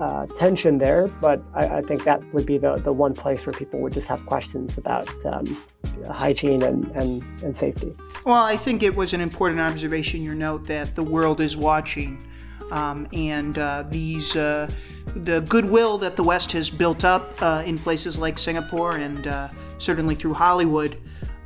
uh, 0.00 0.26
tension 0.38 0.78
there. 0.78 1.08
But 1.08 1.42
I, 1.54 1.78
I, 1.78 1.82
think 1.82 2.04
that 2.04 2.22
would 2.32 2.46
be 2.46 2.58
the, 2.58 2.76
the 2.76 2.92
one 2.92 3.14
place 3.14 3.44
where 3.44 3.52
people 3.52 3.80
would 3.80 3.92
just 3.92 4.06
have 4.06 4.24
questions 4.26 4.78
about 4.78 5.08
um, 5.26 5.62
hygiene 6.10 6.62
and, 6.62 6.86
and, 6.92 7.22
and 7.42 7.56
safety. 7.56 7.94
Well, 8.24 8.42
I 8.42 8.56
think 8.56 8.82
it 8.82 8.94
was 8.94 9.14
an 9.14 9.20
important 9.20 9.60
observation, 9.60 10.22
your 10.22 10.34
note, 10.34 10.64
that 10.66 10.94
the 10.94 11.02
world 11.02 11.40
is 11.40 11.56
watching. 11.56 12.24
Um, 12.70 13.08
and 13.12 13.56
uh, 13.58 13.84
these, 13.88 14.36
uh, 14.36 14.70
the 15.16 15.40
goodwill 15.48 15.98
that 15.98 16.16
the 16.16 16.22
West 16.22 16.52
has 16.52 16.68
built 16.68 17.04
up 17.04 17.42
in 17.66 17.78
places 17.78 18.18
like 18.18 18.38
Singapore 18.38 18.96
and 18.96 19.50
certainly 19.78 20.14
through 20.14 20.34
Hollywood, 20.34 20.98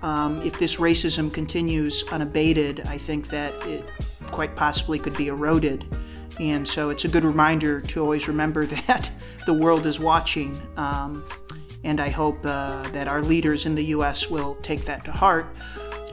um, 0.03 0.43
if 0.43 0.59
this 0.59 0.77
racism 0.77 1.33
continues 1.33 2.05
unabated, 2.11 2.81
I 2.87 2.99
think 2.99 3.29
that 3.29 3.55
it 3.67 3.89
quite 4.33 4.57
possibly 4.57 4.99
could 4.99 5.17
be 5.17 5.29
eroded. 5.29 5.85
And 6.43 6.67
so 6.67 6.91
it's 6.91 7.05
a 7.05 7.09
good 7.09 7.25
reminder 7.25 7.81
to 7.81 8.01
always 8.01 8.27
remember 8.27 8.67
that 8.89 9.11
the 9.47 9.55
world 9.55 9.87
is 9.87 10.01
watching. 10.01 10.61
Um, 10.77 11.25
and 11.85 12.01
I 12.01 12.09
hope 12.09 12.39
uh, 12.45 12.83
that 12.91 13.07
our 13.07 13.23
leaders 13.23 13.65
in 13.65 13.75
the 13.75 13.85
U.S. 13.97 14.29
will 14.29 14.57
take 14.57 14.85
that 14.87 15.05
to 15.05 15.13
heart. 15.13 15.47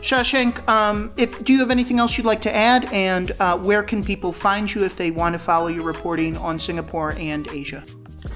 Shashank, 0.02 0.68
um, 0.70 1.12
if, 1.18 1.44
do 1.44 1.52
you 1.52 1.60
have 1.60 1.72
anything 1.72 2.00
else 2.00 2.18
you'd 2.18 2.26
like 2.26 2.42
to 2.42 2.56
add? 2.56 2.86
And 2.94 3.32
uh, 3.40 3.58
where 3.58 3.84
can 3.84 4.04
people 4.04 4.32
find 4.32 4.74
you 4.74 4.86
if 4.86 4.96
they 4.96 5.12
want 5.12 5.34
to 5.34 5.40
follow 5.40 5.68
your 5.68 5.84
reporting 5.84 6.38
on 6.38 6.58
Singapore 6.58 7.14
and 7.14 7.48
Asia? 7.50 7.84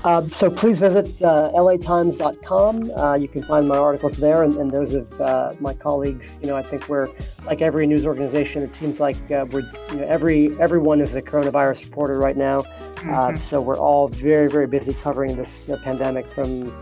Uh, 0.04 0.28
so 0.28 0.50
please 0.50 0.80
visit 0.80 1.22
uh, 1.22 1.52
latimes.com. 1.52 2.92
Uh, 2.92 3.16
you 3.16 3.28
can 3.28 3.44
find 3.44 3.68
my 3.68 3.78
articles 3.78 4.18
there 4.18 4.44
and, 4.44 4.54
and 4.54 4.72
those 4.72 4.94
of 4.94 5.22
uh, 5.22 5.54
my 5.60 5.74
colleagues. 5.74 6.38
You 6.42 6.48
know, 6.48 6.58
I 6.58 6.64
think 6.64 6.90
we're 6.90 7.10
like 7.46 7.62
every 7.62 7.88
news 7.88 8.06
organization. 8.06 8.64
It 8.64 8.76
seems 8.76 9.00
like 9.00 9.18
uh, 9.32 9.46
we're 9.50 9.70
you 9.92 9.98
know, 9.98 10.08
every 10.08 10.60
everyone 10.60 11.02
is 11.02 11.16
a 11.16 11.22
coronavirus 11.22 11.86
reporter 11.86 12.18
right 12.18 12.38
now. 12.38 12.60
Uh, 12.60 12.62
mm-hmm. 13.04 13.38
so 13.38 13.60
we're 13.60 13.78
all 13.78 14.08
very 14.08 14.50
very 14.50 14.68
busy 14.68 14.94
covering 14.94 15.36
this 15.36 15.70
pandemic 15.84 16.30
from 16.32 16.74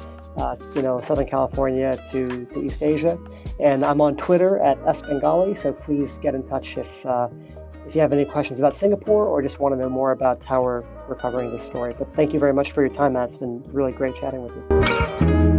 you 0.76 0.82
know 0.82 1.02
Southern 1.02 1.28
California 1.28 1.98
to, 2.12 2.46
to 2.48 2.64
East 2.64 2.82
Asia. 2.82 3.18
And 3.60 3.86
I'm 3.86 4.02
on 4.02 4.16
Twitter 4.16 4.60
at 4.60 4.80
sbengali. 4.86 5.58
So 5.58 5.74
please 5.74 6.18
get 6.18 6.36
in 6.36 6.48
touch 6.48 6.78
if 6.78 7.06
if 7.88 7.96
you 7.96 8.02
have 8.02 8.14
any 8.14 8.26
questions 8.26 8.60
about 8.60 8.78
Singapore 8.78 9.26
or 9.26 9.42
just 9.42 9.60
want 9.60 9.74
to 9.74 9.80
know 9.80 9.90
more 9.90 10.12
about 10.12 10.44
how 10.44 10.64
we're, 10.64 10.84
we're 11.08 11.16
this 11.52 11.66
story. 11.66 11.96
But 11.98 12.14
thank 12.16 12.34
you 12.34 12.40
very 12.40 12.54
much 12.54 12.72
for 12.72 12.86
your 12.86 12.94
time, 12.94 13.14
Matt. 13.14 13.30
It's 13.30 13.38
been 13.38 13.64
really 13.74 13.92
great 13.92 14.16
chatting 14.16 14.44
with 14.44 14.56
you. 14.56 15.51